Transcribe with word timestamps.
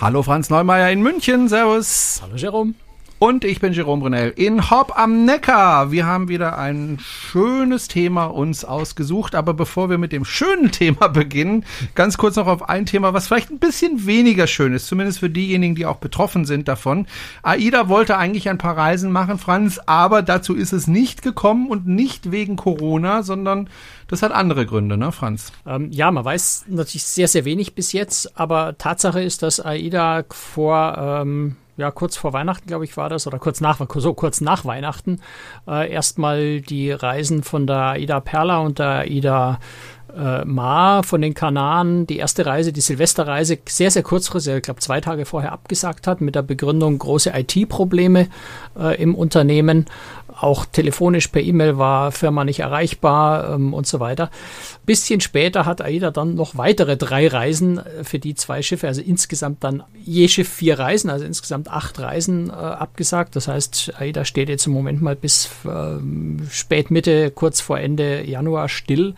Hallo 0.00 0.22
Franz 0.22 0.48
Neumeier 0.48 0.90
in 0.90 1.02
München, 1.02 1.46
Servus. 1.46 2.20
Hallo 2.22 2.34
Jerome. 2.34 2.74
Und 3.22 3.44
ich 3.44 3.60
bin 3.60 3.74
Jerome 3.74 4.00
Brunel 4.00 4.32
in 4.34 4.70
Hopp 4.70 4.98
am 4.98 5.26
Neckar. 5.26 5.92
Wir 5.92 6.06
haben 6.06 6.28
wieder 6.30 6.56
ein 6.56 6.96
schönes 7.02 7.86
Thema 7.86 8.24
uns 8.24 8.64
ausgesucht. 8.64 9.34
Aber 9.34 9.52
bevor 9.52 9.90
wir 9.90 9.98
mit 9.98 10.12
dem 10.12 10.24
schönen 10.24 10.72
Thema 10.72 11.08
beginnen, 11.12 11.66
ganz 11.94 12.16
kurz 12.16 12.36
noch 12.36 12.46
auf 12.46 12.70
ein 12.70 12.86
Thema, 12.86 13.12
was 13.12 13.26
vielleicht 13.26 13.50
ein 13.50 13.58
bisschen 13.58 14.06
weniger 14.06 14.46
schön 14.46 14.72
ist, 14.72 14.86
zumindest 14.86 15.18
für 15.18 15.28
diejenigen, 15.28 15.74
die 15.74 15.84
auch 15.84 15.98
betroffen 15.98 16.46
sind 16.46 16.66
davon. 16.66 17.06
AIDA 17.42 17.90
wollte 17.90 18.16
eigentlich 18.16 18.48
ein 18.48 18.56
paar 18.56 18.78
Reisen 18.78 19.12
machen, 19.12 19.36
Franz, 19.36 19.78
aber 19.84 20.22
dazu 20.22 20.54
ist 20.54 20.72
es 20.72 20.86
nicht 20.86 21.20
gekommen 21.20 21.68
und 21.68 21.86
nicht 21.86 22.32
wegen 22.32 22.56
Corona, 22.56 23.22
sondern 23.22 23.68
das 24.08 24.22
hat 24.22 24.32
andere 24.32 24.64
Gründe, 24.64 24.96
ne, 24.96 25.12
Franz? 25.12 25.52
Ähm, 25.66 25.92
ja, 25.92 26.10
man 26.10 26.24
weiß 26.24 26.64
natürlich 26.68 27.04
sehr, 27.04 27.28
sehr 27.28 27.44
wenig 27.44 27.74
bis 27.74 27.92
jetzt, 27.92 28.38
aber 28.38 28.78
Tatsache 28.78 29.20
ist, 29.22 29.42
dass 29.42 29.60
AIDA 29.60 30.24
vor 30.30 30.96
ähm, 30.98 31.56
ja, 31.80 31.90
kurz 31.90 32.16
vor 32.16 32.32
Weihnachten, 32.32 32.66
glaube 32.66 32.84
ich, 32.84 32.96
war 32.96 33.08
das, 33.08 33.26
oder 33.26 33.38
kurz 33.38 33.60
nach, 33.60 33.80
so 33.94 34.14
kurz 34.14 34.40
nach 34.40 34.64
Weihnachten, 34.64 35.20
äh, 35.66 35.90
erstmal 35.90 36.60
die 36.60 36.92
Reisen 36.92 37.42
von 37.42 37.66
der 37.66 37.96
Ida 37.96 38.20
Perla 38.20 38.58
und 38.58 38.78
der 38.78 39.10
Ida 39.10 39.58
äh, 40.16 40.44
Ma 40.44 41.02
von 41.02 41.20
den 41.20 41.34
Kanaren, 41.34 42.06
die 42.06 42.18
erste 42.18 42.46
Reise, 42.46 42.72
die 42.72 42.80
Silvesterreise, 42.80 43.58
sehr, 43.66 43.90
sehr 43.90 44.02
kurzfristig, 44.02 44.56
ich 44.56 44.62
glaube 44.62 44.80
zwei 44.80 45.00
Tage 45.00 45.24
vorher 45.24 45.52
abgesagt 45.52 46.06
hat, 46.06 46.20
mit 46.20 46.34
der 46.34 46.42
Begründung 46.42 46.98
große 46.98 47.32
IT-Probleme 47.34 48.28
äh, 48.78 49.00
im 49.00 49.14
Unternehmen 49.14 49.86
auch 50.40 50.64
telefonisch 50.64 51.28
per 51.28 51.42
E-Mail 51.42 51.78
war 51.78 52.12
Firma 52.12 52.44
nicht 52.44 52.60
erreichbar 52.60 53.54
ähm, 53.54 53.74
und 53.74 53.86
so 53.86 54.00
weiter. 54.00 54.30
Bisschen 54.86 55.20
später 55.20 55.66
hat 55.66 55.82
AIDA 55.82 56.10
dann 56.10 56.34
noch 56.34 56.56
weitere 56.56 56.96
drei 56.96 57.28
Reisen 57.28 57.78
äh, 57.78 58.04
für 58.04 58.18
die 58.18 58.34
zwei 58.34 58.62
Schiffe, 58.62 58.88
also 58.88 59.02
insgesamt 59.02 59.62
dann 59.64 59.82
je 60.02 60.28
Schiff 60.28 60.48
vier 60.48 60.78
Reisen, 60.78 61.10
also 61.10 61.24
insgesamt 61.24 61.70
acht 61.70 61.98
Reisen 62.00 62.48
äh, 62.48 62.52
abgesagt. 62.52 63.36
Das 63.36 63.48
heißt, 63.48 63.92
AIDA 63.98 64.24
steht 64.24 64.48
jetzt 64.48 64.66
im 64.66 64.72
Moment 64.72 65.02
mal 65.02 65.16
bis 65.16 65.50
äh, 65.64 66.50
spät 66.50 66.90
Mitte, 66.90 67.30
kurz 67.30 67.60
vor 67.60 67.78
Ende 67.78 68.26
Januar 68.26 68.68
still, 68.68 69.14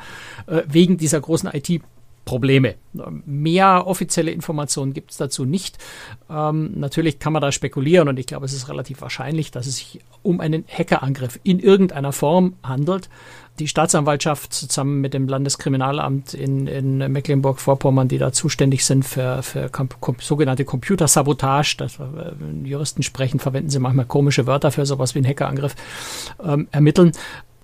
äh, 0.47 0.63
wegen 0.83 0.97
dieser 0.97 1.21
großen 1.21 1.49
IT- 1.53 1.83
Probleme. 2.25 2.77
Mehr 3.27 3.87
offizielle 3.87 4.31
Informationen 4.31 4.93
gibt 4.93 5.11
es 5.11 5.17
dazu 5.17 5.45
nicht. 5.45 5.79
Ähm, 6.31 6.71
natürlich 6.79 7.19
kann 7.19 7.33
man 7.33 7.43
da 7.43 7.51
spekulieren 7.51 8.09
und 8.09 8.19
ich 8.19 8.27
glaube, 8.27 8.47
es 8.47 8.53
ist 8.53 8.69
relativ 8.69 9.01
wahrscheinlich, 9.01 9.51
dass 9.51 9.67
es 9.67 9.79
sich 9.79 10.01
um 10.23 10.41
einen 10.41 10.65
Hackerangriff 10.69 11.41
in 11.43 11.59
irgendeiner 11.59 12.13
Form 12.13 12.55
handelt. 12.63 13.09
Die 13.59 13.67
Staatsanwaltschaft 13.67 14.53
zusammen 14.53 15.01
mit 15.01 15.15
dem 15.15 15.27
Landeskriminalamt 15.27 16.33
in, 16.33 16.69
in 16.69 16.99
Mecklenburg-Vorpommern, 16.99 18.07
die 18.07 18.19
da 18.19 18.33
zuständig 18.33 18.85
sind 18.85 19.05
für, 19.05 19.43
für 19.43 19.69
sogenannte 20.21 20.65
Computersabotage, 20.65 21.75
das 21.77 21.99
äh, 21.99 22.33
Juristen 22.65 23.03
sprechen, 23.03 23.41
verwenden 23.41 23.69
sie 23.69 23.81
manchmal 23.81 24.07
komische 24.07 24.47
Wörter 24.47 24.71
für 24.71 24.87
sowas 24.87 25.17
wie 25.17 25.19
einen 25.19 25.29
Hackerangriff, 25.29 25.75
ähm, 26.43 26.69
ermitteln. 26.71 27.13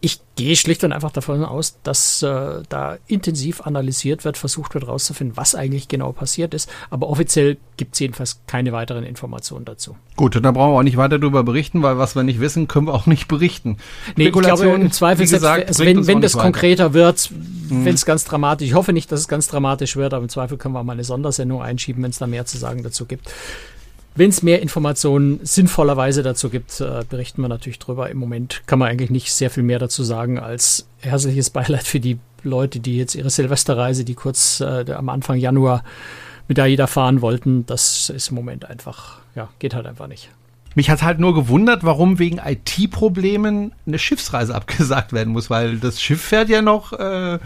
Ich 0.01 0.21
gehe 0.37 0.55
schlicht 0.57 0.85
und 0.85 0.93
einfach 0.93 1.11
davon 1.11 1.45
aus, 1.45 1.79
dass 1.83 2.23
äh, 2.23 2.63
da 2.69 2.99
intensiv 3.07 3.63
analysiert 3.63 4.25
wird, 4.25 4.37
versucht 4.37 4.75
wird 4.75 4.85
herauszufinden, 4.85 5.37
was 5.37 5.55
eigentlich 5.55 5.89
genau 5.89 6.13
passiert 6.13 6.55
ist. 6.55 6.71
Aber 6.91 7.09
offiziell 7.09 7.57
gibt 7.77 7.95
es 7.95 8.01
jedenfalls 8.01 8.41
keine 8.47 8.73
weiteren 8.73 9.05
Informationen 9.05 9.65
dazu. 9.65 9.97
Gut, 10.17 10.37
und 10.37 10.43
da 10.43 10.53
brauchen 10.53 10.73
wir 10.73 10.79
auch 10.79 10.83
nicht 10.83 10.97
weiter 10.97 11.19
darüber 11.19 11.43
berichten, 11.43 11.83
weil 11.83 11.99
was 11.99 12.15
wir 12.15 12.23
nicht 12.23 12.41
wissen, 12.41 12.69
können 12.69 12.87
wir 12.87 12.95
auch 12.95 13.07
nicht 13.07 13.29
berichten. 13.29 13.79
Nee, 14.17 14.29
ich 14.29 14.33
glaube, 14.33 14.69
im 14.69 14.93
Zweifel, 14.93 15.27
gesagt, 15.27 15.43
selbst, 15.43 15.81
also 15.81 15.85
wenn, 15.85 16.07
wenn 16.07 16.21
das 16.21 16.35
konkreter 16.35 16.95
wird, 16.95 17.19
hm. 17.19 17.85
wenn 17.85 17.95
es 17.95 18.05
ganz 18.05 18.25
dramatisch, 18.25 18.69
ich 18.69 18.75
hoffe 18.75 18.93
nicht, 18.93 19.11
dass 19.11 19.21
es 19.21 19.29
ganz 19.29 19.49
dramatisch 19.49 19.97
wird, 19.97 20.15
aber 20.15 20.23
im 20.23 20.29
Zweifel 20.29 20.59
können 20.59 20.75
wir 20.75 20.81
auch 20.81 20.85
mal 20.85 20.93
eine 20.93 21.05
Sondersendung 21.05 21.63
einschieben, 21.63 22.03
wenn 22.03 22.11
es 22.11 22.19
da 22.19 22.27
mehr 22.27 22.47
zu 22.47 22.59
sagen 22.59 22.83
dazu 22.83 23.07
gibt. 23.07 23.31
Wenn 24.19 24.31
es 24.31 24.43
mehr 24.43 24.61
Informationen 24.61 25.39
sinnvollerweise 25.45 26.25
dazu 26.25 26.51
gibt, 26.51 26.81
äh, 26.81 27.05
berichten 27.09 27.41
wir 27.41 27.47
natürlich 27.47 27.79
drüber. 27.79 28.11
Im 28.11 28.19
Moment 28.19 28.63
kann 28.67 28.81
man 28.81 28.89
eigentlich 28.89 29.11
nicht 29.11 29.33
sehr 29.33 29.49
viel 29.49 29.63
mehr 29.63 29.79
dazu 29.79 30.03
sagen 30.03 30.41
als 30.41 30.89
herzliches 30.99 31.51
Beileid 31.51 31.87
für 31.87 32.01
die 32.01 32.19
Leute, 32.43 32.81
die 32.81 32.97
jetzt 32.97 33.15
ihre 33.15 33.31
Silvesterreise, 33.31 34.05
die 34.05 34.17
kurz 34.17 34.59
äh, 34.59 34.91
am 34.91 35.09
Anfang 35.09 35.37
Januar 35.37 35.85
mit 36.49 36.59
AIDA 36.59 36.89
fahren 36.89 37.21
wollten. 37.21 37.65
Das 37.67 38.11
ist 38.11 38.31
im 38.31 38.35
Moment 38.35 38.69
einfach, 38.69 39.21
ja, 39.37 39.51
geht 39.61 39.73
halt 39.73 39.87
einfach 39.87 40.09
nicht. 40.09 40.31
Mich 40.75 40.91
hat 40.91 41.03
halt 41.03 41.21
nur 41.21 41.33
gewundert, 41.33 41.85
warum 41.85 42.19
wegen 42.19 42.41
IT-Problemen 42.45 43.71
eine 43.87 44.01
Schiffsreise 44.01 44.53
abgesagt 44.57 45.13
werden 45.13 45.33
muss, 45.33 45.49
weil 45.49 45.79
das 45.79 46.03
Schiff 46.03 46.23
fährt 46.23 46.49
ja 46.49 46.61
noch. 46.61 46.93
Äh 46.93 47.39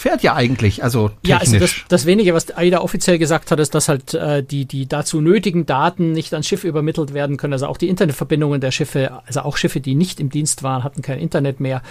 fährt 0.00 0.22
ja 0.22 0.34
eigentlich, 0.34 0.82
also 0.82 1.08
technisch. 1.08 1.28
Ja, 1.28 1.38
also 1.38 1.58
das, 1.58 1.74
das 1.88 2.06
Wenige, 2.06 2.34
was 2.34 2.50
AIDA 2.50 2.80
offiziell 2.80 3.18
gesagt 3.18 3.50
hat, 3.50 3.60
ist, 3.60 3.74
dass 3.74 3.88
halt 3.88 4.14
äh, 4.14 4.42
die, 4.42 4.64
die 4.64 4.86
dazu 4.86 5.20
nötigen 5.20 5.66
Daten 5.66 6.12
nicht 6.12 6.32
ans 6.32 6.46
Schiff 6.46 6.64
übermittelt 6.64 7.14
werden 7.14 7.36
können. 7.36 7.52
Also 7.52 7.66
auch 7.66 7.76
die 7.76 7.88
Internetverbindungen 7.88 8.60
der 8.60 8.70
Schiffe, 8.70 9.20
also 9.26 9.40
auch 9.42 9.56
Schiffe, 9.56 9.80
die 9.80 9.94
nicht 9.94 10.20
im 10.20 10.30
Dienst 10.30 10.62
waren, 10.62 10.84
hatten 10.84 11.02
kein 11.02 11.18
Internet 11.18 11.60
mehr. 11.60 11.82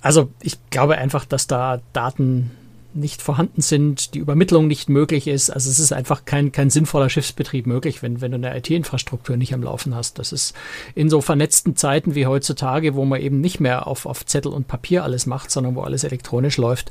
Also 0.00 0.30
ich 0.40 0.58
glaube 0.70 0.96
einfach, 0.98 1.24
dass 1.24 1.46
da 1.46 1.80
Daten 1.92 2.50
nicht 2.94 3.22
vorhanden 3.22 3.62
sind, 3.62 4.14
die 4.14 4.18
Übermittlung 4.18 4.66
nicht 4.66 4.88
möglich 4.88 5.26
ist. 5.26 5.50
Also 5.50 5.70
es 5.70 5.78
ist 5.78 5.92
einfach 5.92 6.24
kein, 6.24 6.52
kein 6.52 6.70
sinnvoller 6.70 7.08
Schiffsbetrieb 7.08 7.66
möglich, 7.66 8.02
wenn, 8.02 8.20
wenn 8.20 8.32
du 8.32 8.36
eine 8.36 8.56
IT-Infrastruktur 8.56 9.36
nicht 9.36 9.54
am 9.54 9.62
Laufen 9.62 9.94
hast. 9.94 10.18
Das 10.18 10.32
ist 10.32 10.54
in 10.94 11.08
so 11.08 11.20
vernetzten 11.20 11.76
Zeiten 11.76 12.14
wie 12.14 12.26
heutzutage, 12.26 12.94
wo 12.94 13.04
man 13.04 13.20
eben 13.20 13.40
nicht 13.40 13.60
mehr 13.60 13.86
auf, 13.86 14.06
auf 14.06 14.26
Zettel 14.26 14.52
und 14.52 14.68
Papier 14.68 15.04
alles 15.04 15.26
macht, 15.26 15.50
sondern 15.50 15.74
wo 15.74 15.82
alles 15.82 16.04
elektronisch 16.04 16.56
läuft, 16.56 16.90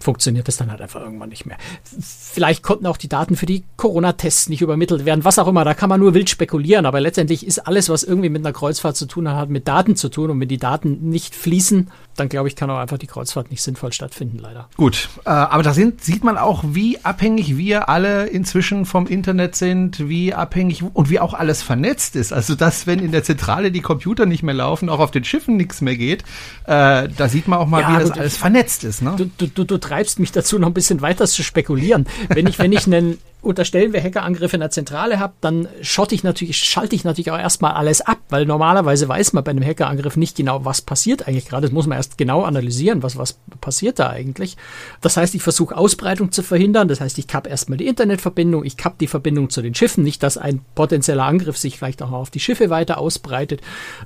funktioniert 0.00 0.48
das 0.48 0.56
dann 0.56 0.70
halt 0.70 0.80
einfach 0.80 1.00
irgendwann 1.00 1.30
nicht 1.30 1.46
mehr. 1.46 1.56
Vielleicht 1.82 2.62
konnten 2.62 2.86
auch 2.86 2.96
die 2.96 3.08
Daten 3.08 3.36
für 3.36 3.46
die 3.46 3.64
Corona-Tests 3.76 4.48
nicht 4.48 4.62
übermittelt 4.62 5.04
werden, 5.04 5.24
was 5.24 5.38
auch 5.38 5.48
immer. 5.48 5.64
Da 5.64 5.74
kann 5.74 5.88
man 5.88 6.00
nur 6.00 6.14
wild 6.14 6.30
spekulieren, 6.30 6.86
aber 6.86 7.00
letztendlich 7.00 7.46
ist 7.46 7.60
alles, 7.60 7.88
was 7.88 8.04
irgendwie 8.04 8.28
mit 8.28 8.44
einer 8.44 8.52
Kreuzfahrt 8.52 8.96
zu 8.96 9.06
tun 9.06 9.28
hat, 9.28 9.48
mit 9.48 9.66
Daten 9.68 9.96
zu 9.96 10.08
tun. 10.08 10.30
Und 10.30 10.40
wenn 10.40 10.48
die 10.48 10.58
Daten 10.58 11.08
nicht 11.08 11.34
fließen, 11.34 11.90
dann 12.16 12.28
glaube 12.28 12.48
ich, 12.48 12.56
kann 12.56 12.70
auch 12.70 12.78
einfach 12.78 12.98
die 12.98 13.06
Kreuzfahrt 13.06 13.50
nicht 13.50 13.62
sinnvoll 13.62 13.92
stattfinden, 13.92 14.38
leider. 14.38 14.68
Gut, 14.76 15.08
äh, 15.24 15.30
aber 15.30 15.62
da 15.62 15.74
sind, 15.74 16.02
sieht 16.02 16.24
man 16.24 16.38
auch, 16.38 16.64
wie 16.66 17.04
abhängig 17.04 17.56
wir 17.56 17.88
alle 17.88 18.26
inzwischen 18.26 18.86
vom 18.86 19.06
Internet 19.06 19.56
sind, 19.56 20.08
wie 20.08 20.34
abhängig 20.34 20.82
und 20.82 21.10
wie 21.10 21.20
auch 21.20 21.34
alles 21.34 21.62
vernetzt 21.62 22.16
ist. 22.16 22.32
Also, 22.32 22.54
dass, 22.54 22.86
wenn 22.86 22.98
in 22.98 23.12
der 23.12 23.24
Zentrale 23.24 23.72
die 23.72 23.80
Computer 23.80 24.26
nicht 24.26 24.42
mehr 24.42 24.54
laufen, 24.54 24.88
auch 24.88 25.00
auf 25.00 25.10
den 25.10 25.24
Schiffen 25.24 25.56
nichts 25.56 25.80
mehr 25.80 25.96
geht, 25.96 26.22
äh, 26.64 27.08
da 27.08 27.28
sieht 27.28 27.48
man 27.48 27.58
auch 27.58 27.66
mal, 27.66 27.80
ja, 27.80 27.94
wie 27.94 28.00
das 28.00 28.10
alles 28.12 28.36
vernetzt 28.36 28.84
ist. 28.84 29.02
Ne? 29.02 29.14
Du, 29.16 29.46
du, 29.46 29.64
du 29.64 29.78
treibst 29.78 30.18
mich 30.18 30.32
dazu, 30.32 30.58
noch 30.58 30.68
ein 30.68 30.74
bisschen 30.74 31.00
weiter 31.00 31.26
zu 31.26 31.42
spekulieren. 31.42 32.06
Wenn 32.28 32.46
ich, 32.46 32.58
wenn 32.58 32.72
ich 32.72 32.86
einen 32.86 33.18
unterstellen 33.44 33.92
wir 33.92 34.02
Hackerangriffe 34.02 34.56
in 34.56 34.60
der 34.60 34.70
Zentrale 34.70 35.18
habe, 35.18 35.34
dann 35.40 35.68
schotte 35.82 36.14
ich 36.14 36.24
natürlich, 36.24 36.56
schalte 36.58 36.96
ich 36.96 37.04
natürlich 37.04 37.30
auch 37.30 37.38
erstmal 37.38 37.72
alles 37.72 38.00
ab, 38.00 38.18
weil 38.28 38.46
normalerweise 38.46 39.08
weiß 39.08 39.32
man 39.32 39.44
bei 39.44 39.50
einem 39.50 39.64
Hackerangriff 39.64 40.16
nicht 40.16 40.36
genau, 40.36 40.64
was 40.64 40.82
passiert 40.82 41.28
eigentlich 41.28 41.46
gerade. 41.46 41.66
Das 41.66 41.72
muss 41.72 41.86
man 41.86 41.96
erst 41.96 42.18
genau 42.18 42.42
analysieren, 42.42 43.02
was, 43.02 43.16
was 43.16 43.38
passiert 43.60 43.98
da 43.98 44.10
eigentlich. 44.10 44.56
Das 45.00 45.16
heißt, 45.16 45.34
ich 45.34 45.42
versuche 45.42 45.76
Ausbreitung 45.76 46.32
zu 46.32 46.42
verhindern. 46.42 46.88
Das 46.88 47.00
heißt, 47.00 47.18
ich 47.18 47.26
kapp 47.26 47.46
erstmal 47.46 47.78
die 47.78 47.86
Internetverbindung, 47.86 48.64
ich 48.64 48.76
kapp 48.76 48.98
die 48.98 49.06
Verbindung 49.06 49.50
zu 49.50 49.62
den 49.62 49.74
Schiffen, 49.74 50.04
nicht, 50.04 50.22
dass 50.22 50.38
ein 50.38 50.60
potenzieller 50.74 51.24
Angriff 51.24 51.56
sich 51.56 51.78
vielleicht 51.78 52.02
auch 52.02 52.12
auf 52.12 52.30
die 52.30 52.40
Schiffe 52.40 52.70
weiter 52.70 52.98
ausbreitet, 52.98 53.60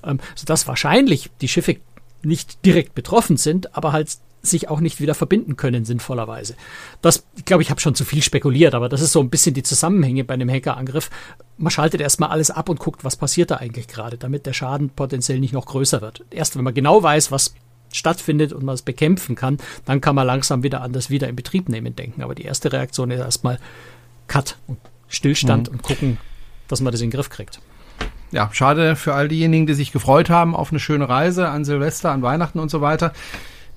ähm, 0.05 0.19
sodass 0.35 0.67
wahrscheinlich 0.67 1.31
die 1.41 1.49
Schiffe 1.49 1.77
nicht 2.23 2.65
direkt 2.65 2.95
betroffen 2.95 3.37
sind, 3.37 3.77
aber 3.77 3.93
halt 3.93 4.19
sich 4.43 4.69
auch 4.69 4.81
nicht 4.81 5.01
wieder 5.01 5.15
verbinden 5.15 5.57
können, 5.57 5.85
sinnvollerweise. 5.85 6.55
Das, 7.03 7.25
glaube 7.45 7.63
ich, 7.63 7.71
habe 7.71 7.81
schon 7.81 7.95
zu 7.95 8.05
viel 8.05 8.23
spekuliert, 8.23 8.75
aber 8.75 8.89
das 8.89 9.01
ist 9.01 9.13
so 9.13 9.21
ein 9.21 9.31
bisschen 9.31 9.55
die 9.55 9.63
Zusammenhänge 9.63 10.25
bei 10.25 10.35
einem 10.35 10.49
Hackerangriff. 10.49 11.11
Man 11.57 11.71
schaltet 11.71 12.01
erstmal 12.01 12.31
alles 12.31 12.51
ab 12.51 12.69
und 12.69 12.79
guckt, 12.79 13.05
was 13.05 13.17
passiert 13.17 13.51
da 13.51 13.57
eigentlich 13.57 13.89
gerade, 13.89 14.17
damit 14.17 14.47
der 14.47 14.53
Schaden 14.53 14.91
potenziell 14.91 15.41
nicht 15.41 15.53
noch 15.53 15.67
größer 15.67 16.01
wird. 16.01 16.25
Erst 16.31 16.57
wenn 16.57 16.65
man 16.65 16.75
genau 16.75 17.03
weiß, 17.03 17.33
was 17.33 17.55
stattfindet 17.93 18.53
und 18.53 18.65
man 18.65 18.75
es 18.75 18.83
bekämpfen 18.83 19.35
kann, 19.35 19.59
dann 19.85 20.01
kann 20.01 20.15
man 20.15 20.27
langsam 20.27 20.63
wieder 20.63 20.83
an 20.83 20.93
das 20.93 21.11
wieder 21.11 21.29
in 21.29 21.37
Betrieb 21.37 21.69
nehmen 21.69 21.97
denken. 21.97 22.23
Aber 22.23 22.35
die 22.35 22.45
erste 22.45 22.73
Reaktion 22.73 23.11
ist 23.11 23.21
erstmal 23.21 23.59
Cut 24.27 24.57
und 24.67 24.79
Stillstand 25.09 25.69
mhm. 25.69 25.77
und 25.77 25.83
gucken, 25.83 26.19
dass 26.69 26.81
man 26.81 26.93
das 26.93 27.01
in 27.01 27.09
den 27.09 27.17
Griff 27.17 27.31
kriegt 27.31 27.61
ja, 28.31 28.51
schade 28.53 28.97
für 28.97 29.15
all 29.15 29.29
diejenigen, 29.29 29.67
die 29.67 29.75
sich 29.75 29.93
gefreut 29.93 30.31
haben 30.31 30.55
auf 30.55 30.71
eine 30.71 30.81
schöne 30.81 31.09
Reise 31.09 31.49
an 31.49 31.65
Silvester, 31.65 32.11
an 32.11 32.23
Weihnachten 32.23 32.59
und 32.59 32.71
so 32.71 32.81
weiter. 32.81 33.13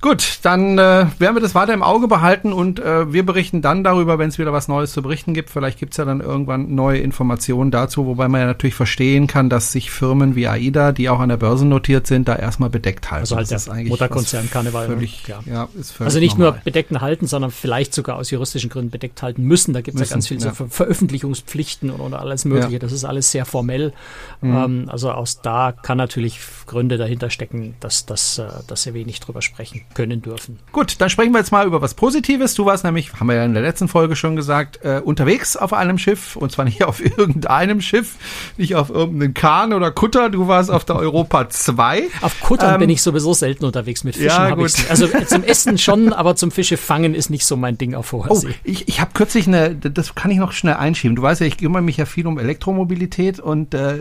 Gut, 0.02 0.40
dann 0.42 0.80
äh, 0.80 1.06
werden 1.20 1.36
wir 1.36 1.42
das 1.42 1.54
weiter 1.54 1.76
im 1.76 1.84
Auge 1.84 2.08
behalten 2.08 2.54
und 2.54 2.80
äh, 2.80 3.14
wir 3.14 3.24
berichten 3.24 3.62
dann 3.62 3.84
darüber, 3.84 4.18
wenn 4.18 4.30
es 4.30 4.40
wieder 4.40 4.52
was 4.52 4.68
Neues 4.68 4.94
zu 4.94 5.04
berichten 5.04 5.36
gibt. 5.36 5.52
Vielleicht 5.52 5.78
gibt's 5.78 5.98
ja 5.98 6.06
dann 6.06 6.22
irgendwann 6.22 6.74
neue 6.74 6.98
Informationen 6.98 7.70
dazu, 7.70 8.08
wobei 8.08 8.28
man 8.28 8.42
ja 8.42 8.48
natürlich 8.48 8.74
verstehen 8.74 9.28
kann, 9.28 9.48
dass 9.48 9.72
sich 9.72 9.92
Firmen 9.92 10.36
wie 10.36 10.48
AIDA, 10.48 10.92
die 10.92 11.08
auch 11.08 11.20
an 11.20 11.30
der 11.30 11.38
Börse 11.38 11.66
notiert 11.66 12.08
sind, 12.08 12.28
da 12.28 12.36
erstmal 12.36 12.72
bedeckt 12.72 13.12
halten. 13.12 13.22
Also 13.22 13.36
halt 13.36 13.52
das 13.52 13.66
der 13.66 13.76
Mutterkonzern 13.76 14.50
Karneval. 14.50 14.88
Ne? 14.88 14.96
Völlig, 14.96 15.28
ja. 15.28 15.40
ja 15.46 15.68
ist 15.80 15.92
völlig 15.92 16.08
also 16.08 16.20
nicht 16.20 16.36
normal. 16.40 16.54
nur 16.54 16.62
bedeckten 16.64 17.02
halten, 17.02 17.28
sondern 17.28 17.52
vielleicht 17.52 17.94
sogar 17.94 18.16
aus 18.16 18.32
juristischen 18.32 18.72
Gründen 18.72 18.90
bedeckt 18.90 19.22
halten 19.22 19.44
müssen. 19.44 19.74
Da 19.76 19.82
gibt's 19.82 20.00
müssen, 20.00 20.10
ja 20.10 20.16
ganz 20.16 20.28
viele 20.28 20.40
ja. 20.40 20.50
so 20.50 20.56
Ver 20.56 20.70
Veröffentlichungspflichten 20.70 21.92
und, 21.92 22.00
und 22.00 22.16
alles 22.16 22.44
Mögliche. 22.46 22.74
Ja. 22.74 22.80
Das 22.80 22.92
ist 22.92 23.06
alles 23.06 23.30
sehr 23.30 23.46
formell. 23.46 23.94
Mhm. 24.42 24.56
Ähm, 24.56 24.86
also 24.88 25.12
aus 25.12 25.42
da 25.42 25.72
kann 25.72 26.00
natürlich 26.00 26.40
Gründe 26.66 26.98
dahinter 26.98 27.30
stecken, 27.30 27.76
dass, 27.80 28.08
dass, 28.08 28.40
äh, 28.40 28.48
dass 28.66 28.82
sie 28.82 28.96
wenig 28.96 29.20
drüber 29.20 29.44
sprechen 29.44 29.82
können 29.94 30.22
dürfen. 30.22 30.60
Gut, 30.72 31.00
dann 31.00 31.10
sprechen 31.10 31.32
wir 31.34 31.40
jetzt 31.40 31.52
mal 31.52 31.66
über 31.66 31.82
was 31.82 31.94
Positives. 31.94 32.54
Du 32.54 32.66
warst 32.66 32.84
nämlich, 32.84 33.14
haben 33.14 33.28
wir 33.28 33.36
ja 33.36 33.46
in 33.46 33.54
der 33.54 33.64
letzten 33.64 33.88
Folge 33.88 34.16
schon 34.16 34.36
gesagt, 34.36 34.80
äh, 34.84 35.02
unterwegs 35.04 35.56
auf 35.58 35.74
einem 35.74 35.98
Schiff 35.98 36.36
und 36.36 36.52
zwar 36.52 36.66
nicht 36.66 36.84
auf 36.84 37.04
irgendeinem 37.18 37.82
Schiff, 37.82 38.16
nicht 38.58 38.76
auf 38.76 38.90
irgendeinem 38.90 39.34
Kahn 39.34 39.74
oder 39.74 39.92
Kutter. 39.92 40.30
Du 40.30 40.48
warst 40.48 40.72
auf 40.72 40.86
der 40.86 40.96
Europa 40.96 41.50
2. 41.50 42.04
Auf 42.22 42.40
Kuttern 42.42 42.76
ähm, 42.76 42.80
bin 42.82 42.90
ich 42.90 43.02
sowieso 43.02 43.34
selten 43.34 43.66
unterwegs 43.66 44.04
mit 44.04 44.16
Fischen. 44.16 44.30
Ja, 44.30 44.56
gut. 44.56 44.74
Also 44.90 45.08
zum 45.28 45.44
Essen 45.44 45.78
schon, 45.78 46.14
aber 46.14 46.36
zum 46.36 46.52
Fische 46.52 46.78
fangen 46.78 47.16
ist 47.16 47.30
nicht 47.30 47.46
so 47.46 47.56
mein 47.56 47.78
Ding 47.78 47.96
auf 47.96 48.12
hoher 48.12 48.30
oh, 48.30 48.42
Ich, 48.64 48.88
ich 48.88 49.02
habe 49.02 49.12
kürzlich 49.14 49.48
eine, 49.48 49.76
das 49.76 50.16
kann 50.16 50.32
ich 50.32 50.38
noch 50.38 50.52
schnell 50.52 50.76
einschieben. 50.76 51.16
Du 51.16 51.22
weißt 51.22 51.42
ja, 51.42 51.48
ich 51.48 51.58
kümmere 51.58 51.82
mich 51.82 51.98
ja 51.98 52.06
viel 52.06 52.28
um 52.28 52.38
Elektromobilität 52.40 53.40
und 53.40 53.74
äh, 53.74 53.96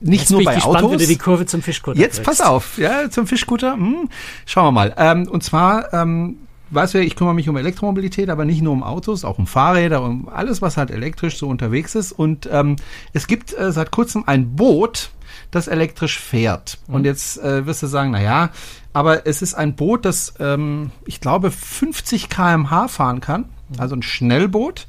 nicht 0.00 0.22
Jetzt 0.22 0.30
nur 0.30 0.44
bei 0.44 0.54
gespannt, 0.54 0.76
Autos. 0.76 0.90
Wenn 0.92 0.98
du 0.98 1.06
die 1.06 1.16
Kurve 1.16 1.46
zum 1.46 1.62
Fischkutter 1.62 1.98
Jetzt 1.98 2.22
pass 2.22 2.40
auf, 2.40 2.78
ja, 2.78 3.10
zum 3.10 3.26
Fischkutter. 3.26 3.74
Hm, 3.74 4.08
schauen 4.46 4.66
wir 4.66 4.72
mal. 4.72 4.94
Ähm, 4.96 5.17
und 5.26 5.42
zwar, 5.42 5.92
ähm, 5.92 6.36
weißt 6.70 6.94
du, 6.94 7.00
ich 7.00 7.16
kümmere 7.16 7.34
mich 7.34 7.48
um 7.48 7.56
Elektromobilität, 7.56 8.30
aber 8.30 8.44
nicht 8.44 8.62
nur 8.62 8.72
um 8.72 8.82
Autos, 8.82 9.24
auch 9.24 9.38
um 9.38 9.46
Fahrräder, 9.46 10.02
um 10.02 10.28
alles, 10.28 10.62
was 10.62 10.76
halt 10.76 10.90
elektrisch 10.90 11.38
so 11.38 11.48
unterwegs 11.48 11.94
ist. 11.94 12.12
Und 12.12 12.48
ähm, 12.52 12.76
es 13.12 13.26
gibt 13.26 13.56
äh, 13.56 13.72
seit 13.72 13.90
kurzem 13.90 14.24
ein 14.26 14.54
Boot, 14.56 15.10
das 15.50 15.68
elektrisch 15.68 16.18
fährt. 16.18 16.78
Mhm. 16.86 16.94
Und 16.94 17.04
jetzt 17.04 17.38
äh, 17.42 17.66
wirst 17.66 17.82
du 17.82 17.86
sagen, 17.86 18.10
na 18.10 18.20
ja, 18.20 18.50
aber 18.92 19.26
es 19.26 19.42
ist 19.42 19.54
ein 19.54 19.76
Boot, 19.76 20.04
das, 20.04 20.34
ähm, 20.38 20.90
ich 21.06 21.20
glaube, 21.20 21.50
50 21.50 22.28
kmh 22.28 22.88
fahren 22.88 23.20
kann, 23.20 23.46
mhm. 23.70 23.80
also 23.80 23.96
ein 23.96 24.02
Schnellboot, 24.02 24.86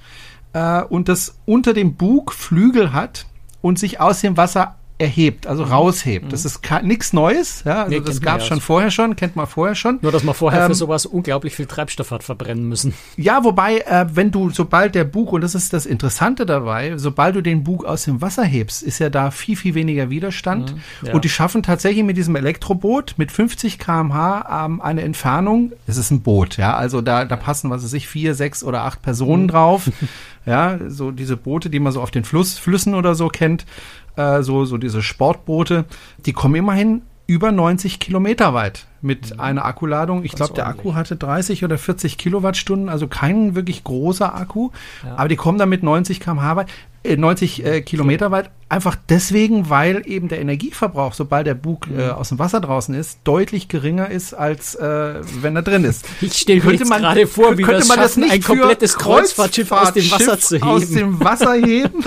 äh, 0.53 0.83
und 0.83 1.09
das 1.09 1.39
unter 1.45 1.73
dem 1.73 1.95
Bug 1.95 2.33
Flügel 2.33 2.93
hat 2.93 3.25
und 3.61 3.79
sich 3.79 3.99
aus 3.99 4.21
dem 4.21 4.37
Wasser 4.37 4.75
erhebt, 5.00 5.48
also 5.48 5.66
mhm. 5.66 5.72
raushebt. 5.72 6.25
Mhm. 6.25 6.30
Das 6.30 6.46
ist 6.46 6.60
nichts 6.84 7.13
Neues, 7.13 7.63
ja, 7.66 7.84
also 7.84 7.90
nee, 7.90 8.01
das 8.06 8.22
gab 8.22 8.42
es 8.42 8.48
schon 8.48 8.60
vorher 8.60 8.92
schon, 8.92 9.16
kennt 9.16 9.36
man 9.36 9.48
vorher 9.48 9.74
schon. 9.74 10.00
Nur, 10.01 10.12
dass 10.12 10.24
man 10.24 10.36
vorher 10.36 10.62
ähm, 10.62 10.68
für 10.68 10.75
sowas 10.75 11.06
unglaublich 11.06 11.56
viel 11.56 11.66
Treibstoff 11.66 12.12
hat 12.12 12.24
verbrennen 12.24 12.68
müssen. 12.68 12.94
Ja, 13.18 13.44
wobei, 13.44 13.80
äh, 13.80 14.06
wenn 14.13 14.31
du, 14.31 14.50
sobald 14.50 14.96
der 14.96 15.04
Bug, 15.04 15.34
und 15.34 15.42
das 15.42 15.56
ist 15.56 15.74
das 15.74 15.86
Interessante 15.86 16.46
dabei, 16.46 16.98
sobald 16.98 17.36
du 17.36 17.42
den 17.42 17.63
Bug 17.63 17.86
aus 17.86 18.04
dem 18.04 18.22
Wasser 18.22 18.44
hebst, 18.44 18.81
ist 18.81 19.00
ja 19.00 19.10
da 19.10 19.31
viel, 19.31 19.56
viel 19.56 19.74
weniger 19.74 20.10
Widerstand. 20.10 20.74
Mhm, 20.74 21.07
ja. 21.07 21.13
Und 21.13 21.25
die 21.25 21.30
schaffen 21.30 21.63
tatsächlich 21.63 22.04
mit 22.04 22.18
diesem 22.18 22.36
Elektroboot 22.36 23.16
mit 23.18 23.31
50 23.31 23.78
kmh 23.78 24.66
ähm, 24.66 24.81
eine 24.81 25.01
Entfernung, 25.01 25.74
es 25.88 25.98
ist 25.98 26.12
ein 26.12 26.22
Boot, 26.22 26.57
ja, 26.57 26.75
also 26.75 27.01
da, 27.01 27.25
da 27.25 27.36
passen, 27.36 27.69
was 27.69 27.84
weiß 27.84 27.94
ich, 27.94 28.07
vier, 28.07 28.36
sechs 28.36 28.63
oder 28.63 28.84
acht 28.84 29.01
Personen 29.01 29.44
mhm. 29.44 29.48
drauf. 29.50 29.92
ja, 30.50 30.80
so 30.88 31.12
diese 31.12 31.38
Boote, 31.38 31.69
die 31.69 31.80
man 31.80 31.94
so 31.94 32.01
auf 32.01 32.10
den 32.10 32.24
Fluss, 32.24 32.57
Flüssen 32.57 32.96
oder 32.96 33.13
so 33.13 33.28
kennt 33.28 33.68
äh, 34.16 34.42
so, 34.42 34.66
so 34.66 34.78
diese 34.78 35.04
Sportboote, 35.04 35.86
die 36.25 36.34
kommen 36.34 36.56
immerhin 36.56 37.04
über 37.28 37.51
90 37.51 38.00
Kilometer 38.00 38.56
weit 38.56 38.88
mit 39.01 39.36
mhm. 39.36 39.40
einer 39.40 39.66
Akkuladung. 39.66 40.24
Ich 40.24 40.31
glaube, 40.31 40.56
der 40.56 40.68
Akku 40.68 40.96
hatte 40.96 41.16
30 41.16 41.63
oder 41.63 41.78
40 41.78 42.18
Kilowattstunden, 42.18 42.90
also 42.90 43.07
kein 43.07 43.54
wirklich 43.54 43.84
großer 43.84 44.34
Akku, 44.34 44.72
ja. 45.06 45.16
aber 45.16 45.30
die 45.30 45.36
kommen 45.36 45.60
dann 45.60 45.69
mit 45.69 45.84
90 45.84 46.19
km/h 46.19 46.56
weit. 46.56 46.68
90 47.06 47.63
äh, 47.63 47.81
Kilometer 47.81 48.31
weit. 48.31 48.50
Einfach 48.71 48.95
deswegen, 49.10 49.71
weil 49.71 50.04
eben 50.06 50.27
der 50.27 50.39
Energieverbrauch, 50.39 51.13
sobald 51.13 51.48
der 51.48 51.56
Bug 51.56 51.88
äh, 51.88 52.06
mhm. 52.06 52.12
aus 52.12 52.30
dem 52.30 52.38
Wasser 52.38 52.62
draußen 52.62 52.94
ist, 52.94 53.18
deutlich 53.24 53.68
geringer 53.68 54.12
ist, 54.12 54.36
als 54.36 54.75
äh, 54.75 55.16
wenn 55.42 55.56
er 55.56 55.63
drin 55.63 55.83
ist. 55.83 56.06
Ich 56.21 56.33
stelle 56.38 56.63
mir 56.63 56.74
jetzt 56.74 56.88
gerade 56.88 57.25
vor, 57.25 57.57
wie 57.57 57.63
könnte 57.63 57.88
man 57.88 57.98
das 57.98 58.16
nicht 58.16 58.31
ein 58.31 58.44
komplettes 58.44 58.95
Kreuzfahrtschiff 58.95 59.71
aus 59.71 59.94
dem 59.94 60.12
Wasser 60.12 60.39
zu 60.39 60.57
heben. 60.57 60.68
Aus 60.68 60.89
dem 60.89 61.19
Wasser 61.19 61.54
heben. 61.66 62.04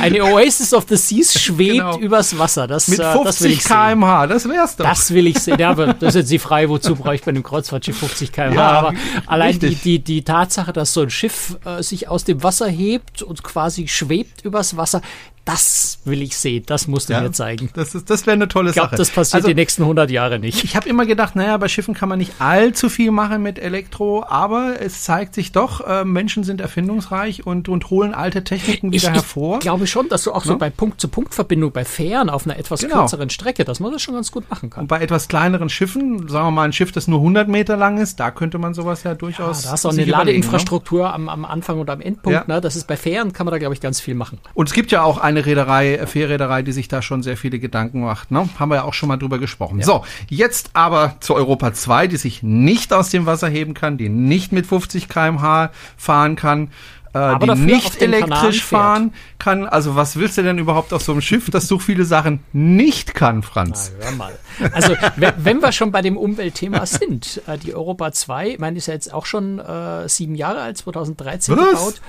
Eine 0.00 0.24
Oasis 0.24 0.72
of 0.72 0.86
the 0.88 0.96
Seas 0.96 1.34
schwebt 1.40 1.72
genau. 1.72 1.98
übers 1.98 2.38
Wasser. 2.38 2.66
Das, 2.66 2.88
Mit 2.88 3.02
50 3.02 3.52
äh, 3.52 3.68
km/h, 3.68 4.26
das 4.26 4.48
wär's 4.48 4.76
doch. 4.76 4.84
Das 4.84 5.12
will 5.12 5.26
ich 5.26 5.38
sehen. 5.38 5.58
Ja, 5.58 5.70
aber 5.70 5.94
das 5.94 6.14
ist 6.14 6.22
jetzt 6.22 6.32
die 6.32 6.38
Frage, 6.38 6.68
wozu 6.68 6.96
brauche 6.96 7.14
ich 7.14 7.22
bei 7.22 7.30
einem 7.30 7.42
Kreuzfahrtschiff 7.42 7.98
50 7.98 8.32
km/h? 8.32 8.54
Ja, 8.54 8.70
aber 8.70 8.94
allein 9.26 9.58
die, 9.58 9.74
die, 9.74 9.98
die 9.98 10.22
Tatsache, 10.22 10.72
dass 10.72 10.94
so 10.94 11.02
ein 11.02 11.10
Schiff 11.10 11.58
äh, 11.64 11.82
sich 11.82 12.08
aus 12.08 12.24
dem 12.24 12.42
Wasser 12.42 12.68
hebt 12.68 13.22
und 13.22 13.42
quasi 13.42 13.88
schwebt 13.88 14.44
übers 14.44 14.76
Wasser. 14.76 15.02
Das 15.44 15.98
will 16.06 16.22
ich 16.22 16.36
sehen, 16.38 16.62
das 16.66 16.88
musst 16.88 17.10
du 17.10 17.12
ja, 17.12 17.20
mir 17.20 17.30
zeigen. 17.32 17.68
Das, 17.74 17.92
das 17.92 18.26
wäre 18.26 18.34
eine 18.34 18.48
tolle 18.48 18.70
ich 18.70 18.74
glaub, 18.74 18.86
Sache. 18.86 18.96
Das 18.96 19.10
passiert 19.10 19.34
also, 19.36 19.48
die 19.48 19.54
nächsten 19.54 19.82
100 19.82 20.10
Jahre 20.10 20.38
nicht. 20.38 20.64
Ich 20.64 20.74
habe 20.74 20.88
immer 20.88 21.04
gedacht, 21.04 21.36
naja, 21.36 21.56
bei 21.58 21.68
Schiffen 21.68 21.92
kann 21.92 22.08
man 22.08 22.18
nicht 22.18 22.40
allzu 22.40 22.88
viel 22.88 23.10
machen 23.10 23.42
mit 23.42 23.58
Elektro, 23.58 24.24
aber 24.24 24.80
es 24.80 25.02
zeigt 25.02 25.34
sich 25.34 25.52
doch, 25.52 25.86
äh, 25.86 26.04
Menschen 26.04 26.44
sind 26.44 26.62
erfindungsreich 26.62 27.46
und, 27.46 27.68
und 27.68 27.90
holen 27.90 28.14
alte 28.14 28.42
Techniken 28.42 28.92
wieder 28.92 29.08
ich, 29.08 29.14
hervor. 29.14 29.56
Ich 29.56 29.60
glaube 29.60 29.86
schon, 29.86 30.08
dass 30.08 30.22
du 30.24 30.32
auch 30.32 30.44
ja? 30.44 30.48
so 30.48 30.52
ne? 30.52 30.58
bei 30.58 30.70
Punkt-zu-Punkt-Verbindung, 30.70 31.72
bei 31.72 31.84
Fähren 31.84 32.30
auf 32.30 32.46
einer 32.46 32.58
etwas 32.58 32.80
genau. 32.80 33.00
kürzeren 33.00 33.28
Strecke, 33.28 33.64
dass 33.64 33.80
man 33.80 33.92
das 33.92 34.00
schon 34.00 34.14
ganz 34.14 34.32
gut 34.32 34.48
machen 34.48 34.70
kann. 34.70 34.82
Und 34.82 34.88
bei 34.88 35.00
etwas 35.00 35.28
kleineren 35.28 35.68
Schiffen, 35.68 36.26
sagen 36.28 36.46
wir 36.46 36.50
mal 36.52 36.64
ein 36.64 36.72
Schiff, 36.72 36.92
das 36.92 37.06
nur 37.06 37.18
100 37.18 37.48
Meter 37.48 37.76
lang 37.76 37.98
ist, 37.98 38.18
da 38.18 38.30
könnte 38.30 38.56
man 38.56 38.72
sowas 38.72 39.02
ja 39.02 39.14
durchaus. 39.14 39.64
Ja, 39.64 39.68
da 39.68 39.72
hast 39.72 39.84
du 39.84 39.88
auch 39.88 39.92
eine 39.92 40.06
ne? 40.06 40.10
Ladeinfrastruktur 40.10 41.02
ne? 41.02 41.12
am, 41.12 41.28
am 41.28 41.44
Anfang 41.44 41.80
und 41.80 41.90
am 41.90 42.00
Endpunkt. 42.00 42.48
Ja. 42.48 42.54
Ne? 42.54 42.62
Das 42.62 42.76
ist 42.76 42.86
bei 42.86 42.96
Fähren 42.96 43.34
kann 43.34 43.44
man 43.44 43.52
da, 43.52 43.58
glaube 43.58 43.74
ich, 43.74 43.80
ganz 43.82 44.00
viel 44.00 44.14
machen. 44.14 44.38
Und 44.54 44.68
es 44.68 44.74
gibt 44.74 44.90
ja 44.90 45.02
auch 45.02 45.18
eine 45.36 45.46
Reederei, 45.46 46.06
Fährreederei, 46.06 46.62
die 46.62 46.72
sich 46.72 46.88
da 46.88 47.02
schon 47.02 47.22
sehr 47.22 47.36
viele 47.36 47.58
Gedanken 47.58 48.00
macht. 48.00 48.30
Ne? 48.30 48.48
Haben 48.58 48.70
wir 48.70 48.76
ja 48.76 48.84
auch 48.84 48.94
schon 48.94 49.08
mal 49.08 49.16
drüber 49.16 49.38
gesprochen. 49.38 49.80
Ja. 49.80 49.86
So, 49.86 50.04
jetzt 50.28 50.70
aber 50.74 51.16
zu 51.20 51.34
Europa 51.34 51.72
2, 51.72 52.06
die 52.06 52.16
sich 52.16 52.42
nicht 52.42 52.92
aus 52.92 53.10
dem 53.10 53.26
Wasser 53.26 53.48
heben 53.48 53.74
kann, 53.74 53.98
die 53.98 54.08
nicht 54.08 54.52
mit 54.52 54.66
50 54.66 55.08
kmh 55.08 55.70
fahren 55.96 56.36
kann. 56.36 56.70
Äh, 57.14 57.38
die 57.38 57.50
nicht 57.54 58.02
elektrisch 58.02 58.64
fahren 58.64 59.14
kann. 59.38 59.66
Also 59.66 59.94
was 59.94 60.16
willst 60.16 60.36
du 60.36 60.42
denn 60.42 60.58
überhaupt 60.58 60.92
auf 60.92 61.00
so 61.02 61.12
einem 61.12 61.20
Schiff, 61.20 61.48
das 61.48 61.68
so 61.68 61.78
viele 61.78 62.04
Sachen 62.04 62.40
nicht 62.52 63.14
kann, 63.14 63.44
Franz? 63.44 63.92
Na, 64.00 64.04
hör 64.04 64.12
mal. 64.16 64.38
Also 64.72 64.96
wenn 65.36 65.62
wir 65.62 65.70
schon 65.70 65.92
bei 65.92 66.02
dem 66.02 66.16
Umweltthema 66.16 66.84
sind, 66.86 67.40
äh, 67.46 67.56
die 67.56 67.72
Europa 67.72 68.10
2, 68.10 68.48
ich 68.48 68.58
meine, 68.58 68.78
ist 68.78 68.86
ja 68.86 68.94
jetzt 68.94 69.14
auch 69.14 69.26
schon 69.26 69.60
äh, 69.60 70.08
sieben 70.08 70.34
Jahre 70.34 70.60
alt, 70.60 70.76
2013 70.78 71.56
was? 71.56 71.70
gebaut. 71.70 72.00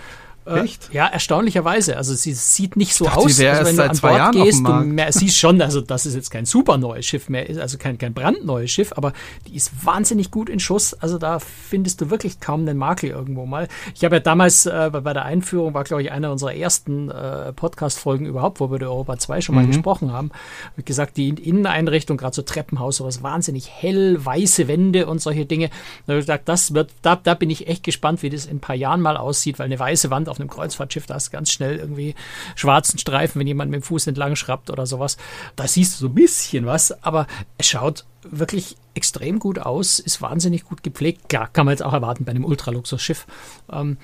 Äh, 0.45 0.61
Echt? 0.61 0.93
ja, 0.93 1.07
erstaunlicherweise. 1.07 1.97
Also 1.97 2.13
sie 2.13 2.33
sieht 2.33 2.75
nicht 2.75 2.93
so 2.93 3.05
dachte, 3.05 3.17
aus, 3.17 3.39
also 3.39 3.65
wenn 3.65 3.75
du 3.75 3.83
an 3.83 3.97
Bord 3.97 4.15
Jahren 4.15 4.43
gehst, 4.43 4.65
du 4.65 4.71
mehr, 4.73 5.11
siehst 5.11 5.37
schon, 5.37 5.59
also 5.59 5.81
das 5.81 6.05
ist 6.05 6.13
jetzt 6.13 6.29
kein 6.29 6.45
super 6.45 6.77
neues 6.77 7.05
Schiff 7.05 7.29
mehr, 7.29 7.49
ist 7.49 7.59
also 7.59 7.79
kein, 7.79 7.97
kein 7.97 8.13
brandneues 8.13 8.69
Schiff, 8.69 8.93
aber 8.95 9.13
die 9.47 9.55
ist 9.55 9.71
wahnsinnig 9.83 10.29
gut 10.29 10.49
in 10.49 10.59
Schuss. 10.59 10.93
Also 10.93 11.17
da 11.17 11.39
findest 11.39 12.01
du 12.01 12.11
wirklich 12.11 12.39
kaum 12.39 12.61
einen 12.61 12.77
Makel 12.77 13.09
irgendwo 13.09 13.47
mal. 13.47 13.67
Ich 13.95 14.03
habe 14.05 14.17
ja 14.17 14.19
damals 14.19 14.67
äh, 14.67 14.91
bei 14.91 15.13
der 15.13 15.25
Einführung, 15.25 15.73
war 15.73 15.83
glaube 15.83 16.03
ich 16.03 16.11
einer 16.11 16.31
unserer 16.31 16.53
ersten 16.53 17.09
äh, 17.09 17.51
Podcast-Folgen 17.51 18.27
überhaupt, 18.27 18.59
wo 18.59 18.69
wir 18.69 18.75
über 18.75 18.85
Europa 18.85 19.17
2 19.17 19.41
schon 19.41 19.55
mal 19.55 19.63
mhm. 19.63 19.71
gesprochen 19.71 20.11
haben, 20.11 20.29
wie 20.75 20.83
gesagt, 20.83 21.17
die 21.17 21.29
Inneneinrichtung, 21.29 22.17
gerade 22.17 22.35
so 22.35 22.43
Treppenhaus, 22.43 22.97
sowas 22.97 23.23
wahnsinnig 23.23 23.69
hell, 23.71 24.23
weiße 24.23 24.67
Wände 24.67 25.07
und 25.07 25.19
solche 25.19 25.47
Dinge. 25.47 25.69
Da 26.05 26.13
habe 26.13 26.19
ich 26.19 26.25
gesagt, 26.25 26.47
das 26.47 26.75
wird, 26.75 26.91
da, 27.01 27.15
da 27.15 27.33
bin 27.33 27.49
ich 27.49 27.67
echt 27.67 27.83
gespannt, 27.83 28.21
wie 28.21 28.29
das 28.29 28.45
in 28.45 28.57
ein 28.57 28.59
paar 28.59 28.75
Jahren 28.75 29.01
mal 29.01 29.17
aussieht, 29.17 29.57
weil 29.57 29.65
eine 29.65 29.79
weiße 29.79 30.11
Wand 30.11 30.29
auf 30.29 30.34
auf 30.35 30.39
einem 30.39 30.49
Kreuzfahrtschiff, 30.49 31.05
da 31.05 31.15
hast 31.15 31.27
du 31.27 31.31
ganz 31.31 31.51
schnell 31.51 31.77
irgendwie 31.77 32.15
schwarzen 32.55 32.99
Streifen, 32.99 33.39
wenn 33.39 33.47
jemand 33.47 33.71
mit 33.71 33.81
dem 33.81 33.83
Fuß 33.83 34.07
entlang 34.07 34.35
schrappt 34.35 34.69
oder 34.69 34.85
sowas. 34.85 35.17
Da 35.55 35.67
siehst 35.67 35.95
du 35.95 36.05
so 36.05 36.07
ein 36.07 36.15
bisschen 36.15 36.65
was, 36.65 37.03
aber 37.03 37.27
es 37.57 37.67
schaut 37.67 38.05
wirklich 38.23 38.75
extrem 38.93 39.39
gut 39.39 39.59
aus, 39.59 39.99
ist 39.99 40.21
wahnsinnig 40.21 40.65
gut 40.65 40.83
gepflegt. 40.83 41.29
Klar, 41.29 41.47
kann 41.51 41.65
man 41.65 41.73
jetzt 41.73 41.83
auch 41.83 41.93
erwarten 41.93 42.25
bei 42.25 42.31
einem 42.31 42.45
Ultraluxusschiff. 42.45 43.25
Ähm, 43.71 43.97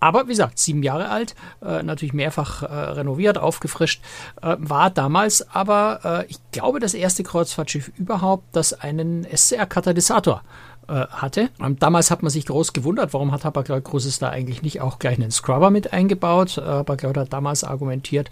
aber 0.00 0.24
wie 0.24 0.32
gesagt, 0.32 0.58
sieben 0.58 0.82
Jahre 0.82 1.08
alt, 1.08 1.34
äh, 1.64 1.82
natürlich 1.82 2.12
mehrfach 2.12 2.62
äh, 2.62 2.66
renoviert, 2.66 3.38
aufgefrischt, 3.38 4.02
äh, 4.42 4.56
war 4.58 4.90
damals 4.90 5.48
aber, 5.48 6.00
äh, 6.04 6.30
ich 6.30 6.36
glaube, 6.52 6.78
das 6.78 6.92
erste 6.92 7.22
Kreuzfahrtschiff 7.22 7.90
überhaupt, 7.96 8.44
das 8.52 8.74
einen 8.74 9.24
SCR-Katalysator 9.24 10.42
äh, 10.42 10.73
hatte. 10.92 11.50
Und 11.58 11.82
damals 11.82 12.10
hat 12.10 12.22
man 12.22 12.30
sich 12.30 12.46
groß 12.46 12.72
gewundert, 12.72 13.12
warum 13.12 13.32
hat 13.32 13.44
Hapag-Lloyd 13.44 13.84
Cruises 13.84 14.18
da 14.18 14.30
eigentlich 14.30 14.62
nicht 14.62 14.80
auch 14.80 14.98
gleich 14.98 15.18
einen 15.18 15.30
Scrubber 15.30 15.70
mit 15.70 15.92
eingebaut. 15.92 16.58
Äh, 16.58 16.62
Hapag-Lloyd 16.62 17.16
hat 17.16 17.32
damals 17.32 17.64
argumentiert, 17.64 18.30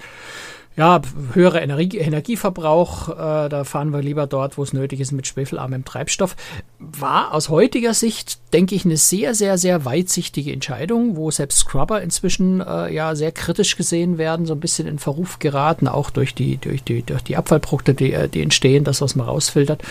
ja, 0.76 1.02
höherer 1.35 1.61
Energie, 1.61 1.99
Energieverbrauch, 1.99 3.11
äh, 3.11 3.49
da 3.49 3.64
fahren 3.64 3.93
wir 3.93 4.00
lieber 4.00 4.26
dort, 4.26 4.57
wo 4.57 4.62
es 4.62 4.73
nötig 4.73 5.00
ist, 5.00 5.12
mit 5.12 5.26
schwefelarmem 5.26 5.85
Treibstoff. 5.85 6.35
War 6.79 7.35
aus 7.35 7.50
heutiger 7.50 7.93
Sicht, 7.93 8.38
denke 8.55 8.75
ich, 8.75 8.85
eine 8.85 8.97
sehr, 8.97 9.35
sehr, 9.35 9.59
sehr 9.59 9.85
weitsichtige 9.85 10.52
Entscheidung, 10.52 11.17
wo 11.17 11.31
selbst 11.31 11.59
Scrubber 11.59 12.00
inzwischen 12.00 12.61
äh, 12.61 12.93
ja 12.93 13.14
sehr 13.14 13.33
kritisch 13.33 13.76
gesehen 13.76 14.17
werden, 14.17 14.47
so 14.47 14.55
ein 14.55 14.61
bisschen 14.61 14.88
in 14.88 14.99
Verruf 14.99 15.38
geraten, 15.38 15.88
auch 15.88 16.09
durch 16.09 16.35
die, 16.35 16.57
durch 16.57 16.83
die, 16.83 17.02
durch 17.02 17.23
die 17.23 17.37
Abfallprodukte, 17.37 17.95
die, 17.95 18.12
äh, 18.14 18.29
die 18.29 18.43
entstehen, 18.43 18.85
das, 18.85 19.02
was 19.02 19.14
man 19.14 19.26
rausfiltert. 19.26 19.83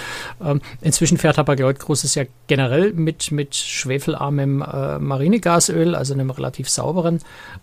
Ähm, 0.44 0.62
inzwischen 0.82 1.18
fährt 1.18 1.38
Hapag-Lloyd 1.38 1.80
Großes 1.80 2.16
ja 2.16 2.24
generell 2.48 2.94
mit, 2.94 3.32
mit 3.32 3.56
schwefelarmem 3.56 4.62
äh, 4.62 4.98
Marinegasöl, 4.98 5.94
also 5.94 6.14
einem 6.14 6.32
relativ 6.32 6.70
sauberen 6.70 7.20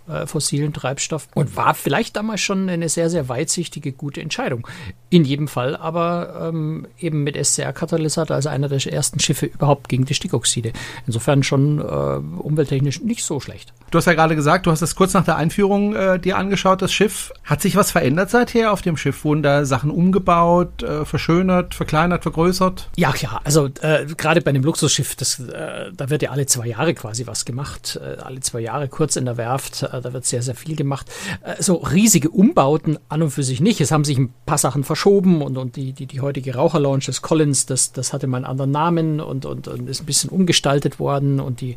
äh, 0.08 0.26
fossilen 0.26 0.72
Treibstoff 0.72 1.28
und 1.34 1.56
war 1.56 1.74
vielleicht 1.74 2.16
damals 2.16 2.40
schon 2.40 2.68
eine 2.68 2.88
sehr 2.88 3.07
sehr, 3.08 3.18
sehr 3.18 3.28
weitsichtige, 3.28 3.92
gute 3.92 4.20
Entscheidung. 4.20 4.66
In 5.10 5.24
jedem 5.24 5.48
Fall 5.48 5.76
aber 5.76 6.48
ähm, 6.48 6.86
eben 6.98 7.24
mit 7.24 7.36
SCR-Katalysator 7.36 8.36
als 8.36 8.46
einer 8.46 8.68
der 8.68 8.84
ersten 8.92 9.18
Schiffe 9.18 9.46
überhaupt 9.46 9.88
gegen 9.88 10.04
die 10.04 10.14
Stickoxide. 10.14 10.72
Insofern 11.06 11.42
schon 11.42 11.80
äh, 11.80 11.82
umwelttechnisch 11.82 13.00
nicht 13.02 13.24
so 13.24 13.40
schlecht. 13.40 13.72
Du 13.90 13.96
hast 13.96 14.04
ja 14.04 14.12
gerade 14.12 14.36
gesagt, 14.36 14.66
du 14.66 14.70
hast 14.70 14.82
es 14.82 14.94
kurz 14.94 15.14
nach 15.14 15.24
der 15.24 15.36
Einführung 15.36 15.96
äh, 15.96 16.18
dir 16.18 16.36
angeschaut, 16.36 16.82
das 16.82 16.92
Schiff. 16.92 17.32
Hat 17.44 17.62
sich 17.62 17.74
was 17.74 17.90
verändert 17.90 18.28
seither 18.28 18.70
auf 18.70 18.82
dem 18.82 18.98
Schiff? 18.98 19.24
Wurden 19.24 19.42
da 19.42 19.64
Sachen 19.64 19.90
umgebaut, 19.90 20.82
äh, 20.82 21.06
verschönert, 21.06 21.74
verkleinert, 21.74 22.22
vergrößert? 22.22 22.90
Ja, 22.96 23.12
klar. 23.12 23.40
Also 23.44 23.70
äh, 23.80 24.04
gerade 24.04 24.42
bei 24.42 24.50
einem 24.50 24.62
Luxusschiff, 24.62 25.16
das, 25.16 25.40
äh, 25.40 25.90
da 25.96 26.10
wird 26.10 26.20
ja 26.20 26.32
alle 26.32 26.44
zwei 26.44 26.66
Jahre 26.66 26.92
quasi 26.92 27.26
was 27.26 27.46
gemacht. 27.46 27.98
Äh, 28.02 28.20
alle 28.20 28.40
zwei 28.40 28.60
Jahre 28.60 28.88
kurz 28.88 29.16
in 29.16 29.24
der 29.24 29.38
Werft, 29.38 29.84
äh, 29.84 30.02
da 30.02 30.12
wird 30.12 30.26
sehr, 30.26 30.42
sehr 30.42 30.54
viel 30.54 30.76
gemacht. 30.76 31.10
So 31.58 31.76
riesige 31.76 32.28
Umbauten 32.28 32.98
an 33.08 33.22
und 33.22 33.30
für 33.30 33.42
sich 33.42 33.62
nicht. 33.62 33.80
Es 33.80 33.90
haben 33.90 34.04
sich 34.04 34.18
ein 34.18 34.34
paar 34.44 34.58
Sachen 34.58 34.84
verschoben 34.84 35.40
und, 35.40 35.56
und 35.56 35.76
die, 35.76 35.94
die, 35.94 36.04
die 36.04 36.20
heutige 36.20 36.54
Raucherlounge 36.54 37.04
des 37.06 37.22
Collins, 37.22 37.64
das, 37.64 37.92
das 37.92 38.12
hatte 38.12 38.26
mal 38.26 38.38
einen 38.38 38.46
anderen 38.46 38.70
Namen 38.70 39.20
und, 39.20 39.46
und, 39.46 39.66
und 39.66 39.88
ist 39.88 40.02
ein 40.02 40.06
bisschen 40.06 40.28
umgestaltet 40.28 41.00
worden 41.00 41.40
und 41.40 41.62
die, 41.62 41.76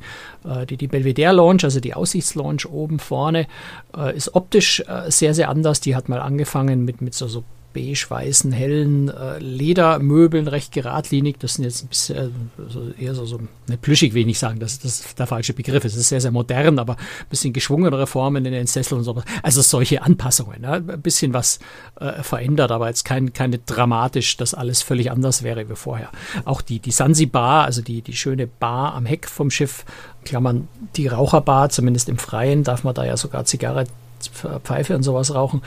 die, 0.70 0.78
die 0.78 0.88
Belvedere 0.88 1.34
Lounge, 1.34 1.64
also 1.64 1.80
die 1.80 1.94
Aussichtslounge 2.02 2.66
oben 2.70 3.00
vorne, 3.00 3.48
äh, 3.96 4.16
ist 4.16 4.36
optisch 4.36 4.82
äh, 4.88 5.10
sehr, 5.10 5.34
sehr 5.34 5.50
anders. 5.50 5.80
Die 5.80 5.96
hat 5.96 6.10
mal 6.10 6.20
angefangen 6.20 6.84
mit, 6.84 7.02
mit 7.02 7.14
so, 7.14 7.28
so 7.28 7.44
beige-weißen, 7.74 8.52
hellen 8.52 9.10
äh, 9.10 9.40
Ledermöbeln, 9.40 10.48
recht 10.48 10.72
geradlinig. 10.72 11.38
Das 11.40 11.56
sind 11.56 11.66
jetzt 11.66 11.84
ein 11.84 11.88
bisschen 11.88 12.18
äh, 12.18 12.30
so 12.70 12.92
eher 13.00 13.16
so, 13.16 13.26
so 13.26 13.40
nicht 13.68 13.82
plüschig, 13.82 14.14
will 14.14 14.28
ich 14.30 14.40
sagen, 14.40 14.60
das, 14.60 14.80
das 14.80 15.00
ist 15.02 15.20
der 15.20 15.28
falsche 15.28 15.54
Begriff. 15.54 15.84
Es 15.86 15.96
ist 15.96 16.10
sehr, 16.10 16.22
sehr 16.22 16.32
modern, 16.32 16.80
aber 16.80 16.94
ein 16.94 17.30
bisschen 17.30 17.54
geschwungenere 17.54 18.08
Formen 18.08 18.46
in 18.46 18.52
den 18.52 18.68
Sesseln 18.68 19.00
und 19.00 19.04
so. 19.04 19.22
Also 19.44 19.62
solche 19.62 20.02
Anpassungen, 20.02 20.62
ne? 20.62 20.84
ein 20.88 21.02
bisschen 21.02 21.34
was 21.34 21.60
äh, 22.00 22.24
verändert, 22.24 22.72
aber 22.72 22.88
jetzt 22.88 23.06
kein, 23.06 23.34
keine 23.34 23.60
dramatisch, 23.60 24.38
dass 24.38 24.54
alles 24.54 24.82
völlig 24.82 25.12
anders 25.12 25.44
wäre 25.44 25.70
wie 25.70 25.76
vorher. 25.76 26.10
Auch 26.46 26.62
die, 26.62 26.80
die 26.80 26.92
Sansibar, 26.92 27.66
also 27.66 27.82
die, 27.82 28.02
die 28.02 28.14
schöne 28.14 28.48
Bar 28.48 28.94
am 28.94 29.06
Heck 29.06 29.28
vom 29.28 29.50
Schiff, 29.50 29.86
Klammern, 30.26 30.68
die 30.96 31.08
Raucherbar, 31.08 31.70
zumindest 31.70 32.10
im 32.10 32.18
Freien, 32.18 32.64
darf 32.64 32.84
man 32.84 32.94
da 32.94 33.06
ja 33.06 33.18
sogar 33.18 33.46
Zigarre 33.46 33.86
Pfeife 34.30 34.96
und 34.96 35.04
sowas 35.04 35.34
rauchen, 35.34 35.62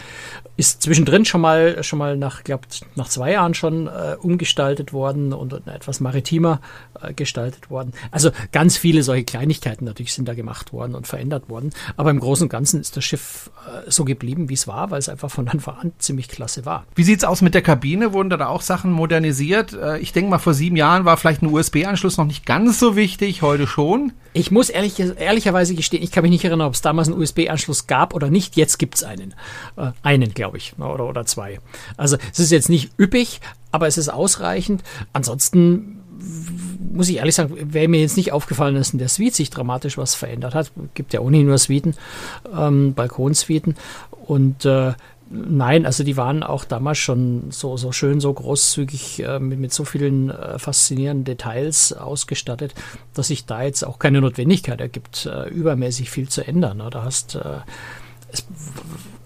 ist 0.56 0.82
zwischendrin 0.82 1.24
schon 1.24 1.40
mal 1.40 1.82
schon 1.82 1.98
mal 1.98 2.16
nach 2.16 2.44
glaube 2.44 2.64
nach 2.94 3.08
zwei 3.08 3.32
Jahren 3.32 3.54
schon 3.54 3.86
äh, 3.86 4.16
umgestaltet 4.20 4.92
worden 4.92 5.32
und, 5.32 5.52
und 5.52 5.66
etwas 5.66 6.00
maritimer 6.00 6.60
äh, 7.00 7.12
gestaltet 7.12 7.70
worden. 7.70 7.92
Also 8.10 8.30
ganz 8.52 8.76
viele 8.76 9.02
solche 9.02 9.24
Kleinigkeiten 9.24 9.84
natürlich 9.84 10.12
sind 10.12 10.28
da 10.28 10.34
gemacht 10.34 10.72
worden 10.72 10.94
und 10.94 11.06
verändert 11.06 11.48
worden. 11.48 11.70
Aber 11.96 12.10
im 12.10 12.20
Großen 12.20 12.44
und 12.44 12.48
Ganzen 12.50 12.80
ist 12.80 12.96
das 12.96 13.04
Schiff 13.04 13.50
äh, 13.66 13.90
so 13.90 14.04
geblieben, 14.04 14.48
wie 14.48 14.54
es 14.54 14.66
war, 14.66 14.90
weil 14.90 14.98
es 14.98 15.08
einfach 15.08 15.30
von 15.30 15.48
Anfang 15.48 15.76
an 15.76 15.92
ziemlich 15.98 16.28
klasse 16.28 16.64
war. 16.64 16.86
Wie 16.94 17.04
sieht's 17.04 17.24
aus 17.24 17.42
mit 17.42 17.54
der 17.54 17.62
Kabine? 17.62 18.12
Wurden 18.12 18.30
da 18.30 18.46
auch 18.46 18.62
Sachen 18.62 18.92
modernisiert? 18.92 19.72
Äh, 19.72 19.98
ich 19.98 20.12
denke 20.12 20.30
mal, 20.30 20.38
vor 20.38 20.54
sieben 20.54 20.76
Jahren 20.76 21.04
war 21.04 21.16
vielleicht 21.16 21.42
ein 21.42 21.52
USB-Anschluss 21.52 22.16
noch 22.16 22.26
nicht 22.26 22.46
ganz 22.46 22.78
so 22.78 22.96
wichtig, 22.96 23.42
heute 23.42 23.66
schon. 23.66 24.12
Ich 24.36 24.50
muss 24.50 24.68
ehrlich, 24.68 24.98
ehrlicherweise 24.98 25.76
gestehen, 25.76 26.02
ich 26.02 26.10
kann 26.10 26.22
mich 26.22 26.32
nicht 26.32 26.44
erinnern, 26.44 26.66
ob 26.66 26.74
es 26.74 26.82
damals 26.82 27.08
einen 27.08 27.20
USB-Anschluss 27.20 27.86
gab 27.86 28.14
oder 28.14 28.30
nicht. 28.30 28.43
Jetzt 28.52 28.78
gibt 28.78 28.96
es 28.96 29.04
einen. 29.04 29.34
Äh, 29.76 29.92
einen, 30.02 30.34
glaube 30.34 30.56
ich, 30.56 30.74
oder, 30.78 31.06
oder 31.06 31.26
zwei. 31.26 31.60
Also 31.96 32.16
es 32.32 32.38
ist 32.38 32.52
jetzt 32.52 32.68
nicht 32.68 32.90
üppig, 32.98 33.40
aber 33.72 33.86
es 33.86 33.98
ist 33.98 34.08
ausreichend. 34.08 34.82
Ansonsten 35.12 36.00
muss 36.92 37.08
ich 37.08 37.16
ehrlich 37.16 37.34
sagen, 37.34 37.72
wäre 37.72 37.88
mir 37.88 38.00
jetzt 38.00 38.16
nicht 38.16 38.32
aufgefallen, 38.32 38.76
dass 38.76 38.92
in 38.92 38.98
der 38.98 39.08
Suite 39.08 39.34
sich 39.34 39.50
dramatisch 39.50 39.98
was 39.98 40.14
verändert 40.14 40.54
hat. 40.54 40.70
Gibt 40.94 41.12
ja 41.12 41.20
ohnehin 41.20 41.46
nur 41.46 41.58
Suiten, 41.58 41.94
ähm, 42.56 42.94
Balkonsuiten. 42.94 43.74
Und 44.26 44.64
äh, 44.64 44.94
Nein, 45.30 45.86
also 45.86 46.04
die 46.04 46.16
waren 46.16 46.42
auch 46.42 46.64
damals 46.64 46.98
schon 46.98 47.50
so, 47.50 47.76
so 47.76 47.92
schön, 47.92 48.20
so 48.20 48.32
großzügig 48.32 49.22
äh, 49.24 49.40
mit, 49.40 49.58
mit 49.58 49.72
so 49.72 49.84
vielen 49.84 50.30
äh, 50.30 50.58
faszinierenden 50.58 51.24
Details 51.24 51.92
ausgestattet, 51.92 52.74
dass 53.14 53.28
sich 53.28 53.46
da 53.46 53.62
jetzt 53.62 53.84
auch 53.84 53.98
keine 53.98 54.20
Notwendigkeit 54.20 54.80
ergibt, 54.80 55.26
äh, 55.26 55.48
übermäßig 55.48 56.10
viel 56.10 56.28
zu 56.28 56.46
ändern. 56.46 56.76
Ne? 56.76 56.88
Da 56.90 57.04
hast 57.04 57.36
äh, 57.36 57.40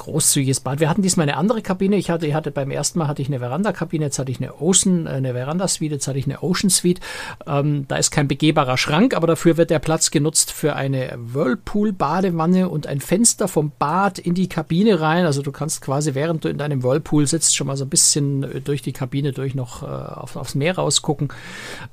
großzügiges 0.08 0.60
Bad. 0.60 0.80
Wir 0.80 0.88
hatten 0.88 1.02
diesmal 1.02 1.28
eine 1.28 1.36
andere 1.36 1.60
Kabine. 1.60 1.96
Ich 1.96 2.10
hatte, 2.10 2.26
ich 2.26 2.34
hatte 2.34 2.50
beim 2.50 2.70
ersten 2.70 2.98
Mal 2.98 3.08
hatte 3.08 3.20
ich 3.20 3.28
eine 3.28 3.40
Veranda-Kabine, 3.40 4.06
jetzt 4.06 4.18
hatte 4.18 4.30
ich 4.30 4.40
eine 4.40 4.60
Ocean, 4.60 5.06
äh, 5.06 5.10
eine 5.10 5.34
Veranda-Suite, 5.34 5.92
jetzt 5.92 6.08
hatte 6.08 6.18
ich 6.18 6.24
eine 6.24 6.42
Ocean-Suite. 6.42 7.00
Ähm, 7.46 7.84
da 7.88 7.96
ist 7.96 8.10
kein 8.10 8.26
begehbarer 8.26 8.78
Schrank, 8.78 9.14
aber 9.14 9.26
dafür 9.26 9.56
wird 9.58 9.70
der 9.70 9.78
Platz 9.80 10.10
genutzt 10.10 10.50
für 10.50 10.74
eine 10.74 11.12
Whirlpool-Badewanne 11.16 12.68
und 12.68 12.86
ein 12.86 13.00
Fenster 13.00 13.48
vom 13.48 13.72
Bad 13.78 14.18
in 14.18 14.34
die 14.34 14.48
Kabine 14.48 15.00
rein. 15.00 15.26
Also 15.26 15.42
du 15.42 15.52
kannst 15.52 15.82
quasi, 15.82 16.14
während 16.14 16.44
du 16.44 16.48
in 16.48 16.58
deinem 16.58 16.82
Whirlpool 16.82 17.26
sitzt, 17.26 17.54
schon 17.54 17.66
mal 17.66 17.76
so 17.76 17.84
ein 17.84 17.90
bisschen 17.90 18.44
äh, 18.44 18.60
durch 18.62 18.80
die 18.80 18.92
Kabine 18.92 19.32
durch 19.32 19.54
noch 19.54 19.82
äh, 19.82 19.86
auf, 19.86 20.36
aufs 20.36 20.54
Meer 20.54 20.76
rausgucken. 20.76 21.28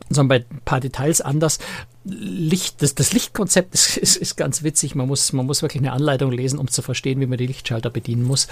Sondern 0.10 0.28
bei 0.30 0.46
ein 0.50 0.62
paar 0.64 0.80
Details 0.80 1.20
anders. 1.22 1.60
Licht, 2.08 2.84
das, 2.84 2.94
das 2.94 3.14
Lichtkonzept 3.14 3.74
ist, 3.74 3.98
ist, 3.98 4.16
ist, 4.16 4.38
ganz 4.38 4.64
witzig. 4.64 4.96
Man 4.96 5.08
muss, 5.08 5.34
man 5.34 5.46
muss 5.46 5.62
wirklich 5.62 5.82
eine 5.82 5.92
Anleitung 5.92 6.32
lesen, 6.32 6.60
um 6.60 6.68
zu 6.68 6.82
verstehen, 6.82 7.20
wie 7.20 7.26
man 7.26 7.38
die 7.38 7.48
Lichtschalter 7.48 7.90
bedienen 7.90 8.24
muss, 8.24 8.48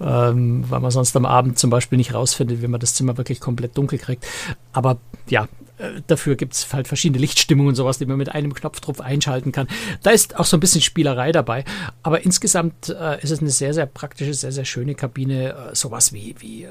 ähm, 0.00 0.64
weil 0.68 0.80
man 0.80 0.90
sonst 0.90 1.16
am 1.16 1.26
Abend 1.26 1.58
zum 1.58 1.70
Beispiel 1.70 1.96
nicht 1.96 2.14
rausfindet, 2.14 2.62
wie 2.62 2.68
man 2.68 2.80
das 2.80 2.94
Zimmer 2.94 3.16
wirklich 3.16 3.40
komplett 3.40 3.76
dunkel 3.76 3.98
kriegt. 3.98 4.26
Aber 4.72 4.98
ja, 5.28 5.48
äh, 5.78 6.02
dafür 6.06 6.36
gibt 6.36 6.54
es 6.54 6.72
halt 6.72 6.88
verschiedene 6.88 7.20
Lichtstimmungen 7.20 7.70
und 7.70 7.74
sowas, 7.76 7.98
die 7.98 8.06
man 8.06 8.18
mit 8.18 8.34
einem 8.34 8.52
Knopfdruck 8.52 9.00
einschalten 9.00 9.52
kann. 9.52 9.68
Da 10.02 10.10
ist 10.10 10.36
auch 10.38 10.44
so 10.44 10.56
ein 10.56 10.60
bisschen 10.60 10.82
Spielerei 10.82 11.32
dabei. 11.32 11.64
Aber 12.02 12.24
insgesamt 12.24 12.88
äh, 12.88 13.22
ist 13.22 13.30
es 13.30 13.40
eine 13.40 13.50
sehr, 13.50 13.72
sehr 13.74 13.86
praktische, 13.86 14.34
sehr, 14.34 14.52
sehr 14.52 14.64
schöne 14.64 14.94
Kabine. 14.94 15.70
Äh, 15.70 15.74
sowas 15.74 16.12
wie, 16.12 16.34
wie 16.38 16.64
äh, 16.64 16.68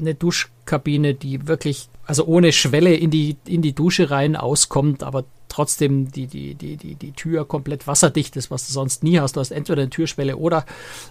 eine 0.00 0.14
Duschkabine, 0.14 1.14
die 1.14 1.46
wirklich, 1.46 1.88
also 2.06 2.24
ohne 2.24 2.52
Schwelle 2.52 2.94
in 2.94 3.10
die, 3.10 3.36
in 3.46 3.62
die 3.62 3.74
Dusche 3.74 4.10
rein 4.10 4.36
auskommt, 4.36 5.02
aber 5.02 5.24
trotzdem 5.56 6.12
die, 6.12 6.26
die, 6.26 6.54
die, 6.54 6.76
die, 6.76 6.96
die 6.96 7.12
Tür 7.12 7.48
komplett 7.48 7.86
wasserdicht 7.86 8.36
ist, 8.36 8.50
was 8.50 8.66
du 8.66 8.74
sonst 8.74 9.02
nie 9.02 9.18
hast. 9.18 9.36
Du 9.36 9.40
hast 9.40 9.52
entweder 9.52 9.80
eine 9.80 9.90
Türschwelle 9.90 10.36
oder, 10.36 10.66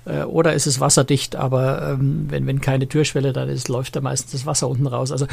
äh, 0.05 0.21
oder 0.21 0.53
ist 0.53 0.67
es 0.67 0.79
wasserdicht, 0.79 1.35
aber 1.35 1.93
ähm, 1.93 2.27
wenn, 2.29 2.45
wenn 2.45 2.61
keine 2.61 2.87
Türschwelle 2.87 3.33
da 3.33 3.45
ist, 3.45 3.69
läuft 3.69 3.95
da 3.95 4.01
meistens 4.01 4.33
das 4.33 4.45
Wasser 4.45 4.67
unten 4.67 4.85
raus. 4.85 5.11
Also 5.11 5.25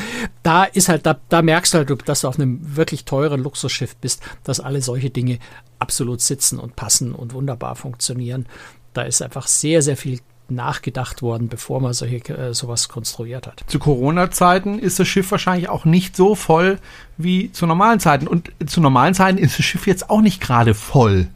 da 0.42 0.64
ist 0.64 0.88
halt, 0.88 1.04
da, 1.04 1.20
da 1.28 1.42
merkst 1.42 1.74
du 1.74 1.78
halt, 1.78 2.08
dass 2.08 2.22
du 2.22 2.28
auf 2.28 2.38
einem 2.38 2.58
wirklich 2.74 3.04
teuren 3.04 3.42
Luxusschiff 3.42 3.96
bist, 3.96 4.22
dass 4.44 4.60
alle 4.60 4.80
solche 4.80 5.10
Dinge 5.10 5.40
absolut 5.78 6.22
sitzen 6.22 6.58
und 6.58 6.74
passen 6.74 7.14
und 7.14 7.34
wunderbar 7.34 7.76
funktionieren. 7.76 8.46
Da 8.94 9.02
ist 9.02 9.20
einfach 9.20 9.46
sehr, 9.46 9.82
sehr 9.82 9.98
viel 9.98 10.20
nachgedacht 10.48 11.22
worden, 11.22 11.48
bevor 11.48 11.80
man 11.80 11.92
solche, 11.92 12.16
äh, 12.28 12.54
sowas 12.54 12.88
konstruiert 12.88 13.46
hat. 13.46 13.64
Zu 13.66 13.78
Corona-Zeiten 13.78 14.78
ist 14.78 14.98
das 14.98 15.08
Schiff 15.08 15.30
wahrscheinlich 15.30 15.68
auch 15.68 15.84
nicht 15.84 16.16
so 16.16 16.34
voll, 16.34 16.78
wie 17.16 17.52
zu 17.52 17.66
normalen 17.66 18.00
Zeiten. 18.00 18.26
Und 18.26 18.50
zu 18.66 18.80
normalen 18.80 19.14
Zeiten 19.14 19.38
ist 19.38 19.58
das 19.58 19.64
Schiff 19.64 19.86
jetzt 19.86 20.10
auch 20.10 20.20
nicht 20.20 20.40
gerade 20.40 20.74
voll. 20.74 21.28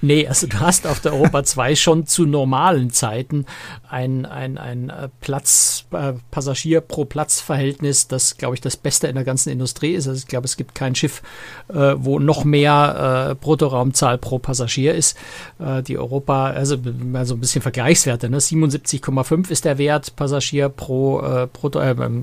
Nee, 0.00 0.26
also 0.26 0.46
du 0.46 0.60
hast 0.60 0.86
auf 0.86 1.00
der 1.00 1.12
Europa 1.12 1.44
2 1.44 1.74
schon 1.74 2.06
zu 2.06 2.26
normalen 2.26 2.90
Zeiten 2.90 3.46
ein, 3.88 4.26
ein, 4.26 4.58
ein 4.58 4.90
äh, 4.90 5.08
Platz, 5.20 5.86
äh, 5.92 6.14
Passagier 6.30 6.80
pro 6.80 7.04
Platz-Verhältnis, 7.04 8.08
das, 8.08 8.36
glaube 8.36 8.54
ich, 8.54 8.60
das 8.60 8.76
Beste 8.76 9.06
in 9.06 9.14
der 9.14 9.24
ganzen 9.24 9.50
Industrie 9.50 9.92
ist. 9.92 10.08
Also 10.08 10.18
ich 10.18 10.26
glaube, 10.26 10.46
es 10.46 10.56
gibt 10.56 10.74
kein 10.74 10.94
Schiff, 10.94 11.22
äh, 11.68 11.94
wo 11.96 12.18
noch 12.18 12.44
mehr 12.44 13.30
äh, 13.30 13.34
Bruttoraumzahl 13.34 14.18
pro 14.18 14.38
Passagier 14.38 14.94
ist. 14.94 15.16
Äh, 15.58 15.82
die 15.82 15.98
Europa, 15.98 16.46
also 16.50 16.76
mal 16.76 17.26
ein 17.28 17.40
bisschen 17.40 17.62
Vergleichswerte, 17.62 18.28
ne? 18.28 18.38
77,5 18.38 19.50
ist 19.50 19.64
der 19.64 19.78
Wert 19.78 20.16
Passagier 20.16 20.68
pro 20.68 21.20
äh, 21.20 21.48
Brutto, 21.52 21.80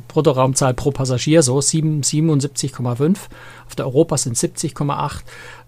Bruttoraumzahl 0.08 0.74
pro 0.74 0.92
Passagier, 0.92 1.42
so 1.42 1.58
77,5. 1.58 3.05
70,5. 3.06 3.18
Auf 3.68 3.76
der 3.76 3.86
Europa 3.86 4.18
sind 4.18 4.38
70,8. 4.38 5.20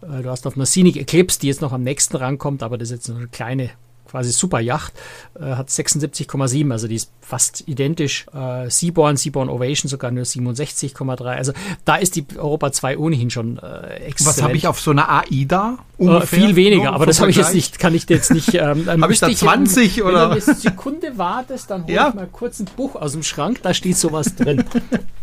Äh, 0.02 0.24
du 0.24 0.30
hast 0.30 0.48
auf 0.48 0.56
einer 0.56 0.66
Scenic 0.66 0.98
Eclipse, 0.98 1.40
die 1.40 1.48
jetzt 1.48 1.62
noch 1.62 1.74
am 1.74 1.84
nächsten 1.84 2.18
rankommt, 2.18 2.64
aber 2.64 2.78
das 2.78 2.92
ist 2.92 3.08
jetzt 3.08 3.16
eine 3.16 3.28
kleine 3.28 3.72
quasi 4.08 4.32
Superjacht, 4.32 4.94
äh, 5.40 5.56
hat 5.56 5.70
76,7, 5.70 6.72
also 6.72 6.88
die 6.88 6.96
ist 6.96 7.12
fast 7.22 7.68
identisch. 7.68 8.26
Äh, 8.34 8.70
Seaborn, 8.70 9.18
Seaborn 9.18 9.50
Ovation 9.50 9.90
sogar 9.90 10.12
nur 10.12 10.24
67,3. 10.24 11.26
Also 11.26 11.54
da 11.86 11.98
ist 11.98 12.16
die 12.16 12.26
Europa 12.38 12.72
2 12.72 12.98
ohnehin 12.98 13.30
schon 13.30 13.60
äh, 13.60 13.96
exzellent. 13.98 14.38
Was 14.38 14.42
habe 14.42 14.56
ich 14.56 14.68
auf 14.68 14.80
so 14.80 14.92
einer 14.92 15.10
AIDA? 15.10 15.78
Äh, 16.00 16.22
viel 16.22 16.56
weniger, 16.56 16.94
aber 16.94 17.06
das 17.06 17.20
habe 17.20 17.32
ich 17.32 17.38
jetzt 17.38 17.54
nicht, 17.54 17.80
kann 17.80 17.94
ich 17.94 18.10
jetzt 18.10 18.32
nicht. 18.32 18.54
Ähm, 18.54 18.88
habe 19.02 19.14
ich 19.14 19.20
da 19.20 19.30
20 19.30 19.86
ich, 19.86 20.04
oder? 20.04 20.30
Wenn 20.32 20.40
du 20.40 20.46
eine 20.46 20.56
Sekunde 20.56 21.18
wartest, 21.18 21.70
dann 21.70 21.84
hol 21.84 21.92
ja. 21.92 22.10
ich 22.10 22.16
mal 22.16 22.28
kurz 22.32 22.60
ein 22.60 22.68
Buch 22.76 22.96
aus 22.96 23.12
dem 23.12 23.24
Schrank, 23.24 23.62
da 23.62 23.74
steht 23.74 23.98
sowas 23.98 24.36
drin. 24.36 24.64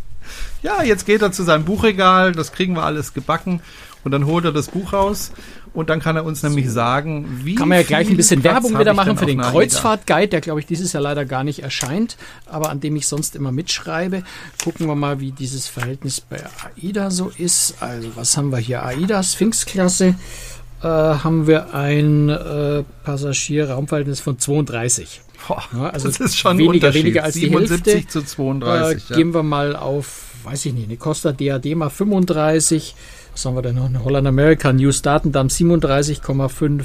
ja, 0.65 0.83
jetzt 0.83 1.05
geht 1.05 1.23
er 1.23 1.31
zu 1.31 1.43
seinem 1.43 1.65
Buchregal, 1.65 2.33
das 2.33 2.51
kriegen 2.51 2.75
wir 2.75 2.83
alles 2.83 3.13
gebacken. 3.13 3.61
Und 4.03 4.11
dann 4.11 4.27
holt 4.27 4.45
er 4.45 4.53
das 4.53 4.69
Buch 4.69 4.93
raus 4.93 5.33
und 5.73 5.89
dann 5.89 5.99
kann 6.01 6.15
er 6.17 6.25
uns 6.25 6.43
nämlich 6.43 6.71
sagen, 6.71 7.41
wie. 7.43 7.55
Kann 7.55 7.69
man 7.69 7.79
ja 7.79 7.85
gleich 7.85 8.09
ein 8.09 8.17
bisschen 8.17 8.43
Platz 8.43 8.55
Werbung 8.55 8.79
wieder 8.79 8.93
machen 8.93 9.17
für 9.17 9.25
den 9.25 9.41
Kreuzfahrtguide, 9.41 10.29
der 10.29 10.41
glaube 10.43 10.61
ich 10.61 10.67
dieses 10.67 10.93
Jahr 10.93 11.03
leider 11.03 11.25
gar 11.25 11.43
nicht 11.43 11.63
erscheint, 11.63 12.19
aber 12.47 12.69
an 12.69 12.81
dem 12.81 12.97
ich 12.97 13.07
sonst 13.07 13.35
immer 13.35 13.51
mitschreibe. 13.51 14.23
Gucken 14.63 14.87
wir 14.87 14.95
mal, 14.95 15.21
wie 15.21 15.33
dieses 15.33 15.69
Verhältnis 15.69 16.21
bei 16.21 16.43
AIDA 16.77 17.11
so 17.11 17.33
ist. 17.37 17.77
Also, 17.81 18.11
was 18.15 18.37
haben 18.37 18.53
wir 18.53 18.59
hier? 18.59 18.85
AIDA 18.85 19.23
Sphinx-Klasse. 19.23 20.15
Äh, 20.83 20.87
haben 20.87 21.47
wir 21.47 21.73
ein 21.75 22.29
äh, 22.29 22.85
Passagier-Raumverhältnis 23.05 24.21
von 24.21 24.39
32. 24.39 25.23
Boah, 25.49 25.63
ja, 25.73 25.91
also 25.91 26.09
das 26.09 26.21
ist 26.21 26.39
schon 26.39 26.59
weniger, 26.59 26.93
weniger 26.93 27.25
als 27.25 27.35
77 27.35 27.83
die 27.85 27.91
Hälfte. 27.91 28.09
zu 28.09 28.23
32. 28.23 29.11
Äh, 29.11 29.13
ja. 29.13 29.17
Gehen 29.17 29.35
wir 29.35 29.43
mal 29.43 29.77
auf, 29.77 30.24
weiß 30.45 30.67
ich 30.67 30.75
nicht, 30.75 30.89
eine 30.89 30.97
Costa 30.97 31.33
DAD 31.33 31.75
mal 31.75 31.91
35. 31.91 32.95
Was 33.33 33.45
haben 33.45 33.57
wir 33.57 33.63
denn 33.63 33.77
noch? 33.77 33.87
Eine 33.87 34.05
Holland 34.05 34.27
American 34.27 34.77
News 34.77 35.03
Datendamm 35.03 35.49
37,5. 35.49 36.85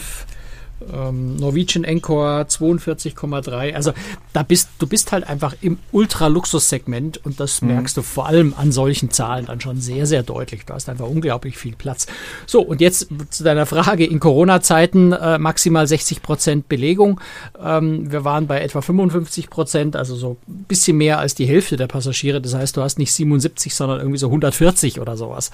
Ähm, 0.94 1.36
Norwegian 1.36 1.84
Encore 1.84 2.44
42,3. 2.44 3.74
Also 3.74 3.94
da 4.34 4.44
bist 4.44 4.70
du 4.80 4.88
bist 4.88 5.12
halt 5.12 5.28
einfach 5.28 5.56
im 5.62 5.78
Ultra-Luxus-Segment 5.92 7.26
und 7.26 7.40
das 7.40 7.62
mhm. 7.62 7.70
merkst 7.70 7.98
du 7.98 8.02
vor 8.02 8.28
allem 8.28 8.54
an 8.58 8.72
solchen 8.72 9.12
Zahlen 9.12 9.46
dann 9.46 9.62
schon 9.62 9.80
sehr, 9.80 10.06
sehr 10.06 10.24
deutlich. 10.24 10.66
Du 10.66 10.74
hast 10.74 10.90
einfach 10.90 11.08
unglaublich 11.08 11.58
viel 11.58 11.76
Platz. 11.76 12.08
So, 12.46 12.62
und 12.62 12.82
jetzt 12.82 13.08
zu 13.30 13.44
deiner 13.44 13.66
Frage, 13.66 14.06
in 14.06 14.20
Corona-Zeiten 14.20 15.12
äh, 15.14 15.38
maximal 15.38 15.88
60 15.88 16.22
Prozent 16.22 16.70
Belegung. 16.70 17.20
Ähm, 17.64 18.12
wir 18.12 18.24
waren 18.24 18.48
bei 18.48 18.62
etwa 18.62 18.82
55 18.82 19.50
Prozent, 19.50 19.96
also 19.96 20.16
so 20.16 20.38
ein 20.48 20.66
bisschen 20.68 20.98
mehr 20.98 21.20
als 21.20 21.36
die 21.36 21.46
Hälfte 21.46 21.78
der 21.78 21.88
Passagiere. 21.88 22.42
Das 22.42 22.54
heißt, 22.54 22.76
du 22.78 22.82
hast 22.82 23.00
nicht 23.00 23.14
77, 23.14 23.74
sondern 23.74 24.00
irgendwie 24.00 24.18
so 24.18 24.28
140 24.28 25.00
oder 25.00 25.18
sowas. 25.18 25.52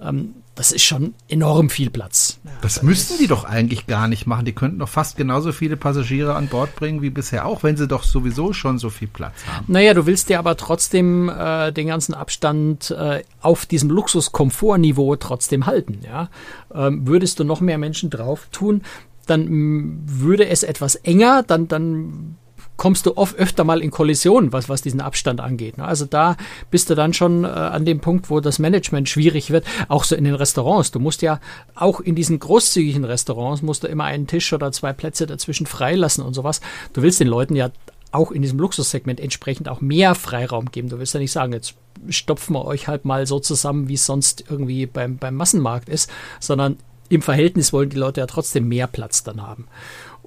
Ähm, 0.00 0.34
das 0.58 0.72
ist 0.72 0.82
schon 0.82 1.14
enorm 1.28 1.70
viel 1.70 1.88
Platz. 1.88 2.40
Das 2.62 2.82
müssten 2.82 3.16
die 3.18 3.28
doch 3.28 3.44
eigentlich 3.44 3.86
gar 3.86 4.08
nicht 4.08 4.26
machen. 4.26 4.44
Die 4.44 4.52
könnten 4.58 4.80
doch 4.80 4.88
fast 4.88 5.16
genauso 5.16 5.52
viele 5.52 5.76
Passagiere 5.76 6.34
an 6.34 6.48
Bord 6.48 6.74
bringen 6.74 7.00
wie 7.00 7.10
bisher 7.10 7.46
auch, 7.46 7.62
wenn 7.62 7.76
sie 7.76 7.86
doch 7.86 8.02
sowieso 8.02 8.52
schon 8.52 8.78
so 8.78 8.90
viel 8.90 9.06
Platz 9.06 9.34
haben. 9.46 9.66
Naja, 9.68 9.94
du 9.94 10.04
willst 10.04 10.28
dir 10.28 10.40
aber 10.40 10.56
trotzdem 10.56 11.28
äh, 11.28 11.72
den 11.72 11.86
ganzen 11.86 12.12
Abstand 12.12 12.90
äh, 12.90 13.22
auf 13.40 13.66
diesem 13.66 13.90
Luxuskomfortniveau 13.90 15.14
trotzdem 15.16 15.66
halten. 15.66 16.00
Ja? 16.04 16.28
Ähm, 16.74 17.06
würdest 17.06 17.38
du 17.38 17.44
noch 17.44 17.60
mehr 17.60 17.78
Menschen 17.78 18.10
drauf 18.10 18.48
tun, 18.50 18.82
dann 19.26 20.00
würde 20.06 20.48
es 20.48 20.64
etwas 20.64 20.96
enger, 20.96 21.44
dann, 21.44 21.68
dann 21.68 22.37
kommst 22.78 23.04
du 23.04 23.16
oft 23.18 23.36
öfter 23.36 23.64
mal 23.64 23.82
in 23.82 23.90
Kollision, 23.90 24.52
was, 24.52 24.70
was 24.70 24.80
diesen 24.80 25.02
Abstand 25.02 25.40
angeht. 25.40 25.76
Ne? 25.76 25.84
Also 25.84 26.06
da 26.06 26.36
bist 26.70 26.88
du 26.88 26.94
dann 26.94 27.12
schon 27.12 27.44
äh, 27.44 27.48
an 27.48 27.84
dem 27.84 28.00
Punkt, 28.00 28.30
wo 28.30 28.40
das 28.40 28.58
Management 28.58 29.10
schwierig 29.10 29.50
wird. 29.50 29.66
Auch 29.88 30.04
so 30.04 30.16
in 30.16 30.24
den 30.24 30.34
Restaurants. 30.34 30.92
Du 30.92 31.00
musst 31.00 31.20
ja 31.20 31.40
auch 31.74 32.00
in 32.00 32.14
diesen 32.14 32.38
großzügigen 32.38 33.04
Restaurants 33.04 33.60
musst 33.60 33.82
du 33.82 33.88
immer 33.88 34.04
einen 34.04 34.26
Tisch 34.26 34.52
oder 34.52 34.72
zwei 34.72 34.92
Plätze 34.94 35.26
dazwischen 35.26 35.66
freilassen 35.66 36.24
und 36.24 36.32
sowas. 36.34 36.60
Du 36.92 37.02
willst 37.02 37.20
den 37.20 37.28
Leuten 37.28 37.56
ja 37.56 37.70
auch 38.12 38.30
in 38.30 38.42
diesem 38.42 38.58
Luxussegment 38.58 39.20
entsprechend 39.20 39.68
auch 39.68 39.80
mehr 39.80 40.14
Freiraum 40.14 40.70
geben. 40.70 40.88
Du 40.88 40.98
willst 40.98 41.14
ja 41.14 41.20
nicht 41.20 41.32
sagen, 41.32 41.52
jetzt 41.52 41.74
stopfen 42.08 42.54
wir 42.54 42.64
euch 42.64 42.88
halt 42.88 43.04
mal 43.04 43.26
so 43.26 43.40
zusammen, 43.40 43.88
wie 43.88 43.94
es 43.94 44.06
sonst 44.06 44.44
irgendwie 44.48 44.86
beim, 44.86 45.18
beim 45.18 45.34
Massenmarkt 45.34 45.88
ist, 45.88 46.08
sondern 46.40 46.78
im 47.08 47.22
Verhältnis 47.22 47.72
wollen 47.72 47.90
die 47.90 47.96
Leute 47.96 48.20
ja 48.20 48.26
trotzdem 48.26 48.68
mehr 48.68 48.86
Platz 48.86 49.24
dann 49.24 49.42
haben. 49.42 49.66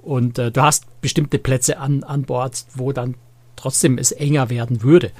Und 0.02 0.38
äh, 0.38 0.50
du 0.50 0.62
hast 0.62 1.00
bestimmte 1.00 1.38
Plätze 1.38 1.78
an, 1.78 2.04
an 2.04 2.22
Bord, 2.22 2.64
wo 2.74 2.92
dann 2.92 3.14
trotzdem 3.56 3.98
es 3.98 4.12
enger 4.12 4.50
werden 4.50 4.82
würde. 4.82 5.12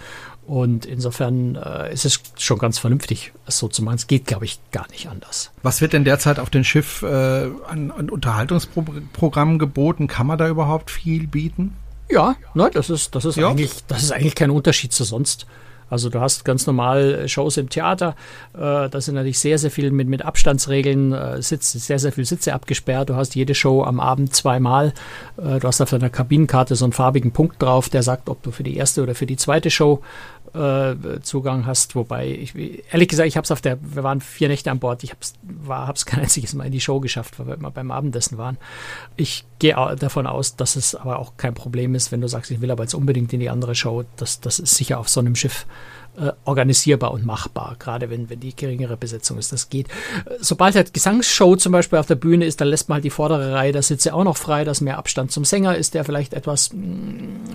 Und 0.46 0.86
insofern 0.86 1.54
äh, 1.54 1.92
ist 1.92 2.04
es 2.04 2.20
schon 2.36 2.58
ganz 2.58 2.78
vernünftig, 2.78 3.32
es 3.46 3.58
so 3.58 3.68
zu 3.68 3.82
machen. 3.82 3.94
Es 3.94 4.08
geht, 4.08 4.26
glaube 4.26 4.44
ich, 4.44 4.58
gar 4.72 4.88
nicht 4.90 5.08
anders. 5.08 5.52
Was 5.62 5.80
wird 5.80 5.92
denn 5.92 6.04
derzeit 6.04 6.40
auf 6.40 6.50
dem 6.50 6.64
Schiff 6.64 7.02
äh, 7.02 7.06
an, 7.06 7.92
an 7.92 8.10
Unterhaltungsprogrammen 8.10 9.60
geboten? 9.60 10.08
Kann 10.08 10.26
man 10.26 10.38
da 10.38 10.48
überhaupt 10.48 10.90
viel 10.90 11.28
bieten? 11.28 11.76
Ja, 12.10 12.34
ne, 12.54 12.70
das 12.72 12.90
ist, 12.90 13.14
das 13.14 13.24
ist 13.24 13.36
ja. 13.36 13.48
eigentlich, 13.48 13.84
das 13.86 14.02
ist 14.02 14.12
eigentlich 14.12 14.34
kein 14.34 14.50
Unterschied 14.50 14.92
zu 14.92 15.04
sonst. 15.04 15.46
Also 15.92 16.08
du 16.08 16.20
hast 16.20 16.46
ganz 16.46 16.66
normal 16.66 17.14
äh, 17.14 17.28
Shows 17.28 17.58
im 17.58 17.68
Theater, 17.68 18.16
äh, 18.54 18.88
da 18.88 19.00
sind 19.00 19.14
natürlich 19.14 19.38
sehr, 19.38 19.58
sehr 19.58 19.70
viel 19.70 19.90
mit, 19.90 20.08
mit 20.08 20.24
Abstandsregeln, 20.24 21.12
äh, 21.12 21.42
Sitz, 21.42 21.72
sehr, 21.72 21.98
sehr 21.98 22.12
viel 22.12 22.24
Sitze 22.24 22.54
abgesperrt. 22.54 23.10
Du 23.10 23.14
hast 23.14 23.34
jede 23.34 23.54
Show 23.54 23.84
am 23.84 24.00
Abend 24.00 24.34
zweimal. 24.34 24.94
Äh, 25.36 25.58
du 25.60 25.68
hast 25.68 25.82
auf 25.82 25.90
deiner 25.90 26.08
Kabinenkarte 26.08 26.76
so 26.76 26.86
einen 26.86 26.94
farbigen 26.94 27.32
Punkt 27.32 27.60
drauf, 27.60 27.90
der 27.90 28.02
sagt, 28.02 28.30
ob 28.30 28.42
du 28.42 28.52
für 28.52 28.62
die 28.62 28.74
erste 28.74 29.02
oder 29.02 29.14
für 29.14 29.26
die 29.26 29.36
zweite 29.36 29.68
Show 29.68 30.00
Zugang 30.52 31.66
hast. 31.66 31.94
Wobei, 31.94 32.28
ich, 32.28 32.54
ehrlich 32.92 33.08
gesagt, 33.08 33.26
ich 33.26 33.36
habe 33.36 33.44
es 33.44 33.50
auf 33.50 33.62
der, 33.62 33.78
wir 33.80 34.02
waren 34.02 34.20
vier 34.20 34.48
Nächte 34.48 34.70
an 34.70 34.78
Bord, 34.78 35.02
ich 35.02 35.12
habe 35.12 35.92
es 35.94 36.06
kein 36.06 36.20
einziges 36.20 36.52
Mal 36.54 36.66
in 36.66 36.72
die 36.72 36.80
Show 36.80 37.00
geschafft, 37.00 37.38
weil 37.38 37.46
wir 37.46 37.54
immer 37.54 37.70
beim 37.70 37.90
Abendessen 37.90 38.36
waren. 38.36 38.58
Ich 39.16 39.46
gehe 39.58 39.74
davon 39.98 40.26
aus, 40.26 40.56
dass 40.56 40.76
es 40.76 40.94
aber 40.94 41.18
auch 41.18 41.38
kein 41.38 41.54
Problem 41.54 41.94
ist, 41.94 42.12
wenn 42.12 42.20
du 42.20 42.28
sagst, 42.28 42.50
ich 42.50 42.60
will 42.60 42.70
aber 42.70 42.82
jetzt 42.84 42.94
unbedingt 42.94 43.32
in 43.32 43.40
die 43.40 43.48
andere 43.48 43.74
Show. 43.74 44.04
Das, 44.16 44.40
das 44.40 44.58
ist 44.58 44.74
sicher 44.74 44.98
auf 44.98 45.08
so 45.08 45.20
einem 45.20 45.36
Schiff 45.36 45.66
äh, 46.18 46.32
organisierbar 46.44 47.12
und 47.12 47.24
machbar, 47.24 47.76
gerade 47.78 48.10
wenn, 48.10 48.28
wenn 48.28 48.38
die 48.38 48.54
geringere 48.54 48.96
Besetzung 48.96 49.38
ist. 49.38 49.50
Das 49.52 49.70
geht. 49.70 49.88
Sobald 50.40 50.74
halt 50.74 50.92
Gesangsshow 50.92 51.56
zum 51.56 51.72
Beispiel 51.72 51.98
auf 51.98 52.06
der 52.06 52.16
Bühne 52.16 52.44
ist, 52.44 52.60
dann 52.60 52.68
lässt 52.68 52.88
man 52.88 52.96
halt 52.96 53.04
die 53.04 53.10
vordere 53.10 53.54
Reihe 53.54 53.72
der 53.72 53.82
Sitze 53.82 54.12
auch 54.12 54.24
noch 54.24 54.36
frei, 54.36 54.64
dass 54.64 54.82
mehr 54.82 54.98
Abstand 54.98 55.32
zum 55.32 55.44
Sänger 55.44 55.76
ist, 55.76 55.94
der 55.94 56.04
vielleicht 56.04 56.34
etwas 56.34 56.72
mh, 56.72 56.82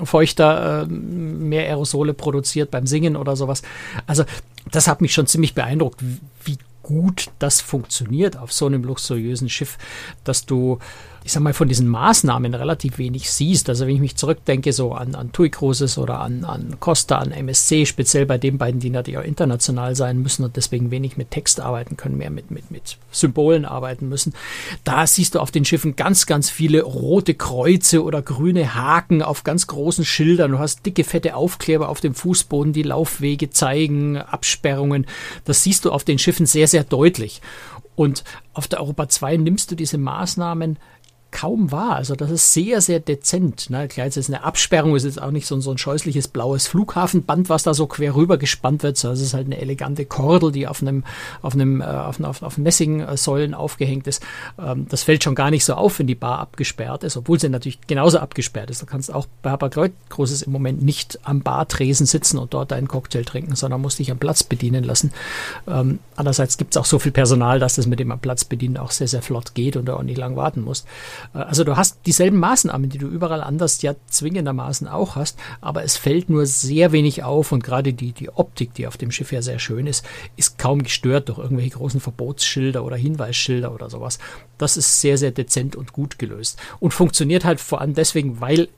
mm, 0.01 0.05
feuchter, 0.05 0.83
äh, 0.83 0.85
mehr 0.87 1.65
Aerosole 1.65 2.13
produziert 2.13 2.71
beim 2.71 2.87
Singen 2.87 3.15
oder 3.15 3.35
sowas. 3.35 3.61
Also 4.07 4.23
das 4.71 4.87
hat 4.87 5.01
mich 5.01 5.13
schon 5.13 5.27
ziemlich 5.27 5.53
beeindruckt, 5.53 6.01
wie 6.43 6.57
gut 6.81 7.29
das 7.37 7.61
funktioniert 7.61 8.37
auf 8.37 8.53
so 8.53 8.65
einem 8.65 8.83
luxuriösen 8.83 9.49
Schiff, 9.49 9.77
dass 10.23 10.45
du 10.45 10.79
ich 11.27 11.33
sag 11.33 11.43
mal, 11.43 11.51
von 11.51 11.67
diesen 11.67 11.89
Maßnahmen 11.89 12.53
relativ 12.53 12.99
wenig 12.99 13.29
siehst. 13.29 13.67
Also 13.67 13.85
wenn 13.85 13.95
ich 13.95 13.99
mich 13.99 14.15
zurückdenke, 14.15 14.71
so 14.71 14.93
an, 14.93 15.13
an 15.13 15.33
TUI 15.33 15.49
Cruises 15.49 15.97
oder 15.97 16.21
an, 16.21 16.45
an 16.45 16.77
Costa, 16.79 17.17
an 17.17 17.33
MSC, 17.33 17.85
speziell 17.85 18.25
bei 18.25 18.37
den 18.37 18.57
beiden, 18.57 18.79
die 18.79 18.89
natürlich 18.89 19.17
auch 19.17 19.25
international 19.25 19.93
sein 19.97 20.21
müssen 20.21 20.45
und 20.45 20.55
deswegen 20.55 20.89
wenig 20.89 21.17
mit 21.17 21.29
Text 21.29 21.59
arbeiten 21.59 21.97
können, 21.97 22.17
mehr 22.17 22.29
mit, 22.29 22.49
mit, 22.49 22.71
mit 22.71 22.97
Symbolen 23.11 23.65
arbeiten 23.65 24.07
müssen, 24.07 24.33
da 24.85 25.05
siehst 25.05 25.35
du 25.35 25.41
auf 25.41 25.51
den 25.51 25.65
Schiffen 25.65 25.97
ganz, 25.97 26.27
ganz 26.27 26.49
viele 26.49 26.83
rote 26.83 27.33
Kreuze 27.33 28.05
oder 28.05 28.21
grüne 28.21 28.73
Haken 28.75 29.21
auf 29.21 29.43
ganz 29.43 29.67
großen 29.67 30.05
Schildern. 30.05 30.51
Du 30.51 30.59
hast 30.59 30.85
dicke, 30.85 31.03
fette 31.03 31.35
Aufkleber 31.35 31.89
auf 31.89 31.99
dem 31.99 32.13
Fußboden, 32.15 32.71
die 32.71 32.83
Laufwege 32.83 33.49
zeigen, 33.49 34.15
Absperrungen. 34.15 35.05
Das 35.43 35.61
siehst 35.61 35.83
du 35.83 35.91
auf 35.91 36.05
den 36.05 36.19
Schiffen 36.19 36.45
sehr, 36.45 36.69
sehr 36.69 36.85
deutlich. 36.85 37.41
Und 37.97 38.23
auf 38.53 38.67
der 38.67 38.79
Europa 38.79 39.09
2 39.09 39.37
nimmst 39.37 39.71
du 39.71 39.75
diese 39.75 39.97
Maßnahmen 39.97 40.77
kaum 41.37 41.71
wahr. 41.71 41.95
Also 41.97 42.15
das 42.15 42.31
ist 42.31 42.51
sehr, 42.51 42.81
sehr 42.81 42.99
dezent. 42.99 43.69
Ne? 43.69 43.87
Klar, 43.87 44.07
jetzt 44.07 44.17
ist 44.17 44.27
eine 44.27 44.43
Absperrung, 44.43 44.95
ist 44.95 45.03
jetzt 45.03 45.21
auch 45.21 45.29
nicht 45.29 45.45
so, 45.45 45.59
so 45.59 45.69
ein 45.69 45.77
scheußliches 45.77 46.29
blaues 46.29 46.65
Flughafenband, 46.65 47.47
was 47.47 47.61
da 47.61 47.75
so 47.75 47.85
quer 47.85 48.15
rüber 48.15 48.39
gespannt 48.39 48.81
wird. 48.81 48.97
So, 48.97 49.09
das 49.09 49.21
ist 49.21 49.35
halt 49.35 49.45
eine 49.45 49.61
elegante 49.61 50.05
Kordel, 50.05 50.51
die 50.51 50.67
auf 50.67 50.81
einem, 50.81 51.03
auf 51.43 51.53
einem, 51.53 51.81
äh, 51.81 51.85
auf, 51.85 52.19
auf, 52.21 52.41
auf 52.41 52.57
Messingsäulen 52.57 53.53
aufgehängt 53.53 54.07
ist. 54.07 54.23
Ähm, 54.57 54.87
das 54.89 55.03
fällt 55.03 55.23
schon 55.23 55.35
gar 55.35 55.51
nicht 55.51 55.63
so 55.63 55.75
auf, 55.75 55.99
wenn 55.99 56.07
die 56.07 56.15
Bar 56.15 56.39
abgesperrt 56.39 57.03
ist, 57.03 57.17
obwohl 57.17 57.39
sie 57.39 57.49
natürlich 57.49 57.81
genauso 57.85 58.17
abgesperrt 58.17 58.71
ist. 58.71 58.81
Du 58.81 58.87
kannst 58.87 59.13
auch 59.13 59.27
bei 59.43 59.51
Hapag 59.51 59.77
Großes 60.09 60.41
im 60.41 60.51
Moment 60.51 60.81
nicht 60.81 61.19
am 61.21 61.41
Bartresen 61.41 62.07
sitzen 62.07 62.39
und 62.39 62.55
dort 62.55 62.73
einen 62.73 62.87
Cocktail 62.87 63.23
trinken, 63.23 63.55
sondern 63.55 63.81
musst 63.81 63.99
dich 63.99 64.09
am 64.09 64.17
Platz 64.17 64.43
bedienen 64.43 64.83
lassen. 64.83 65.11
Ähm, 65.67 65.99
andererseits 66.15 66.57
gibt 66.57 66.73
es 66.73 66.77
auch 66.77 66.85
so 66.85 66.97
viel 66.97 67.11
Personal, 67.11 67.59
dass 67.59 67.75
das 67.75 67.85
mit 67.85 67.99
dem 67.99 68.11
am 68.11 68.19
Platz 68.19 68.43
bedienen 68.43 68.77
auch 68.77 68.89
sehr, 68.89 69.07
sehr 69.07 69.21
flott 69.21 69.53
geht 69.53 69.75
und 69.77 69.85
du 69.85 69.95
auch 69.95 70.01
nicht 70.01 70.17
lang 70.17 70.35
warten 70.35 70.63
musst. 70.63 70.87
Also 71.33 71.63
du 71.63 71.77
hast 71.77 71.99
dieselben 72.05 72.37
Maßnahmen, 72.39 72.89
die 72.89 72.97
du 72.97 73.07
überall 73.07 73.41
anders 73.41 73.81
ja 73.81 73.95
zwingendermaßen 74.07 74.87
auch 74.87 75.15
hast, 75.15 75.37
aber 75.61 75.83
es 75.83 75.97
fällt 75.97 76.29
nur 76.29 76.45
sehr 76.45 76.91
wenig 76.91 77.23
auf 77.23 77.51
und 77.51 77.63
gerade 77.63 77.93
die, 77.93 78.11
die 78.11 78.29
Optik, 78.29 78.73
die 78.73 78.87
auf 78.87 78.97
dem 78.97 79.11
Schiff 79.11 79.31
ja 79.31 79.41
sehr 79.41 79.59
schön 79.59 79.87
ist, 79.87 80.05
ist 80.35 80.57
kaum 80.57 80.83
gestört 80.83 81.29
durch 81.29 81.39
irgendwelche 81.39 81.71
großen 81.71 81.99
Verbotsschilder 81.99 82.83
oder 82.83 82.95
Hinweisschilder 82.95 83.73
oder 83.73 83.89
sowas. 83.89 84.19
Das 84.57 84.77
ist 84.77 85.01
sehr, 85.01 85.17
sehr 85.17 85.31
dezent 85.31 85.75
und 85.75 85.93
gut 85.93 86.19
gelöst 86.19 86.59
und 86.79 86.93
funktioniert 86.93 87.45
halt 87.45 87.59
vor 87.59 87.81
allem 87.81 87.93
deswegen, 87.93 88.41
weil 88.41 88.69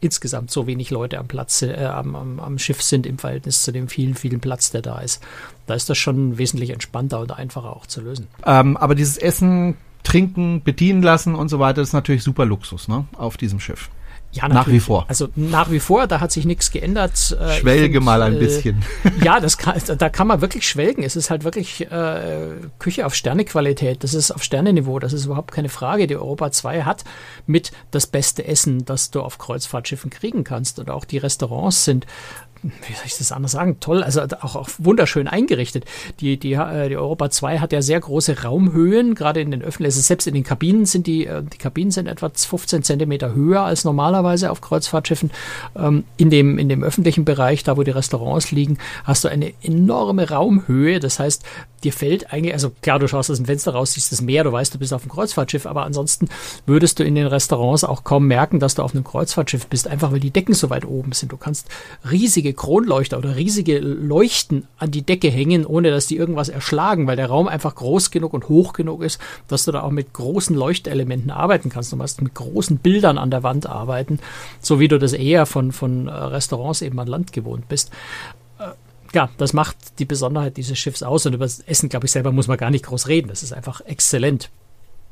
insgesamt 0.00 0.50
so 0.50 0.66
wenig 0.66 0.90
Leute 0.90 1.18
am 1.18 1.26
Platz, 1.26 1.62
äh, 1.62 1.74
am, 1.74 2.14
am, 2.14 2.40
am, 2.40 2.58
Schiff 2.58 2.82
sind 2.82 3.06
im 3.06 3.18
Verhältnis 3.18 3.62
zu 3.62 3.72
dem 3.72 3.88
vielen, 3.88 4.14
vielen 4.14 4.40
Platz, 4.40 4.70
der 4.70 4.82
da 4.82 5.00
ist. 5.00 5.22
Da 5.66 5.74
ist 5.74 5.90
das 5.90 5.98
schon 5.98 6.38
wesentlich 6.38 6.70
entspannter 6.70 7.20
und 7.20 7.32
einfacher 7.32 7.74
auch 7.74 7.86
zu 7.86 8.00
lösen. 8.00 8.28
Ähm, 8.46 8.76
aber 8.76 8.94
dieses 8.94 9.18
Essen 9.18 9.76
trinken, 10.02 10.62
bedienen 10.62 11.02
lassen 11.02 11.34
und 11.34 11.48
so 11.48 11.58
weiter, 11.58 11.80
das 11.80 11.88
ist 11.88 11.94
natürlich 11.94 12.22
super 12.22 12.44
Luxus, 12.44 12.88
ne? 12.88 13.04
Auf 13.16 13.36
diesem 13.36 13.60
Schiff. 13.60 13.90
Ja, 14.30 14.42
natürlich. 14.42 14.66
nach 14.66 14.72
wie 14.72 14.80
vor. 14.80 15.04
Also 15.08 15.28
nach 15.36 15.70
wie 15.70 15.80
vor, 15.80 16.06
da 16.06 16.20
hat 16.20 16.32
sich 16.32 16.44
nichts 16.44 16.70
geändert. 16.70 17.36
Äh, 17.40 17.60
Schwelge 17.60 17.94
find, 17.94 18.04
mal 18.04 18.20
ein 18.20 18.36
äh, 18.36 18.38
bisschen. 18.38 18.84
ja, 19.24 19.40
das 19.40 19.56
kann, 19.56 19.80
da 19.96 20.08
kann 20.10 20.26
man 20.26 20.42
wirklich 20.42 20.68
schwelgen. 20.68 21.02
Es 21.02 21.16
ist 21.16 21.30
halt 21.30 21.44
wirklich 21.44 21.90
äh, 21.90 22.50
Küche 22.78 23.06
auf 23.06 23.14
Sternequalität. 23.14 24.04
Das 24.04 24.12
ist 24.12 24.30
auf 24.30 24.42
Sterneniveau. 24.42 24.98
Das 24.98 25.14
ist 25.14 25.24
überhaupt 25.24 25.52
keine 25.52 25.70
Frage. 25.70 26.06
Die 26.06 26.16
Europa 26.16 26.52
2 26.52 26.82
hat 26.82 27.04
mit 27.46 27.72
das 27.90 28.06
beste 28.06 28.46
Essen, 28.46 28.84
das 28.84 29.10
du 29.10 29.22
auf 29.22 29.38
Kreuzfahrtschiffen 29.38 30.10
kriegen 30.10 30.44
kannst. 30.44 30.78
Und 30.78 30.90
auch 30.90 31.06
die 31.06 31.18
Restaurants 31.18 31.86
sind 31.86 32.06
wie 32.62 32.92
soll 32.94 33.06
ich 33.06 33.16
das 33.16 33.32
anders 33.32 33.52
sagen, 33.52 33.78
toll, 33.80 34.02
also 34.02 34.22
auch, 34.40 34.56
auch 34.56 34.68
wunderschön 34.78 35.28
eingerichtet. 35.28 35.84
Die, 36.20 36.36
die, 36.36 36.52
äh, 36.52 36.88
die 36.88 36.96
Europa 36.96 37.30
2 37.30 37.58
hat 37.58 37.72
ja 37.72 37.82
sehr 37.82 38.00
große 38.00 38.42
Raumhöhen, 38.42 39.14
gerade 39.14 39.40
in 39.40 39.50
den 39.50 39.62
öffentlichen, 39.62 39.88
also 39.88 40.00
selbst 40.00 40.26
in 40.26 40.34
den 40.34 40.44
Kabinen 40.44 40.86
sind 40.86 41.06
die, 41.06 41.26
äh, 41.26 41.42
die 41.42 41.58
Kabinen 41.58 41.90
sind 41.90 42.06
etwa 42.06 42.30
15 42.34 42.82
Zentimeter 42.82 43.34
höher 43.34 43.62
als 43.62 43.84
normalerweise 43.84 44.50
auf 44.50 44.60
Kreuzfahrtschiffen. 44.60 45.30
Ähm, 45.76 46.04
in, 46.16 46.30
dem, 46.30 46.58
in 46.58 46.68
dem 46.68 46.82
öffentlichen 46.82 47.24
Bereich, 47.24 47.64
da 47.64 47.76
wo 47.76 47.82
die 47.82 47.90
Restaurants 47.90 48.50
liegen, 48.50 48.78
hast 49.04 49.24
du 49.24 49.28
eine 49.28 49.52
enorme 49.62 50.28
Raumhöhe. 50.28 51.00
Das 51.00 51.18
heißt, 51.18 51.44
dir 51.84 51.92
fällt 51.92 52.32
eigentlich, 52.32 52.54
also 52.54 52.70
klar, 52.82 52.98
du 52.98 53.08
schaust 53.08 53.30
aus 53.30 53.36
dem 53.36 53.46
Fenster 53.46 53.72
raus, 53.72 53.92
siehst 53.92 54.12
das 54.12 54.20
Meer, 54.20 54.44
du 54.44 54.52
weißt, 54.52 54.74
du 54.74 54.78
bist 54.78 54.92
auf 54.92 55.02
einem 55.02 55.10
Kreuzfahrtschiff, 55.10 55.66
aber 55.66 55.84
ansonsten 55.84 56.28
würdest 56.66 56.98
du 56.98 57.04
in 57.04 57.14
den 57.14 57.26
Restaurants 57.26 57.84
auch 57.84 58.04
kaum 58.04 58.26
merken, 58.26 58.60
dass 58.60 58.74
du 58.74 58.82
auf 58.82 58.94
einem 58.94 59.04
Kreuzfahrtschiff 59.04 59.66
bist, 59.66 59.88
einfach 59.88 60.12
weil 60.12 60.20
die 60.20 60.30
Decken 60.30 60.54
so 60.54 60.70
weit 60.70 60.84
oben 60.84 61.12
sind. 61.12 61.32
Du 61.32 61.36
kannst 61.36 61.68
riesige 62.10 62.52
Kronleuchter 62.52 63.18
oder 63.18 63.36
riesige 63.36 63.78
Leuchten 63.78 64.66
an 64.78 64.90
die 64.90 65.02
Decke 65.02 65.28
hängen, 65.28 65.64
ohne 65.64 65.90
dass 65.90 66.06
die 66.06 66.16
irgendwas 66.16 66.48
erschlagen, 66.48 67.06
weil 67.06 67.16
der 67.16 67.28
Raum 67.28 67.48
einfach 67.48 67.74
groß 67.74 68.10
genug 68.10 68.34
und 68.34 68.48
hoch 68.48 68.72
genug 68.72 69.02
ist, 69.02 69.20
dass 69.46 69.64
du 69.64 69.72
da 69.72 69.82
auch 69.82 69.90
mit 69.90 70.12
großen 70.12 70.56
Leuchtelementen 70.56 71.30
arbeiten 71.30 71.70
kannst. 71.70 71.92
Du 71.92 71.96
musst 71.96 72.20
mit 72.22 72.34
großen 72.34 72.78
Bildern 72.78 73.18
an 73.18 73.30
der 73.30 73.42
Wand 73.42 73.66
arbeiten, 73.66 74.18
so 74.60 74.80
wie 74.80 74.88
du 74.88 74.98
das 74.98 75.12
eher 75.12 75.46
von, 75.46 75.72
von 75.72 76.08
äh, 76.08 76.12
Restaurants 76.12 76.82
eben 76.82 76.98
an 76.98 77.06
Land 77.06 77.32
gewohnt 77.32 77.68
bist 77.68 77.90
ja, 79.12 79.30
das 79.38 79.52
macht 79.52 79.76
die 79.98 80.04
Besonderheit 80.04 80.56
dieses 80.56 80.78
Schiffs 80.78 81.02
aus. 81.02 81.26
Und 81.26 81.34
über 81.34 81.44
das 81.44 81.60
Essen, 81.60 81.88
glaube 81.88 82.06
ich, 82.06 82.12
selber 82.12 82.32
muss 82.32 82.48
man 82.48 82.58
gar 82.58 82.70
nicht 82.70 82.84
groß 82.86 83.08
reden. 83.08 83.28
Das 83.28 83.42
ist 83.42 83.52
einfach 83.52 83.80
exzellent. 83.82 84.50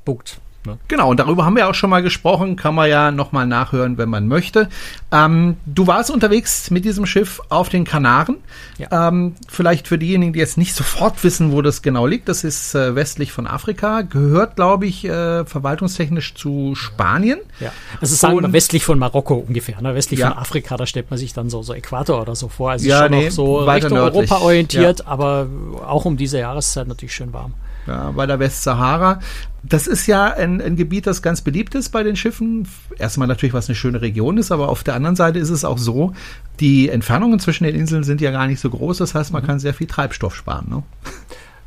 Punkt. 0.04 0.40
Ne? 0.66 0.78
Genau, 0.88 1.10
und 1.10 1.20
darüber 1.20 1.44
haben 1.44 1.56
wir 1.56 1.68
auch 1.68 1.74
schon 1.74 1.90
mal 1.90 2.02
gesprochen, 2.02 2.56
kann 2.56 2.74
man 2.74 2.88
ja 2.90 3.10
nochmal 3.10 3.46
nachhören, 3.46 3.96
wenn 3.98 4.08
man 4.08 4.28
möchte. 4.28 4.68
Ähm, 5.12 5.56
du 5.64 5.86
warst 5.86 6.10
unterwegs 6.10 6.70
mit 6.70 6.84
diesem 6.84 7.06
Schiff 7.06 7.40
auf 7.48 7.68
den 7.68 7.84
Kanaren. 7.84 8.36
Ja. 8.78 9.08
Ähm, 9.08 9.36
vielleicht 9.48 9.88
für 9.88 9.98
diejenigen, 9.98 10.32
die 10.32 10.38
jetzt 10.40 10.58
nicht 10.58 10.74
sofort 10.74 11.22
wissen, 11.24 11.52
wo 11.52 11.62
das 11.62 11.82
genau 11.82 12.06
liegt, 12.06 12.28
das 12.28 12.44
ist 12.44 12.74
äh, 12.74 12.94
westlich 12.94 13.32
von 13.32 13.46
Afrika, 13.46 14.02
gehört, 14.02 14.56
glaube 14.56 14.86
ich, 14.86 15.04
äh, 15.04 15.44
verwaltungstechnisch 15.44 16.34
zu 16.34 16.74
Spanien. 16.74 17.38
Ja, 17.60 17.72
also 18.00 18.14
sagen 18.14 18.42
wir 18.42 18.52
westlich 18.52 18.84
von 18.84 18.98
Marokko 18.98 19.34
ungefähr, 19.34 19.80
ne? 19.80 19.94
westlich 19.94 20.20
ja. 20.20 20.30
von 20.30 20.38
Afrika, 20.38 20.76
da 20.76 20.86
stellt 20.86 21.10
man 21.10 21.18
sich 21.18 21.32
dann 21.32 21.48
so, 21.48 21.62
so 21.62 21.72
Äquator 21.72 22.20
oder 22.20 22.34
so 22.34 22.48
vor. 22.48 22.72
Also 22.72 22.88
ja, 22.88 23.02
schon 23.02 23.10
nee, 23.12 23.30
so 23.30 23.58
Richtung 23.58 23.94
nördlich. 23.94 24.30
Europa 24.30 24.44
orientiert, 24.44 25.00
ja. 25.00 25.06
aber 25.06 25.46
auch 25.86 26.04
um 26.04 26.16
diese 26.16 26.38
Jahreszeit 26.38 26.88
natürlich 26.88 27.14
schön 27.14 27.32
warm 27.32 27.54
ja, 27.86 28.10
bei 28.10 28.26
der 28.26 28.38
Westsahara. 28.38 29.20
Das 29.62 29.86
ist 29.86 30.06
ja 30.06 30.26
ein, 30.26 30.60
ein 30.60 30.76
Gebiet, 30.76 31.06
das 31.06 31.22
ganz 31.22 31.40
beliebt 31.40 31.74
ist 31.74 31.90
bei 31.90 32.02
den 32.02 32.16
Schiffen. 32.16 32.68
Erstmal 32.98 33.28
natürlich, 33.28 33.52
was 33.52 33.68
eine 33.68 33.74
schöne 33.74 34.00
Region 34.00 34.38
ist, 34.38 34.52
aber 34.52 34.68
auf 34.68 34.84
der 34.84 34.94
anderen 34.94 35.16
Seite 35.16 35.38
ist 35.38 35.50
es 35.50 35.64
auch 35.64 35.78
so, 35.78 36.12
die 36.60 36.88
Entfernungen 36.88 37.38
zwischen 37.40 37.64
den 37.64 37.74
Inseln 37.74 38.04
sind 38.04 38.20
ja 38.20 38.30
gar 38.30 38.46
nicht 38.46 38.60
so 38.60 38.70
groß. 38.70 38.98
Das 38.98 39.14
heißt, 39.14 39.32
man 39.32 39.42
mhm. 39.42 39.46
kann 39.46 39.58
sehr 39.58 39.74
viel 39.74 39.86
Treibstoff 39.86 40.34
sparen. 40.34 40.66
Ne? 40.68 40.82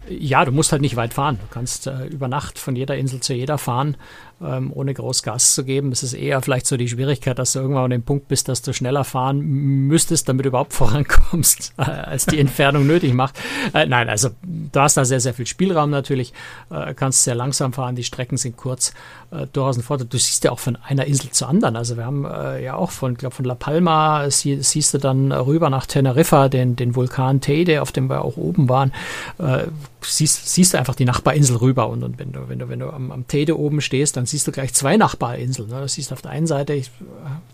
Ja, 0.10 0.46
du 0.46 0.52
musst 0.52 0.72
halt 0.72 0.82
nicht 0.82 0.96
weit 0.96 1.14
fahren. 1.14 1.38
Du 1.40 1.54
kannst 1.54 1.88
äh, 1.88 2.06
über 2.08 2.28
Nacht 2.28 2.58
von 2.58 2.76
jeder 2.76 2.98
Insel 2.98 3.20
zu 3.20 3.34
jeder 3.34 3.58
fahren 3.58 3.96
ähm, 4.42 4.72
ohne 4.74 4.94
groß 4.94 5.24
Gas 5.24 5.54
zu 5.54 5.64
geben. 5.64 5.92
Es 5.92 6.04
ist 6.04 6.14
eher 6.14 6.42
vielleicht 6.42 6.68
so 6.68 6.78
die 6.78 6.88
Schwierigkeit, 6.88 7.38
dass 7.40 7.54
du 7.54 7.60
irgendwann 7.60 7.86
an 7.86 7.90
dem 7.92 8.04
Punkt 8.04 8.28
bist, 8.28 8.48
dass 8.48 8.62
du 8.62 8.74
schneller 8.74 9.04
fahren 9.04 9.40
müsstest, 9.42 10.30
damit 10.30 10.46
du 10.46 10.50
überhaupt 10.50 10.74
vorankommst, 10.80 11.74
äh, 11.78 11.84
als 11.84 12.26
die 12.26 12.40
Entfernung 12.40 12.88
nötig 12.88 13.14
macht. 13.14 13.36
Äh, 13.74 13.86
nein, 13.86 14.10
also 14.10 14.30
du 14.42 14.80
hast 14.80 14.98
da 14.98 15.06
sehr, 15.06 15.20
sehr 15.20 15.34
viel 15.34 15.48
Spielraum 15.48 15.90
natürlich, 15.90 16.34
äh, 16.70 16.94
kannst 16.94 17.24
sehr 17.24 17.36
langsam 17.36 17.74
fahren, 17.74 17.96
die 17.96 18.04
Strecken 18.04 18.38
sind 18.38 18.58
kurz, 18.58 18.94
äh, 19.32 19.48
durchaus 19.52 19.78
ein 19.78 19.84
Vorteil. 19.84 20.08
Du 20.08 20.18
siehst 20.18 20.44
ja 20.44 20.52
auch 20.52 20.60
von 20.60 20.78
einer 20.78 21.06
Insel 21.06 21.32
zur 21.32 21.50
anderen. 21.50 21.76
Also 21.76 21.98
wir 21.98 22.06
haben 22.06 22.26
äh, 22.26 22.64
ja 22.64 22.76
auch 22.76 22.92
von, 22.92 23.16
glaube 23.16 23.36
von 23.36 23.46
La 23.46 23.56
Palma 23.56 24.30
sie, 24.30 24.62
siehst 24.62 24.94
du 24.94 24.98
dann 24.98 25.32
rüber 25.32 25.70
nach 25.70 25.86
Teneriffa, 25.86 26.50
den, 26.50 26.76
den 26.76 26.96
Vulkan 26.96 27.42
Teide, 27.42 27.82
auf 27.82 27.92
dem 27.92 28.10
wir 28.10 28.24
auch 28.24 28.38
oben 28.38 28.70
waren. 28.70 28.92
Äh, 29.38 29.68
siehst, 30.02 30.50
siehst 30.50 30.74
du 30.74 30.78
einfach 30.78 30.96
die 30.96 31.06
Nachbarinsel 31.06 31.58
rüber 31.58 31.90
und, 31.90 32.04
und 32.04 32.20
wenn 32.20 32.32
du, 32.32 32.48
wenn 32.48 32.60
du, 32.60 32.70
wenn 32.70 32.80
du 32.80 32.90
am, 32.90 33.12
am 33.12 33.28
Teide 33.28 33.58
oben 33.58 33.82
stehst, 33.82 34.18
dann 34.18 34.26
siehst 34.30 34.48
du 34.48 34.52
gleich 34.52 34.74
zwei 34.74 34.98
Nachbarinseln. 34.98 35.70
Ne? 35.70 35.82
Das 35.82 35.94
siehst 35.94 36.12
du 36.12 36.14
auf 36.14 36.22
der 36.22 36.32
einen 36.32 36.48
Seite, 36.48 36.74
ich, 36.74 36.92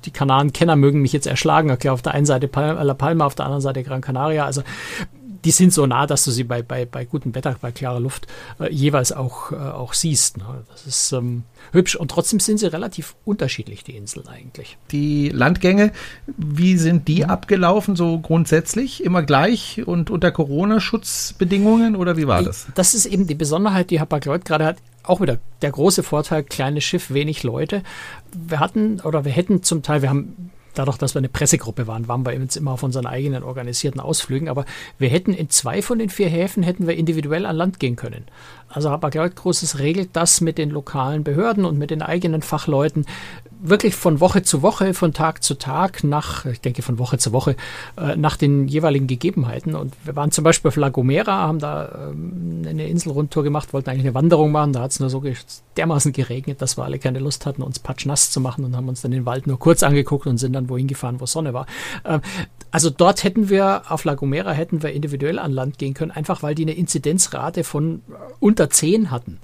die 0.06 0.12
Kanaren-Kenner 0.12 0.76
mögen 0.76 1.02
mich 1.02 1.14
jetzt 1.14 1.28
erschlagen, 1.28 1.72
okay, 1.72 1.90
auf 1.90 2.02
der 2.02 2.14
einen 2.14 2.26
Seite 2.26 2.50
La 2.54 2.94
Palma, 2.94 3.26
auf 3.26 3.36
der 3.36 3.46
anderen 3.46 3.62
Seite 3.62 3.84
Gran 3.84 4.02
Canaria. 4.02 4.46
Also 4.46 4.62
die 5.46 5.52
sind 5.52 5.72
so 5.72 5.86
nah, 5.86 6.08
dass 6.08 6.26
du 6.26 6.32
sie 6.32 6.44
bei, 6.44 6.62
bei, 6.62 6.86
bei 6.86 7.06
gutem 7.06 7.36
Wetter, 7.36 7.56
bei 7.62 7.72
klarer 7.72 8.00
Luft 8.00 8.28
äh, 8.60 8.72
jeweils 8.72 9.12
auch, 9.12 9.52
äh, 9.52 9.56
auch 9.56 9.94
siehst. 9.94 10.38
Ne? 10.38 10.46
Das 10.72 10.86
ist 10.86 11.12
ähm, 11.12 11.44
hübsch 11.72 11.96
und 11.96 12.10
trotzdem 12.10 12.40
sind 12.40 12.58
sie 12.58 12.72
relativ 12.72 13.16
unterschiedlich, 13.26 13.84
die 13.84 13.96
Inseln 13.96 14.28
eigentlich. 14.28 14.78
Die 14.92 15.30
Landgänge, 15.30 15.92
wie 16.36 16.78
sind 16.78 17.08
die 17.08 17.24
mhm. 17.24 17.30
abgelaufen, 17.30 17.96
so 17.96 18.20
grundsätzlich? 18.20 19.04
Immer 19.04 19.24
gleich 19.24 19.86
und 19.86 20.10
unter 20.10 20.32
Corona-Schutzbedingungen 20.32 21.96
oder 21.96 22.18
wie 22.18 22.28
war 22.28 22.42
das? 22.44 22.68
Das 22.76 22.96
ist 22.96 23.06
eben 23.06 23.28
die 23.28 23.36
Besonderheit, 23.36 23.92
die 23.92 24.00
Hapag-Lloyd 24.00 24.44
gerade 24.44 24.66
hat 24.66 24.78
auch 25.04 25.22
wieder 25.22 25.38
der 25.62 25.72
große 25.72 26.02
Vorteil, 26.02 26.44
kleines 26.44 26.84
Schiff, 26.84 27.12
wenig 27.12 27.44
Leute. 27.44 27.84
Wir 28.34 28.60
hatten 28.60 29.00
oder 29.02 29.24
wir 29.24 29.32
hätten 29.32 29.62
zum 29.62 29.84
Teil, 29.84 30.02
wir 30.02 30.10
haben 30.10 30.52
dadurch, 30.78 30.98
dass 30.98 31.16
wir 31.16 31.20
eine 31.20 31.30
Pressegruppe 31.30 31.88
waren, 31.88 32.08
waren 32.08 32.26
wir 32.26 32.34
jetzt 32.34 32.56
immer 32.56 32.72
auf 32.72 32.84
unseren 32.84 33.06
eigenen 33.06 33.44
organisierten 33.44 34.00
Ausflügen. 34.02 34.50
Aber 34.50 34.66
wir 34.98 35.10
hätten 35.10 35.34
in 35.34 35.50
zwei 35.50 35.82
von 35.82 36.00
den 36.00 36.10
vier 36.10 36.30
Häfen 36.30 36.64
hätten 36.64 36.88
wir 36.88 36.96
individuell 36.96 37.46
an 37.46 37.56
Land 37.56 37.80
gehen 37.80 37.96
können. 37.96 38.26
Also 38.68 38.90
Hapag-Lloyd 38.90 39.36
Großes 39.36 39.80
regelt 39.80 40.10
das 40.14 40.42
mit 40.42 40.58
den 40.58 40.70
lokalen 40.70 41.24
Behörden 41.24 41.66
und 41.66 41.78
mit 41.78 41.92
den 41.92 42.02
eigenen 42.02 42.42
Fachleuten 42.42 43.06
wirklich 43.62 43.96
von 43.96 44.20
Woche 44.20 44.44
zu 44.44 44.62
Woche, 44.62 44.94
von 44.94 45.14
Tag 45.14 45.44
zu 45.44 45.56
Tag, 45.56 46.04
nach, 46.04 46.46
ich 46.46 46.62
denke 46.62 46.82
von 46.82 47.00
Woche 47.00 47.18
zu 47.18 47.32
Woche, 47.32 47.56
äh, 47.98 48.16
nach 48.16 48.38
den 48.38 48.68
jeweiligen 48.68 49.08
Gegebenheiten. 49.08 49.76
Und 49.76 49.94
wir 50.04 50.16
waren 50.16 50.32
zum 50.32 50.44
Beispiel 50.44 50.70
auf 50.70 50.76
La 50.76 50.90
Gomera, 50.90 51.48
haben 51.48 51.60
da 51.60 52.10
ähm, 52.12 52.64
eine 52.68 52.88
Inselrundtour 52.88 53.44
gemacht, 53.44 53.74
wollten 53.74 53.90
eigentlich 53.90 54.06
eine 54.06 54.14
Wanderung 54.14 54.52
machen. 54.52 54.74
Da 54.74 54.82
hat 54.82 54.92
es 54.92 55.00
nur 55.00 55.10
so 55.10 55.24
dermaßen 55.78 56.12
geregnet, 56.12 56.62
dass 56.62 56.78
wir 56.78 56.84
alle 56.84 57.00
keine 57.00 57.20
Lust 57.20 57.46
hatten, 57.46 57.62
uns 57.62 57.80
patschnass 57.80 58.32
zu 58.32 58.40
machen 58.40 58.66
und 58.66 58.76
haben 58.76 58.90
uns 58.90 59.02
dann 59.02 59.12
den 59.12 59.26
Wald 59.26 59.48
nur 59.48 59.60
kurz 59.60 59.84
angeguckt 59.84 60.28
und 60.28 60.38
sind 60.38 60.54
dann 60.54 60.65
wohin 60.70 60.88
gefahren, 60.88 61.20
wo 61.20 61.26
Sonne 61.26 61.54
war. 61.54 61.66
Ähm, 62.04 62.22
also 62.72 62.90
dort 62.90 63.24
hätten 63.24 63.50
wir, 63.50 63.84
auf 63.90 64.04
La 64.04 64.16
Gomera 64.16 64.52
hätten 64.52 64.84
wir 64.84 64.92
individuell 64.92 65.40
an 65.40 65.52
Land 65.52 65.78
gehen 65.78 65.94
können, 65.94 66.12
einfach 66.12 66.44
weil 66.44 66.56
die 66.56 66.64
eine 66.64 66.74
Inzidenzrate 66.74 67.64
von 67.64 68.02
unter 68.40 68.70
10 68.70 69.12
hatten. 69.12 69.40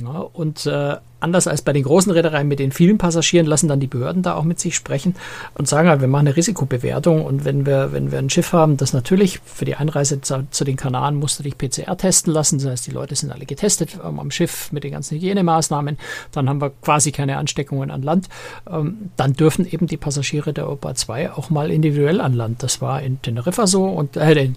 Ja, 0.00 0.20
und 0.32 0.66
äh, 0.66 0.96
anders 1.20 1.46
als 1.46 1.62
bei 1.62 1.72
den 1.72 1.82
großen 1.82 2.10
Reedereien 2.10 2.48
mit 2.48 2.58
den 2.58 2.72
vielen 2.72 2.96
Passagieren 2.96 3.46
lassen 3.46 3.68
dann 3.68 3.80
die 3.80 3.86
Behörden 3.86 4.22
da 4.22 4.34
auch 4.34 4.44
mit 4.44 4.58
sich 4.58 4.74
sprechen 4.74 5.14
und 5.54 5.68
sagen 5.68 5.88
halt, 5.88 6.00
wir 6.00 6.08
machen 6.08 6.28
eine 6.28 6.36
Risikobewertung 6.36 7.24
und 7.24 7.44
wenn 7.44 7.66
wir, 7.66 7.92
wenn 7.92 8.10
wir 8.10 8.18
ein 8.18 8.30
Schiff 8.30 8.52
haben, 8.52 8.76
das 8.76 8.92
natürlich 8.92 9.40
für 9.44 9.64
die 9.64 9.74
Einreise 9.76 10.20
zu, 10.20 10.46
zu 10.50 10.64
den 10.64 10.76
Kanaren 10.76 11.16
musst 11.16 11.38
du 11.38 11.42
dich 11.42 11.58
PCR 11.58 11.96
testen 11.96 12.32
lassen, 12.32 12.58
das 12.58 12.68
heißt, 12.68 12.86
die 12.86 12.92
Leute 12.92 13.14
sind 13.14 13.30
alle 13.30 13.44
getestet 13.44 13.98
ähm, 14.02 14.18
am 14.18 14.30
Schiff 14.30 14.72
mit 14.72 14.84
den 14.84 14.92
ganzen 14.92 15.16
Hygienemaßnahmen, 15.16 15.98
dann 16.32 16.48
haben 16.48 16.60
wir 16.60 16.70
quasi 16.82 17.12
keine 17.12 17.36
Ansteckungen 17.36 17.90
an 17.90 18.02
Land, 18.02 18.28
ähm, 18.70 19.10
dann 19.16 19.34
dürfen 19.34 19.70
eben 19.70 19.86
die 19.86 19.98
Passagiere 19.98 20.52
der 20.52 20.70
Opa 20.70 20.94
2 20.94 21.32
auch 21.32 21.50
mal 21.50 21.70
individuell 21.70 22.20
an 22.20 22.32
Land. 22.32 22.62
Das 22.62 22.80
war 22.80 23.02
in 23.02 23.20
Teneriffa 23.20 23.66
so 23.66 23.84
und 23.84 24.16
äh, 24.16 24.48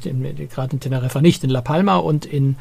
gerade 0.50 0.74
in 0.74 0.80
Teneriffa 0.80 1.22
nicht, 1.22 1.44
in 1.44 1.50
La 1.50 1.62
Palma 1.62 1.98
und 1.98 2.26
in 2.26 2.56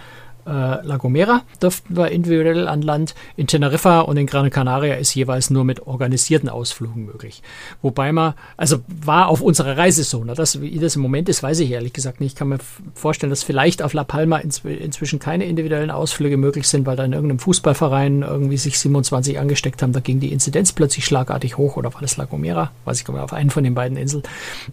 äh, 0.46 0.50
La 0.50 0.96
Gomera 0.96 1.42
durften 1.60 1.96
wir 1.96 2.10
individuell 2.10 2.68
an 2.68 2.82
Land. 2.82 3.14
In 3.36 3.46
Teneriffa 3.46 4.00
und 4.00 4.16
in 4.16 4.26
Gran 4.26 4.50
Canaria 4.50 4.94
ist 4.94 5.14
jeweils 5.14 5.50
nur 5.50 5.64
mit 5.64 5.86
organisierten 5.86 6.48
Ausflügen 6.48 7.04
möglich. 7.06 7.42
Wobei 7.80 8.12
man, 8.12 8.34
also 8.56 8.78
war 8.86 9.28
auf 9.28 9.40
unserer 9.40 9.76
Reise 9.76 10.04
so. 10.04 10.24
Ne? 10.24 10.34
Das, 10.34 10.60
wie 10.60 10.78
das 10.78 10.96
im 10.96 11.02
Moment 11.02 11.28
ist, 11.28 11.42
weiß 11.42 11.60
ich 11.60 11.70
ehrlich 11.70 11.92
gesagt 11.92 12.20
nicht. 12.20 12.32
Ich 12.32 12.36
kann 12.36 12.48
mir 12.48 12.58
vorstellen, 12.94 13.30
dass 13.30 13.42
vielleicht 13.42 13.82
auf 13.82 13.92
La 13.92 14.04
Palma 14.04 14.38
inzw 14.38 14.74
inzwischen 14.74 15.18
keine 15.18 15.44
individuellen 15.44 15.90
Ausflüge 15.90 16.36
möglich 16.36 16.68
sind, 16.68 16.86
weil 16.86 16.96
da 16.96 17.04
in 17.04 17.12
irgendeinem 17.12 17.38
Fußballverein 17.38 18.22
irgendwie 18.22 18.56
sich 18.56 18.78
27 18.78 19.38
angesteckt 19.38 19.82
haben. 19.82 19.92
Da 19.92 20.00
ging 20.00 20.20
die 20.20 20.32
Inzidenz 20.32 20.72
plötzlich 20.72 21.04
schlagartig 21.04 21.56
hoch 21.56 21.76
oder 21.76 21.92
war 21.94 22.00
das 22.00 22.16
La 22.16 22.24
Gomera? 22.24 22.72
Weiß 22.84 22.98
ich 22.98 23.04
gar 23.04 23.14
nicht, 23.14 23.22
auf 23.22 23.32
einen 23.32 23.50
von 23.50 23.64
den 23.64 23.74
beiden 23.74 23.96
Inseln. 23.96 24.22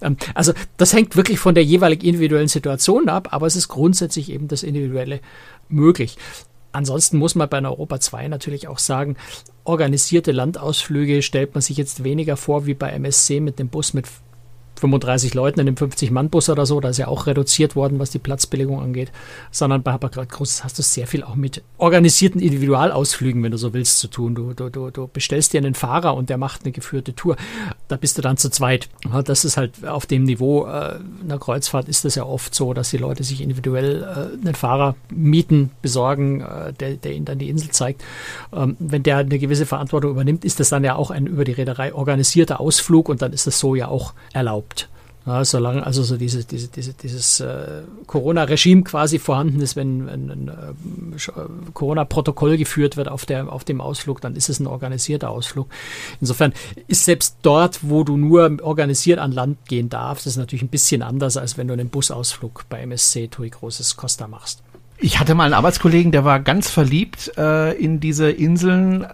Ähm, 0.02 0.18
also 0.34 0.54
das 0.78 0.94
hängt 0.94 1.16
wirklich 1.16 1.40
von 1.40 1.56
der 1.56 1.64
jeweilig 1.64 2.04
individuellen 2.04 2.48
Situation 2.48 3.10
ab, 3.10 3.30
aber 3.32 3.48
es 3.48 3.56
ist 3.56 3.68
grundsätzlich 3.68 4.32
eben 4.32 4.48
das 4.48 4.64
individuelle 4.64 5.20
möglich. 5.70 6.18
Ansonsten 6.72 7.18
muss 7.18 7.34
man 7.36 7.50
bei 7.50 7.58
einer 7.58 7.72
Europa 7.72 8.00
2 8.00 8.28
natürlich 8.28 8.68
auch 8.68 8.78
sagen, 8.78 9.16
organisierte 9.64 10.32
Landausflüge 10.32 11.22
stellt 11.22 11.56
man 11.56 11.62
sich 11.62 11.78
jetzt 11.78 12.04
weniger 12.04 12.38
vor 12.38 12.66
wie 12.66 12.76
bei 12.76 12.92
MSC 12.92 13.40
mit 13.40 13.58
dem 13.58 13.70
Bus 13.70 13.94
mit 13.94 14.06
35 14.80 15.34
Leuten 15.34 15.60
in 15.60 15.68
einem 15.68 15.76
50-Mann-Bus 15.76 16.50
oder 16.50 16.66
so, 16.66 16.80
da 16.80 16.90
ist 16.90 16.98
ja 16.98 17.08
auch 17.08 17.28
reduziert 17.28 17.76
worden, 17.76 18.00
was 18.00 18.12
die 18.12 18.20
Platzbelegung 18.20 18.82
angeht, 18.82 19.12
sondern 19.52 19.84
bei 19.84 19.92
Hapag 19.92 20.30
Großes 20.30 20.64
hast 20.64 20.78
du 20.80 20.84
sehr 20.84 21.06
viel 21.06 21.24
auch 21.24 21.36
mit 21.36 21.64
organisierten 21.78 22.42
Individualausflügen, 22.42 23.44
wenn 23.44 23.52
du 23.52 23.58
so 23.58 23.74
willst, 23.74 24.00
zu 24.00 24.08
tun. 24.08 24.36
Du, 24.36 24.54
du, 24.54 24.70
du, 24.70 24.90
du 24.90 25.08
bestellst 25.08 25.54
dir 25.54 25.60
einen 25.60 25.76
Fahrer 25.76 26.16
und 26.16 26.30
der 26.30 26.38
macht 26.38 26.64
eine 26.64 26.72
geführte 26.72 27.14
Tour. 27.14 27.36
Da 27.90 27.98
bist 27.98 28.18
du 28.18 28.22
dann 28.22 28.38
zu 28.38 28.50
zweit. 28.50 28.88
Das 29.26 29.44
ist 29.44 29.58
halt 29.58 29.86
auf 29.86 30.06
dem 30.06 30.24
Niveau 30.24 30.66
äh, 30.66 31.00
einer 31.24 31.40
Kreuzfahrt 31.40 31.90
ist 31.90 32.06
das 32.06 32.16
ja 32.16 32.24
oft 32.24 32.56
so, 32.56 32.74
dass 32.74 32.92
die 32.92 32.98
Leute 32.98 33.24
sich 33.24 33.42
individuell 33.42 34.04
äh, 34.04 34.46
einen 34.46 34.56
Fahrer 34.56 34.96
mieten, 35.10 35.72
besorgen, 35.82 36.42
äh, 36.42 36.72
der, 36.72 36.96
der 36.96 37.14
ihnen 37.14 37.26
dann 37.26 37.40
die 37.40 37.50
Insel 37.50 37.72
zeigt. 37.72 38.04
Ähm, 38.54 38.78
wenn 38.80 39.04
der 39.04 39.18
eine 39.18 39.40
gewisse 39.40 39.66
Verantwortung 39.66 40.12
übernimmt, 40.12 40.46
ist 40.46 40.60
das 40.60 40.70
dann 40.70 40.84
ja 40.84 40.96
auch 40.96 41.12
ein 41.12 41.28
über 41.28 41.44
die 41.44 41.52
Reederei 41.52 41.94
organisierter 41.94 42.62
Ausflug 42.62 43.10
und 43.10 43.22
dann 43.22 43.34
ist 43.34 43.46
das 43.46 43.60
so 43.60 43.76
ja 43.76 43.88
auch 43.90 44.14
erlaubt 44.32 44.70
erlaubt. 44.70 44.90
Ja, 45.26 45.44
solange 45.44 45.86
also 45.86 46.02
so 46.02 46.16
diese, 46.18 46.46
diese, 46.46 46.70
diese, 46.70 46.94
dieses 46.94 47.40
äh, 47.42 47.84
Corona-Regime 48.08 48.84
quasi 48.84 49.20
vorhanden 49.20 49.60
ist, 49.62 49.76
wenn, 49.76 50.08
wenn 50.08 50.30
ein 50.30 50.48
äh, 50.48 51.72
Corona-Protokoll 51.74 52.58
geführt 52.58 52.96
wird 52.96 53.10
auf, 53.10 53.26
der, 53.26 53.52
auf 53.52 53.64
dem 53.64 53.82
Ausflug, 53.82 54.22
dann 54.22 54.36
ist 54.36 54.50
es 54.50 54.60
ein 54.60 54.68
organisierter 54.68 55.30
Ausflug. 55.30 55.68
Insofern 56.22 56.54
ist 56.88 57.06
selbst 57.06 57.38
dort, 57.42 57.80
wo 57.82 58.04
du 58.04 58.16
nur 58.16 58.58
organisiert 58.62 59.20
an 59.20 59.34
Land 59.34 59.58
gehen 59.68 59.90
darfst, 59.90 60.26
ist 60.26 60.38
natürlich 60.38 60.64
ein 60.64 60.70
bisschen 60.70 61.02
anders, 61.02 61.36
als 61.36 61.58
wenn 61.58 61.68
du 61.68 61.74
einen 61.74 61.90
Busausflug 61.90 62.66
bei 62.70 62.82
MSC 62.82 63.28
TUI 63.28 63.50
Großes 63.50 63.98
Costa 63.98 64.28
machst. 64.28 64.64
Ich 65.02 65.20
hatte 65.20 65.34
mal 65.34 65.46
einen 65.46 65.54
Arbeitskollegen, 65.54 66.12
der 66.12 66.26
war 66.26 66.42
ganz 66.42 66.70
verliebt 66.70 67.32
äh, 67.38 67.74
in 67.78 68.02
diese 68.02 68.30
Inseln. 68.30 69.08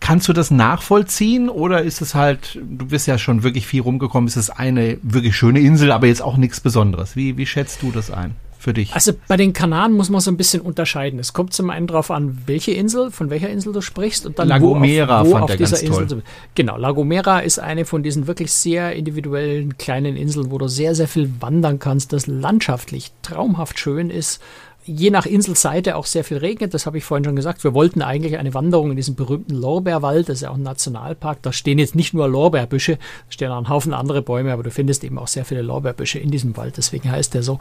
Kannst 0.00 0.26
du 0.26 0.32
das 0.32 0.50
nachvollziehen 0.50 1.50
oder 1.50 1.82
ist 1.82 2.00
es 2.00 2.14
halt, 2.14 2.58
du 2.62 2.86
bist 2.86 3.06
ja 3.06 3.18
schon 3.18 3.42
wirklich 3.42 3.66
viel 3.66 3.82
rumgekommen, 3.82 4.26
ist 4.26 4.36
es 4.36 4.48
eine 4.48 4.96
wirklich 5.02 5.36
schöne 5.36 5.60
Insel, 5.60 5.92
aber 5.92 6.06
jetzt 6.06 6.22
auch 6.22 6.38
nichts 6.38 6.60
Besonderes? 6.60 7.14
Wie, 7.14 7.36
wie 7.36 7.46
schätzt 7.46 7.82
du 7.82 7.90
das 7.90 8.10
ein? 8.10 8.34
für 8.58 8.74
dich? 8.74 8.92
Also 8.92 9.12
bei 9.28 9.36
den 9.36 9.52
Kanaren 9.52 9.92
muss 9.92 10.10
man 10.10 10.20
so 10.20 10.30
ein 10.30 10.36
bisschen 10.36 10.60
unterscheiden. 10.60 11.18
Es 11.18 11.32
kommt 11.32 11.52
zum 11.52 11.70
einen 11.70 11.86
darauf 11.86 12.10
an, 12.10 12.42
welche 12.46 12.72
Insel, 12.72 13.10
von 13.10 13.30
welcher 13.30 13.48
Insel 13.48 13.72
du 13.72 13.80
sprichst 13.80 14.26
und 14.26 14.38
dann 14.38 14.48
Lagomera 14.48 15.20
wo 15.20 15.22
auf, 15.22 15.26
wo 15.28 15.32
fand 15.32 15.44
auf 15.44 15.56
dieser 15.56 15.80
Insel. 15.80 16.06
Toll. 16.08 16.22
Genau, 16.54 16.76
Lagomera 16.76 17.38
ist 17.40 17.60
eine 17.60 17.84
von 17.84 18.02
diesen 18.02 18.26
wirklich 18.26 18.52
sehr 18.52 18.94
individuellen 18.94 19.78
kleinen 19.78 20.16
Inseln, 20.16 20.50
wo 20.50 20.58
du 20.58 20.66
sehr, 20.68 20.94
sehr 20.94 21.08
viel 21.08 21.30
wandern 21.40 21.78
kannst, 21.78 22.12
das 22.12 22.26
landschaftlich 22.26 23.12
traumhaft 23.22 23.78
schön 23.78 24.10
ist 24.10 24.40
je 24.88 25.10
nach 25.10 25.26
Inselseite 25.26 25.96
auch 25.96 26.06
sehr 26.06 26.24
viel 26.24 26.38
regnet. 26.38 26.72
Das 26.72 26.86
habe 26.86 26.98
ich 26.98 27.04
vorhin 27.04 27.24
schon 27.24 27.36
gesagt. 27.36 27.62
Wir 27.62 27.74
wollten 27.74 28.02
eigentlich 28.02 28.38
eine 28.38 28.54
Wanderung 28.54 28.90
in 28.90 28.96
diesem 28.96 29.14
berühmten 29.14 29.54
Lorbeerwald. 29.54 30.28
Das 30.28 30.36
ist 30.36 30.42
ja 30.42 30.50
auch 30.50 30.56
ein 30.56 30.62
Nationalpark. 30.62 31.42
Da 31.42 31.52
stehen 31.52 31.78
jetzt 31.78 31.94
nicht 31.94 32.14
nur 32.14 32.28
Lorbeerbüsche, 32.28 32.96
da 32.96 33.32
stehen 33.32 33.50
auch 33.50 33.58
ein 33.58 33.68
Haufen 33.68 33.92
andere 33.92 34.22
Bäume, 34.22 34.52
aber 34.52 34.62
du 34.62 34.70
findest 34.70 35.04
eben 35.04 35.18
auch 35.18 35.28
sehr 35.28 35.44
viele 35.44 35.62
Lorbeerbüsche 35.62 36.18
in 36.18 36.30
diesem 36.30 36.56
Wald. 36.56 36.76
Deswegen 36.76 37.10
heißt 37.10 37.34
der 37.34 37.42
so. 37.42 37.58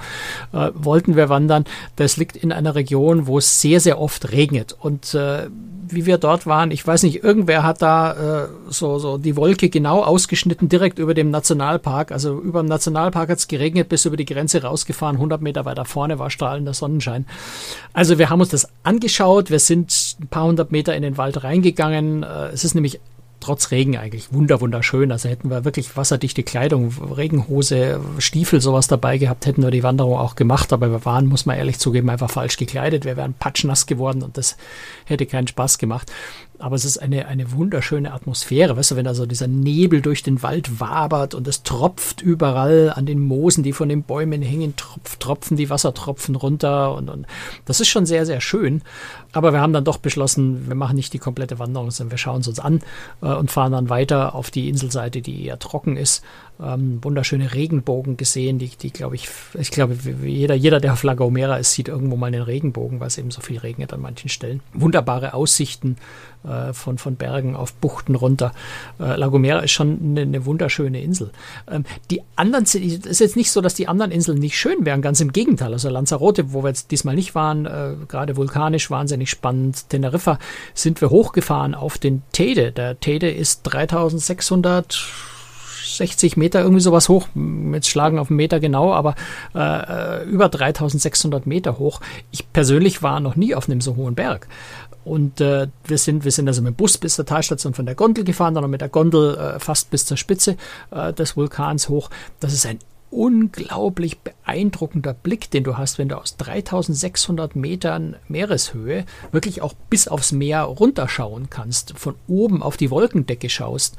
Äh, 0.53 0.71
wollten 0.73 1.15
wir 1.15 1.29
wandern. 1.29 1.65
Das 1.97 2.17
liegt 2.17 2.37
in 2.37 2.51
einer 2.51 2.75
Region, 2.75 3.27
wo 3.27 3.37
es 3.37 3.61
sehr, 3.61 3.79
sehr 3.79 3.99
oft 3.99 4.31
regnet. 4.31 4.75
Und 4.79 5.13
äh, 5.13 5.47
wie 5.89 6.05
wir 6.05 6.17
dort 6.17 6.45
waren, 6.45 6.71
ich 6.71 6.85
weiß 6.85 7.03
nicht, 7.03 7.23
irgendwer 7.23 7.63
hat 7.63 7.81
da 7.81 8.45
äh, 8.45 8.47
so, 8.69 8.99
so 8.99 9.17
die 9.17 9.35
Wolke 9.35 9.69
genau 9.69 10.03
ausgeschnitten, 10.03 10.69
direkt 10.69 10.99
über 10.99 11.13
dem 11.13 11.29
Nationalpark. 11.29 12.11
Also 12.11 12.39
über 12.39 12.61
dem 12.61 12.67
Nationalpark 12.67 13.29
hat 13.29 13.39
es 13.39 13.47
geregnet, 13.47 13.89
bis 13.89 14.05
über 14.05 14.17
die 14.17 14.25
Grenze 14.25 14.63
rausgefahren. 14.63 15.15
100 15.15 15.41
Meter 15.41 15.65
weiter 15.65 15.85
vorne 15.85 16.19
war 16.19 16.29
strahlender 16.29 16.73
Sonnenschein. 16.73 17.16
Also 17.93 18.17
wir 18.17 18.29
haben 18.29 18.39
uns 18.39 18.49
das 18.49 18.67
angeschaut. 18.83 19.49
Wir 19.49 19.59
sind 19.59 20.17
ein 20.19 20.27
paar 20.27 20.45
hundert 20.45 20.71
Meter 20.71 20.95
in 20.95 21.01
den 21.01 21.17
Wald 21.17 21.43
reingegangen. 21.43 22.23
Äh, 22.23 22.47
es 22.47 22.63
ist 22.63 22.75
nämlich 22.75 22.99
trotz 23.39 23.71
Regen 23.71 23.97
eigentlich 23.97 24.33
wunder 24.33 24.61
wunderschön. 24.61 25.11
Also 25.11 25.29
hätten 25.29 25.49
wir 25.49 25.63
wirklich 25.63 25.95
wasserdichte 25.95 26.43
Kleidung, 26.43 26.93
Regenhose, 27.15 28.01
Stiefel, 28.19 28.61
sowas 28.61 28.87
dabei 28.87 29.17
gehabt, 29.17 29.45
hätten 29.45 29.63
wir 29.63 29.71
die 29.71 29.83
Wanderung 29.83 30.17
auch 30.17 30.35
gemacht. 30.35 30.73
Aber 30.73 30.91
wir 30.91 31.05
waren, 31.05 31.27
muss 31.27 31.45
man 31.45 31.57
ehrlich 31.57 31.79
zugeben, 31.79 32.09
einfach 32.09 32.29
falsch 32.29 32.57
gekleidet. 32.57 33.05
Wir 33.05 33.17
wären 33.17 33.33
patschnass 33.33 33.85
geworden 33.85 34.23
und 34.23 34.37
das 34.37 34.57
hätte 35.05 35.25
keinen 35.25 35.47
Spaß 35.47 35.77
gemacht 35.77 36.11
aber 36.59 36.75
es 36.75 36.85
ist 36.85 36.97
eine, 36.97 37.27
eine 37.27 37.51
wunderschöne 37.51 38.13
Atmosphäre, 38.13 38.75
weißt 38.75 38.91
du, 38.91 38.95
wenn 38.95 39.07
also 39.07 39.25
dieser 39.25 39.47
Nebel 39.47 40.01
durch 40.01 40.23
den 40.23 40.41
Wald 40.43 40.79
wabert 40.79 41.35
und 41.35 41.47
es 41.47 41.63
tropft 41.63 42.21
überall 42.21 42.91
an 42.95 43.05
den 43.05 43.19
Moosen, 43.19 43.63
die 43.63 43.73
von 43.73 43.89
den 43.89 44.03
Bäumen 44.03 44.41
hängen, 44.41 44.75
tropf, 44.75 45.17
tropfen 45.17 45.57
die 45.57 45.69
Wassertropfen 45.69 46.35
runter 46.35 46.95
und, 46.95 47.09
und 47.09 47.27
das 47.65 47.79
ist 47.79 47.89
schon 47.89 48.05
sehr, 48.05 48.25
sehr 48.25 48.41
schön. 48.41 48.81
Aber 49.33 49.53
wir 49.53 49.61
haben 49.61 49.73
dann 49.73 49.83
doch 49.83 49.97
beschlossen, 49.97 50.67
wir 50.67 50.75
machen 50.75 50.95
nicht 50.95 51.13
die 51.13 51.19
komplette 51.19 51.59
Wanderung, 51.59 51.91
sondern 51.91 52.11
wir 52.11 52.17
schauen 52.17 52.41
es 52.41 52.47
uns 52.47 52.59
an 52.59 52.81
äh, 53.21 53.33
und 53.33 53.51
fahren 53.51 53.71
dann 53.71 53.89
weiter 53.89 54.33
auf 54.33 54.49
die 54.49 54.69
Inselseite, 54.69 55.21
die 55.21 55.45
eher 55.45 55.59
trocken 55.59 55.95
ist 55.95 56.23
ähm, 56.63 56.99
wunderschöne 57.03 57.53
Regenbogen 57.53 58.17
gesehen, 58.17 58.57
die, 58.57 58.69
die 58.69 58.91
glaube 58.91 59.15
ich, 59.15 59.29
ich 59.53 59.71
glaube, 59.71 59.95
jeder, 60.23 60.55
jeder, 60.55 60.79
der 60.79 60.93
auf 60.93 61.03
La 61.03 61.13
Gomera 61.13 61.57
ist, 61.57 61.73
sieht 61.73 61.87
irgendwo 61.87 62.15
mal 62.15 62.27
einen 62.27 62.41
Regenbogen, 62.41 62.99
weil 62.99 63.07
es 63.07 63.17
eben 63.17 63.31
so 63.31 63.41
viel 63.41 63.59
regnet 63.59 63.93
an 63.93 64.01
manchen 64.01 64.29
Stellen. 64.29 64.61
Wunderbare 64.73 65.33
Aussichten 65.33 65.97
äh, 66.43 66.73
von, 66.73 66.97
von 66.97 67.15
Bergen 67.15 67.55
auf 67.55 67.73
Buchten 67.73 68.15
runter. 68.15 68.53
Äh, 68.99 69.17
La 69.17 69.27
Gomera 69.27 69.59
ist 69.59 69.71
schon 69.71 69.99
eine, 70.01 70.21
eine 70.21 70.45
wunderschöne 70.45 71.01
Insel. 71.01 71.31
Ähm, 71.69 71.85
die 72.09 72.21
anderen, 72.35 72.63
es 72.63 72.73
ist 72.73 73.19
jetzt 73.19 73.35
nicht 73.35 73.51
so, 73.51 73.61
dass 73.61 73.75
die 73.75 73.87
anderen 73.87 74.11
Inseln 74.11 74.39
nicht 74.39 74.57
schön 74.57 74.85
wären, 74.85 75.01
ganz 75.03 75.19
im 75.21 75.31
Gegenteil. 75.31 75.73
Also 75.73 75.89
Lanzarote, 75.89 76.53
wo 76.53 76.63
wir 76.63 76.69
jetzt 76.69 76.89
diesmal 76.89 77.15
nicht 77.15 77.35
waren, 77.35 77.65
äh, 77.65 77.93
gerade 78.07 78.35
vulkanisch 78.35 78.89
wahnsinnig 78.89 79.29
spannend. 79.29 79.89
Teneriffa 79.89 80.39
sind 80.73 81.01
wir 81.01 81.11
hochgefahren 81.11 81.75
auf 81.75 81.99
den 81.99 82.23
Tede. 82.31 82.71
Der 82.71 82.99
Tede 82.99 83.29
ist 83.29 83.61
3600 83.63 85.07
60 85.97 86.37
Meter, 86.37 86.61
irgendwie 86.61 86.81
sowas 86.81 87.09
hoch. 87.09 87.27
Jetzt 87.73 87.89
schlagen 87.89 88.19
auf 88.19 88.29
einen 88.29 88.37
Meter 88.37 88.59
genau, 88.59 88.93
aber 88.93 89.15
äh, 89.53 90.23
über 90.25 90.49
3600 90.49 91.45
Meter 91.45 91.77
hoch. 91.79 92.01
Ich 92.31 92.51
persönlich 92.51 93.03
war 93.03 93.19
noch 93.19 93.35
nie 93.35 93.55
auf 93.55 93.69
einem 93.69 93.81
so 93.81 93.95
hohen 93.95 94.15
Berg. 94.15 94.47
Und 95.03 95.39
äh, 95.39 95.67
wir 95.85 95.97
sind, 95.97 96.25
wir 96.25 96.31
sind 96.31 96.47
also 96.49 96.61
mit 96.61 96.73
dem 96.73 96.75
Bus 96.75 96.97
bis 96.97 97.15
zur 97.15 97.25
Talstation 97.25 97.73
von 97.73 97.85
der 97.85 97.95
Gondel 97.95 98.25
gefahren, 98.25 98.55
dann 98.55 98.69
mit 98.69 98.81
der 98.81 98.89
Gondel 98.89 99.37
äh, 99.37 99.59
fast 99.59 99.89
bis 99.89 100.05
zur 100.05 100.17
Spitze 100.17 100.57
äh, 100.91 101.13
des 101.13 101.37
Vulkans 101.37 101.87
hoch. 101.87 102.09
Das 102.41 102.51
ist 102.51 102.65
ein 102.65 102.79
unglaublich 103.09 104.19
beeindruckender 104.19 105.13
Blick, 105.13 105.49
den 105.49 105.63
du 105.63 105.77
hast, 105.77 105.97
wenn 105.97 106.09
du 106.09 106.17
aus 106.17 106.35
3600 106.37 107.55
Metern 107.55 108.17
Meereshöhe 108.27 109.05
wirklich 109.31 109.61
auch 109.61 109.73
bis 109.89 110.07
aufs 110.07 110.33
Meer 110.33 110.63
runterschauen 110.63 111.49
kannst, 111.49 111.97
von 111.97 112.15
oben 112.27 112.61
auf 112.61 112.75
die 112.75 112.91
Wolkendecke 112.91 113.49
schaust 113.49 113.95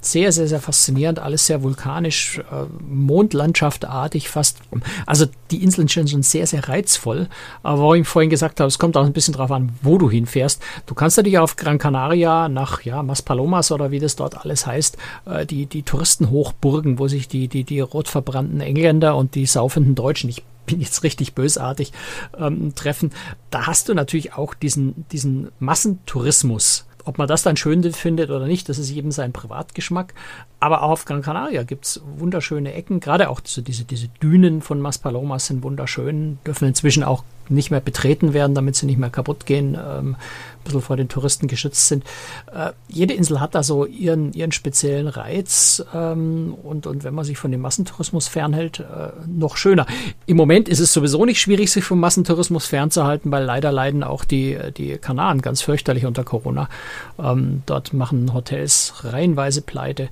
sehr, 0.00 0.32
sehr, 0.32 0.48
sehr 0.48 0.60
faszinierend, 0.60 1.18
alles 1.18 1.46
sehr 1.46 1.62
vulkanisch, 1.62 2.38
äh, 2.38 2.64
Mondlandschaftartig 2.88 4.28
fast. 4.28 4.58
Also 5.06 5.26
die 5.50 5.62
Inseln 5.62 5.88
sind 5.88 6.10
schon 6.10 6.22
sehr, 6.22 6.46
sehr 6.46 6.68
reizvoll. 6.68 7.28
Aber 7.62 7.82
wo 7.82 7.94
ich 7.94 8.06
vorhin 8.06 8.30
gesagt 8.30 8.60
habe, 8.60 8.68
es 8.68 8.78
kommt 8.78 8.96
auch 8.96 9.04
ein 9.04 9.12
bisschen 9.12 9.34
drauf 9.34 9.50
an, 9.50 9.72
wo 9.82 9.98
du 9.98 10.10
hinfährst. 10.10 10.62
Du 10.86 10.94
kannst 10.94 11.16
natürlich 11.16 11.38
auf 11.38 11.56
Gran 11.56 11.78
Canaria 11.78 12.48
nach 12.48 12.82
ja, 12.82 13.02
Maspalomas 13.02 13.72
oder 13.72 13.90
wie 13.90 13.98
das 13.98 14.16
dort 14.16 14.38
alles 14.38 14.66
heißt, 14.66 14.96
äh, 15.26 15.46
die, 15.46 15.66
die 15.66 15.82
Touristenhochburgen, 15.82 16.98
wo 16.98 17.08
sich 17.08 17.28
die, 17.28 17.48
die, 17.48 17.64
die 17.64 17.80
rotverbrannten 17.80 18.60
Engländer 18.60 19.16
und 19.16 19.34
die 19.34 19.46
saufenden 19.46 19.94
Deutschen, 19.94 20.30
ich 20.30 20.42
bin 20.66 20.80
jetzt 20.80 21.02
richtig 21.02 21.34
bösartig, 21.34 21.92
ähm, 22.38 22.74
treffen. 22.74 23.10
Da 23.50 23.66
hast 23.66 23.88
du 23.88 23.94
natürlich 23.94 24.34
auch 24.34 24.54
diesen, 24.54 25.06
diesen 25.10 25.48
Massentourismus 25.58 26.87
ob 27.08 27.16
man 27.16 27.26
das 27.26 27.42
dann 27.42 27.56
schön 27.56 27.82
findet 27.94 28.28
oder 28.28 28.46
nicht, 28.46 28.68
das 28.68 28.78
ist 28.78 28.90
jedem 28.90 29.12
sein 29.12 29.32
Privatgeschmack. 29.32 30.12
Aber 30.60 30.82
auch 30.82 30.90
auf 30.90 31.04
Gran 31.04 31.22
Canaria 31.22 31.62
gibt 31.62 31.84
es 31.84 32.02
wunderschöne 32.16 32.74
Ecken. 32.74 32.98
Gerade 33.00 33.30
auch 33.30 33.40
so 33.44 33.62
diese, 33.62 33.84
diese 33.84 34.08
Dünen 34.22 34.60
von 34.60 34.80
Maspalomas 34.80 35.46
sind 35.46 35.62
wunderschön, 35.62 36.38
dürfen 36.44 36.66
inzwischen 36.66 37.04
auch 37.04 37.22
nicht 37.50 37.70
mehr 37.70 37.80
betreten 37.80 38.32
werden, 38.32 38.54
damit 38.54 38.76
sie 38.76 38.86
nicht 38.86 38.98
mehr 38.98 39.10
kaputt 39.10 39.46
gehen, 39.46 39.74
ähm, 39.74 40.16
ein 40.16 40.64
bisschen 40.64 40.82
vor 40.82 40.96
den 40.96 41.08
Touristen 41.08 41.48
geschützt 41.48 41.88
sind. 41.88 42.04
Äh, 42.52 42.72
jede 42.88 43.14
Insel 43.14 43.40
hat 43.40 43.54
da 43.54 43.62
so 43.62 43.86
ihren, 43.86 44.32
ihren 44.32 44.52
speziellen 44.52 45.08
Reiz 45.08 45.82
ähm, 45.94 46.54
und, 46.62 46.86
und 46.86 47.04
wenn 47.04 47.14
man 47.14 47.24
sich 47.24 47.38
von 47.38 47.50
dem 47.50 47.60
Massentourismus 47.60 48.28
fernhält, 48.28 48.80
äh, 48.80 49.10
noch 49.26 49.56
schöner. 49.56 49.86
Im 50.26 50.36
Moment 50.36 50.68
ist 50.68 50.80
es 50.80 50.92
sowieso 50.92 51.24
nicht 51.24 51.40
schwierig, 51.40 51.70
sich 51.70 51.84
vom 51.84 52.00
Massentourismus 52.00 52.66
fernzuhalten, 52.66 53.30
weil 53.30 53.44
leider 53.44 53.72
leiden 53.72 54.02
auch 54.02 54.24
die, 54.24 54.58
die 54.76 54.98
Kanaren 54.98 55.40
ganz 55.40 55.62
fürchterlich 55.62 56.04
unter 56.04 56.24
Corona. 56.24 56.68
Ähm, 57.18 57.62
dort 57.66 57.92
machen 57.92 58.34
Hotels 58.34 58.92
reihenweise 59.04 59.62
pleite. 59.62 60.08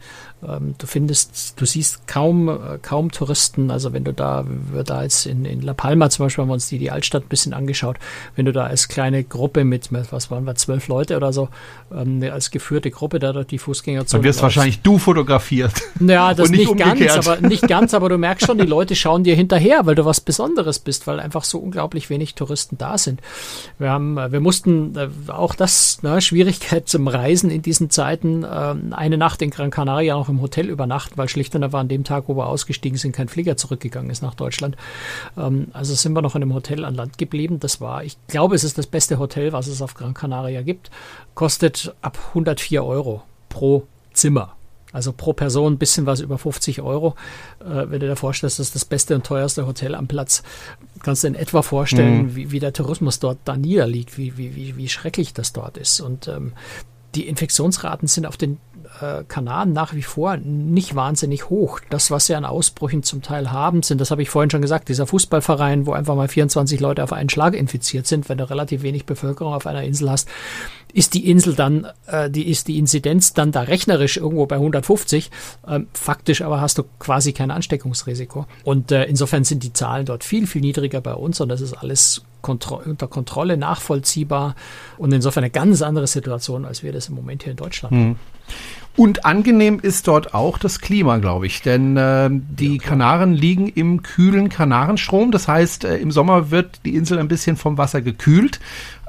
Ähm, 0.47 0.75
du 0.77 0.87
findest, 0.87 1.55
du 1.59 1.65
siehst 1.65 2.07
kaum, 2.07 2.49
äh, 2.49 2.79
kaum 2.83 3.11
Touristen. 3.11 3.71
Also 3.71 3.93
wenn 3.93 4.05
du 4.05 4.13
da, 4.13 4.45
wir 4.47 4.85
da 4.85 5.03
jetzt 5.03 5.25
in, 5.25 5.47
in 5.47 5.63
La 5.63 5.73
Palma 5.73 6.11
zum 6.11 6.27
Beispiel 6.27 6.43
haben 6.43 6.51
wir 6.51 6.55
uns 6.55 6.69
die, 6.69 6.79
die 6.79 6.91
Altstadt 6.91 7.25
ein 7.25 7.29
bisschen 7.29 7.55
angeschaut, 7.55 7.97
wenn 8.35 8.45
du 8.45 8.53
da 8.53 8.65
als 8.65 8.89
kleine 8.89 9.25
Gruppe 9.25 9.65
mit, 9.65 9.89
was 9.93 10.31
waren 10.31 10.45
wir, 10.45 10.55
zwölf 10.55 10.89
Leute 10.89 11.17
oder 11.17 11.33
so, 11.33 11.49
ähm, 11.93 12.23
als 12.31 12.51
geführte 12.51 12.91
Gruppe 12.91 13.19
da 13.19 13.33
durch 13.33 13.47
die 13.47 13.59
Fußgängerzone. 13.59 14.21
Dann 14.21 14.29
wirst 14.29 14.43
wahrscheinlich 14.43 14.83
du 14.83 14.99
fotografiert. 14.99 15.73
Ja, 16.01 16.35
das 16.35 16.51
nicht, 16.51 16.69
nicht 16.69 16.79
ganz, 16.79 17.27
aber 17.27 17.41
nicht 17.41 17.67
ganz, 17.67 17.95
aber 17.95 18.11
du 18.11 18.19
merkst 18.19 18.47
schon, 18.47 18.59
die 18.59 18.67
Leute 18.67 18.95
schauen 18.95 19.25
dir 19.25 19.35
hinterher, 19.35 19.87
weil 19.87 19.95
du 19.95 20.05
was 20.05 20.21
Besonderes 20.21 20.79
bist, 20.79 21.07
weil 21.07 21.19
einfach 21.19 21.45
so 21.45 21.59
unglaublich 21.59 22.11
wenig 22.11 22.35
Touristen 22.35 22.77
da 22.77 22.99
sind. 22.99 23.23
Wir 23.79 23.91
haben, 23.91 24.17
wir 24.17 24.41
mussten 24.41 24.95
äh, 24.97 25.09
auch 25.29 25.55
das, 25.55 26.03
ne, 26.03 26.21
Schwierigkeit 26.21 26.89
zum 26.89 27.09
Reisen 27.09 27.51
in 27.51 27.63
diesen 27.63 27.89
Zeiten, 27.89 28.45
äh, 28.45 28.75
eine 28.91 29.17
Nacht 29.17 29.41
in 29.41 29.49
Gran 29.51 29.71
Canaria 29.71 30.15
noch 30.27 30.29
im 30.29 30.36
Hotel 30.41 30.69
übernachten, 30.69 31.17
weil 31.17 31.29
schlicht 31.29 31.55
und 31.55 31.65
einfach 31.65 31.81
an 31.81 31.89
dem 31.89 32.05
Tag, 32.05 32.25
wo 32.27 32.37
wir 32.37 32.47
ausgestiegen 32.47 32.99
sind, 32.99 33.13
kein 33.13 33.29
Flieger 33.29 33.57
zurückgegangen 33.57 34.11
ist 34.11 34.23
nach 34.23 34.35
Deutschland. 34.35 34.77
Ähm, 35.37 35.69
also 35.73 35.95
sind 35.95 36.13
wir 36.13 36.23
noch 36.23 36.35
in 36.35 36.43
einem 36.43 36.55
Hotel 36.55 36.85
an 36.85 36.95
Land 36.95 37.19
geblieben. 37.19 37.61
Das 37.61 37.81
war, 37.81 38.05
ich 38.05 38.17
glaube, 38.29 38.55
es 38.55 38.65
ist 38.65 38.79
das 38.79 38.87
beste 38.87 39.19
Hotel, 39.19 39.53
was 39.53 39.67
es 39.67 39.83
auf 39.83 39.95
Gran 39.95 40.15
Canaria 40.15 40.63
gibt. 40.63 40.91
Kostet 41.35 41.95
ab 42.03 42.19
104 42.29 42.85
Euro 42.85 43.23
pro 43.49 43.87
Zimmer. 44.13 44.57
Also 44.93 45.13
pro 45.13 45.35
Person 45.35 45.75
ein 45.75 45.79
bisschen 45.79 46.07
was 46.07 46.21
über 46.21 46.39
50 46.39 46.81
Euro. 46.81 47.17
Äh, 47.61 47.91
wenn 47.91 48.01
du 48.01 48.07
dir 48.07 48.17
vorstellst, 48.17 48.59
das 48.59 48.69
ist 48.69 48.75
das 48.75 48.85
beste 48.85 49.15
und 49.15 49.27
teuerste 49.27 49.67
Hotel 49.67 49.95
am 49.95 50.07
Platz, 50.07 50.43
kannst 51.03 51.23
du 51.23 51.29
in 51.29 51.35
etwa 51.35 51.63
vorstellen, 51.63 52.23
mhm. 52.23 52.37
wie, 52.37 52.51
wie, 52.51 52.61
der 52.61 52.73
Tourismus 52.73 53.19
dort 53.19 53.39
da 53.45 53.57
niederliegt, 53.57 54.17
wie, 54.17 54.39
wie, 54.39 54.55
wie, 54.57 54.77
wie 54.77 54.89
schrecklich 54.89 55.35
das 55.35 55.53
dort 55.53 55.77
ist. 55.77 56.01
Und 56.01 56.29
ähm, 56.29 56.53
die 57.17 57.27
Infektionsraten 57.29 58.09
sind 58.09 58.27
auf 58.27 58.37
den 58.37 58.59
äh, 59.01 59.25
Kanaren 59.25 59.73
nach 59.73 59.95
wie 59.95 60.03
vor 60.03 60.37
nicht 60.37 60.95
wahnsinnig 60.95 61.51
hoch. 61.51 61.81
Das, 61.91 62.11
was 62.11 62.27
sie 62.27 62.35
an 62.35 62.45
Ausbrüchen 62.45 63.03
zum 63.03 63.23
Teil 63.23 63.51
haben, 63.51 63.83
sind, 63.83 64.01
das 64.01 64.11
habe 64.11 64.23
ich 64.23 64.31
vorhin 64.31 64.51
schon 64.51 64.63
gesagt, 64.63 64.89
dieser 64.89 65.07
Fußballverein, 65.07 65.87
wo 65.87 65.93
einfach 65.93 66.15
mal 66.15 66.29
24 66.29 66.81
Leute 66.81 67.03
auf 67.03 67.13
einen 67.13 67.29
Schlag 67.29 67.55
infiziert 67.55 68.07
sind, 68.07 68.29
wenn 68.29 68.39
du 68.39 68.49
relativ 68.49 68.83
wenig 68.83 69.07
Bevölkerung 69.07 69.55
auf 69.55 69.67
einer 69.67 69.83
Insel 69.83 70.11
hast, 70.11 70.29
ist 70.93 71.15
die 71.15 71.29
Insel 71.31 71.55
dann, 71.55 71.87
äh, 72.07 72.31
die 72.31 72.49
ist 72.49 72.69
die 72.69 72.79
Inzidenz 72.79 73.35
dann 73.35 73.53
da 73.53 73.63
rechnerisch 73.63 74.17
irgendwo 74.17 74.47
bei 74.47 74.57
150. 74.57 75.31
Ähm, 75.67 75.89
faktisch 75.93 76.43
aber 76.43 76.61
hast 76.61 76.79
du 76.79 76.85
quasi 76.99 77.33
kein 77.33 77.51
Ansteckungsrisiko. 77.51 78.47
Und 78.65 78.93
äh, 78.93 79.05
insofern 79.05 79.45
sind 79.45 79.63
die 79.63 79.73
Zahlen 79.73 80.07
dort 80.07 80.25
viel, 80.25 80.47
viel 80.47 80.63
niedriger 80.63 81.01
bei 81.01 81.15
uns 81.15 81.41
und 81.41 81.49
das 81.49 81.61
ist 81.61 81.75
alles 81.75 82.23
Kontro 82.47 82.81
unter 82.85 83.09
Kontrolle, 83.09 83.57
nachvollziehbar 83.57 84.55
und 84.99 85.13
insofern 85.13 85.43
eine 85.43 85.51
ganz 85.51 85.83
andere 85.83 86.07
Situation, 86.07 86.65
als 86.65 86.85
wir 86.85 86.93
das 86.93 87.09
im 87.09 87.17
Moment 87.17 87.43
hier 87.43 87.51
in 87.51 87.57
Deutschland 87.57 87.93
haben. 87.93 88.05
Hm. 88.11 88.17
Und 88.97 89.27
angenehm 89.27 89.79
ist 89.81 90.09
dort 90.09 90.33
auch 90.33 90.57
das 90.57 90.81
Klima, 90.81 91.19
glaube 91.19 91.47
ich. 91.47 91.61
Denn 91.61 91.97
äh, 91.99 92.31
die 92.31 92.77
ja, 92.77 92.83
Kanaren 92.83 93.35
liegen 93.35 93.69
im 93.69 94.03
kühlen 94.03 94.49
Kanarenstrom. 94.49 95.33
Das 95.33 95.49
heißt, 95.49 95.85
äh, 95.85 95.99
im 95.99 96.11
Sommer 96.11 96.51
wird 96.51 96.81
die 96.87 96.95
Insel 96.95 97.19
ein 97.19 97.29
bisschen 97.29 97.57
vom 97.57 97.77
Wasser 97.77 98.01
gekühlt 98.01 98.59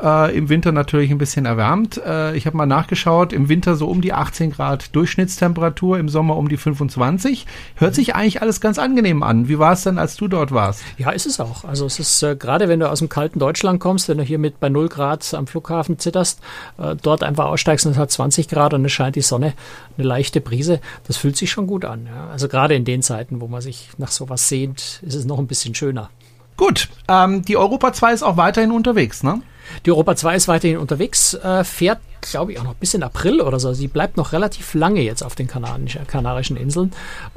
äh, 0.01 0.35
im 0.37 0.49
Winter 0.49 0.71
natürlich 0.71 1.11
ein 1.11 1.17
bisschen 1.17 1.45
erwärmt. 1.45 1.97
Äh, 2.05 2.35
ich 2.35 2.45
habe 2.45 2.57
mal 2.57 2.65
nachgeschaut, 2.65 3.33
im 3.33 3.49
Winter 3.49 3.75
so 3.75 3.87
um 3.87 4.01
die 4.01 4.13
18 4.13 4.51
Grad 4.51 4.95
Durchschnittstemperatur, 4.95 5.97
im 5.97 6.09
Sommer 6.09 6.37
um 6.37 6.49
die 6.49 6.57
25. 6.57 7.45
Hört 7.75 7.95
sich 7.95 8.15
eigentlich 8.15 8.41
alles 8.41 8.61
ganz 8.61 8.79
angenehm 8.79 9.23
an. 9.23 9.47
Wie 9.47 9.59
war 9.59 9.73
es 9.73 9.83
denn, 9.83 9.97
als 9.97 10.15
du 10.15 10.27
dort 10.27 10.51
warst? 10.51 10.83
Ja, 10.97 11.11
ist 11.11 11.25
es 11.25 11.39
auch. 11.39 11.63
Also 11.63 11.85
es 11.85 11.99
ist 11.99 12.21
äh, 12.23 12.35
gerade, 12.35 12.69
wenn 12.69 12.79
du 12.79 12.89
aus 12.89 12.99
dem 12.99 13.09
kalten 13.09 13.39
Deutschland 13.39 13.79
kommst, 13.79 14.09
wenn 14.09 14.17
du 14.17 14.23
hier 14.23 14.39
mit 14.39 14.59
bei 14.59 14.69
0 14.69 14.89
Grad 14.89 15.33
am 15.33 15.47
Flughafen 15.47 15.99
zitterst, 15.99 16.41
äh, 16.77 16.95
dort 17.01 17.23
einfach 17.23 17.45
aussteigst 17.45 17.85
und 17.85 17.93
es 17.93 17.97
hat 17.97 18.11
20 18.11 18.47
Grad 18.47 18.73
und 18.73 18.85
es 18.85 18.91
scheint 18.91 19.15
die 19.15 19.21
Sonne, 19.21 19.53
eine 19.97 20.07
leichte 20.07 20.41
Brise, 20.41 20.79
das 21.07 21.17
fühlt 21.17 21.37
sich 21.37 21.49
schon 21.49 21.67
gut 21.67 21.85
an. 21.85 22.07
Ja. 22.07 22.29
Also 22.31 22.47
gerade 22.47 22.75
in 22.75 22.85
den 22.85 23.01
Zeiten, 23.01 23.41
wo 23.41 23.47
man 23.47 23.61
sich 23.61 23.89
nach 23.97 24.11
sowas 24.11 24.47
sehnt, 24.47 25.01
ist 25.03 25.15
es 25.15 25.25
noch 25.25 25.39
ein 25.39 25.47
bisschen 25.47 25.75
schöner. 25.75 26.09
Gut, 26.55 26.89
ähm, 27.07 27.43
die 27.43 27.55
Europa 27.55 27.93
2 27.93 28.13
ist 28.13 28.23
auch 28.23 28.37
weiterhin 28.37 28.71
unterwegs, 28.71 29.21
ne? 29.21 29.41
Die 29.85 29.91
Europa 29.91 30.15
2 30.15 30.35
ist 30.35 30.47
weiterhin 30.47 30.77
unterwegs, 30.77 31.33
äh, 31.33 31.63
fährt, 31.63 31.99
glaube 32.21 32.51
ich, 32.51 32.59
auch 32.59 32.63
noch 32.63 32.75
bis 32.75 32.93
in 32.93 33.03
April 33.03 33.41
oder 33.41 33.59
so. 33.59 33.73
Sie 33.73 33.87
bleibt 33.87 34.17
noch 34.17 34.31
relativ 34.31 34.73
lange 34.73 35.01
jetzt 35.01 35.23
auf 35.23 35.35
den 35.35 35.47
Kanarischen 35.47 36.57
Inseln. 36.57 36.91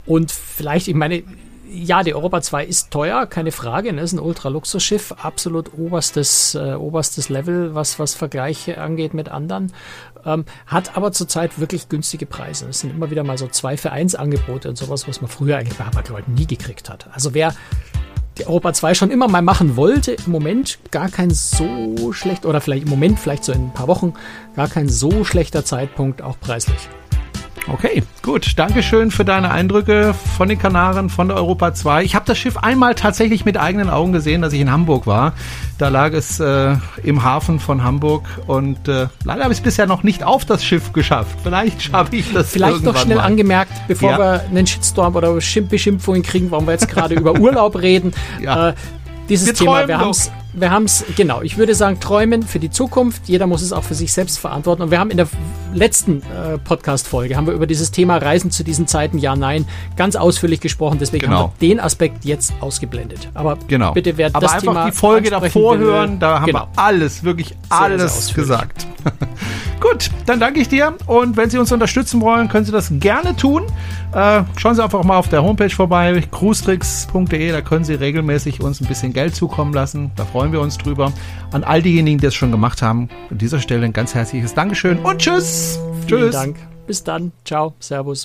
Und 0.07 0.33
vielleicht, 0.33 0.89
ich 0.89 0.95
meine, 0.95 1.23
ja, 1.73 2.03
die 2.03 2.15
Europa 2.15 2.41
2 2.43 2.65
ist 2.65 2.91
teuer, 2.91 3.27
keine 3.27 3.53
Frage. 3.53 3.93
Ne? 3.93 4.03
Ist 4.03 4.13
ein 4.13 4.19
Ultraluxusschiff, 4.19 5.13
absolut 5.13 5.73
oberstes, 5.75 6.55
äh, 6.55 6.75
oberstes 6.75 7.29
Level, 7.29 7.75
was, 7.75 7.99
was 7.99 8.15
Vergleiche 8.15 8.79
angeht 8.79 9.15
mit 9.15 9.29
anderen. 9.29 9.73
Ähm, 10.25 10.45
hat 10.67 10.97
aber 10.97 11.13
zurzeit 11.13 11.59
wirklich 11.61 11.89
günstige 11.89 12.27
Preise. 12.27 12.69
Es 12.69 12.81
sind 12.81 12.91
immer 12.91 13.11
wieder 13.11 13.25
mal 13.25 13.39
so 13.39 13.47
zwei 13.47 13.77
für 13.77 13.93
eins 13.93 14.15
Angebote 14.15 14.69
und 14.69 14.77
sowas, 14.77 15.09
was 15.09 15.21
man 15.21 15.31
früher 15.31 15.59
eigentlich 15.59 15.79
bei 15.79 15.85
Habak-Leuten 15.85 16.35
nie 16.35 16.47
gekriegt 16.47 16.91
hat. 16.91 17.09
Also 17.13 17.35
wer 17.35 17.55
Europa 18.47 18.73
2 18.73 18.95
schon 18.95 19.11
immer 19.11 19.29
mal 19.29 19.43
machen 19.43 19.77
wollte. 19.77 20.13
Im 20.13 20.33
Moment 20.33 20.79
gar 20.91 21.09
kein 21.09 21.31
so 21.31 22.13
schlecht, 22.13 22.47
oder 22.47 22.61
vielleicht 22.61 22.85
im 22.85 22.91
Moment, 22.91 23.19
vielleicht 23.19 23.45
so 23.45 23.53
in 23.53 23.67
ein 23.67 23.75
paar 23.75 23.89
Wochen, 23.89 24.15
gar 24.57 24.69
kein 24.69 24.89
so 24.89 25.25
schlechter 25.25 25.65
Zeitpunkt, 25.65 26.23
auch 26.23 26.39
preislich. 26.41 26.89
Okay, 27.69 28.03
gut. 28.23 28.59
Dankeschön 28.59 29.11
für 29.11 29.25
deine 29.25 29.51
Eindrücke 29.51 30.15
von 30.37 30.49
den 30.49 30.59
Kanaren, 30.59 31.11
von 31.11 31.29
der 31.29 31.37
Europa 31.37 31.75
2. 31.75 32.05
Ich 32.05 32.15
habe 32.15 32.25
das 32.25 32.39
Schiff 32.39 32.57
einmal 32.57 32.95
tatsächlich 32.95 33.45
mit 33.45 33.57
eigenen 33.59 33.91
Augen 33.91 34.13
gesehen, 34.13 34.43
dass 34.43 34.53
ich 34.53 34.61
in 34.61 34.71
Hamburg 34.71 35.07
war. 35.07 35.35
Da 35.79 35.89
lag 35.89 36.13
es 36.13 36.41
äh, 36.41 36.77
im 37.03 37.23
Hafen 37.23 37.61
von 37.61 37.85
Hamburg 37.85 38.25
und 38.47 38.89
äh, 38.89 39.09
leider 39.25 39.45
habe 39.45 39.53
ich 39.53 39.59
es 39.59 39.65
bisher 39.65 39.87
noch 39.87 40.03
nicht 40.03 40.25
auf 40.25 40.45
das 40.45 40.65
Schiff 40.65 40.93
geschafft. 40.93 41.39
Vielleicht 41.43 41.83
schaffe 41.83 42.17
ich 42.17 42.33
das 42.33 42.51
Vielleicht 42.51 42.83
noch 42.83 42.97
schnell 42.97 43.19
mal. 43.19 43.25
angemerkt, 43.25 43.73
bevor 43.89 44.13
ja. 44.13 44.19
wir 44.19 44.45
einen 44.49 44.67
Shitstorm 44.67 45.15
oder 45.15 45.33
Beschimpfungen 45.35 46.23
kriegen, 46.23 46.51
warum 46.51 46.67
wir 46.67 46.73
jetzt 46.73 46.89
gerade 46.89 47.15
über 47.15 47.39
Urlaub 47.39 47.81
reden. 47.81 48.13
Ja. 48.41 48.71
Äh, 48.71 48.75
dieses 49.29 49.49
wir 49.49 49.55
Thema, 49.55 49.89
wir 49.89 49.99
haben 49.99 50.11
es 50.11 50.31
wir 50.53 50.71
haben 50.71 50.85
es, 50.85 51.05
genau, 51.17 51.43
ich 51.43 51.59
würde 51.59 51.75
sagen, 51.75 52.01
träumen 52.01 52.43
für 52.43 52.59
die 52.59 52.71
Zukunft. 52.71 53.23
Jeder 53.27 53.47
muss 53.47 53.63
es 53.63 53.73
auch 53.73 53.85
für 53.85 53.95
sich 53.95 54.13
selbst 54.13 54.39
verantworten. 54.39 54.83
Und 54.83 54.91
wir 54.91 54.99
haben 54.99 55.11
in 55.11 55.17
der 55.17 55.29
letzten 55.73 56.23
äh, 56.23 56.59
Podcast-Folge, 56.59 57.37
haben 57.37 57.47
wir 57.47 57.55
über 57.55 57.67
dieses 57.67 57.91
Thema 57.91 58.17
Reisen 58.17 58.51
zu 58.51 58.65
diesen 58.65 58.87
Zeiten, 58.87 59.19
ja, 59.19 59.37
nein, 59.37 59.67
ganz 59.97 60.17
ausführlich 60.17 60.61
gesprochen. 60.61 60.99
Deswegen 61.01 61.27
genau. 61.27 61.39
haben 61.39 61.53
wir 61.59 61.69
den 61.69 61.81
Aspekt 61.81 62.25
jetzt 62.25 62.53
ausgeblendet. 62.61 63.29
Aber 63.35 63.59
genau. 63.69 63.93
bitte, 63.93 64.17
wer 64.17 64.29
Aber 64.29 64.41
das 64.41 64.55
einfach 64.55 64.73
Thema 64.73 64.87
die 64.87 64.93
Folge 64.93 65.31
davor 65.31 65.79
will, 65.79 65.87
hören, 65.87 66.19
da 66.19 66.41
haben 66.41 66.47
genau. 66.47 66.69
wir 66.73 66.83
alles, 66.83 67.23
wirklich 67.23 67.55
alles 67.69 68.35
gesagt. 68.35 68.87
Gut, 69.81 70.11
dann 70.27 70.41
danke 70.41 70.61
ich 70.61 70.69
dir. 70.69 70.95
Und 71.07 71.37
wenn 71.37 71.49
Sie 71.49 71.59
uns 71.59 71.73
unterstützen 71.73 72.21
wollen, 72.21 72.49
können 72.49 72.67
Sie 72.67 72.73
das 72.73 72.91
gerne 72.93 73.35
tun. 73.35 73.65
Äh, 74.13 74.43
schauen 74.57 74.75
Sie 74.75 74.85
einfach 74.85 75.05
mal 75.05 75.17
auf 75.17 75.29
der 75.29 75.43
Homepage 75.43 75.71
vorbei, 75.71 76.23
cruestricks.de. 76.31 77.53
Da 77.53 77.63
können 77.63 77.85
Sie 77.85 77.95
regelmäßig 77.95 78.61
uns 78.63 78.81
ein 78.81 78.87
bisschen 78.87 79.13
Geld 79.13 79.35
zukommen 79.35 79.73
lassen. 79.73 80.11
Da 80.17 80.27
freuen 80.41 80.53
wir 80.53 80.63
uns 80.63 80.79
drüber. 80.79 81.13
An 81.53 81.65
all 81.65 81.83
diejenigen, 81.83 82.17
die 82.17 82.25
es 82.25 82.35
schon 82.35 82.51
gemacht 82.51 82.81
haben, 82.81 83.11
an 83.31 83.37
dieser 83.37 83.61
Stelle 83.61 83.85
ein 83.85 83.93
ganz 83.93 84.15
herzliches 84.15 84.55
Dankeschön 84.55 84.99
und 85.01 85.19
tschüss. 85.19 85.79
Vielen 86.07 86.23
tschüss. 86.23 86.33
Dank. 86.33 86.57
Bis 86.87 87.05
dann. 87.05 87.33
Ciao. 87.45 87.75
Servus. 87.79 88.19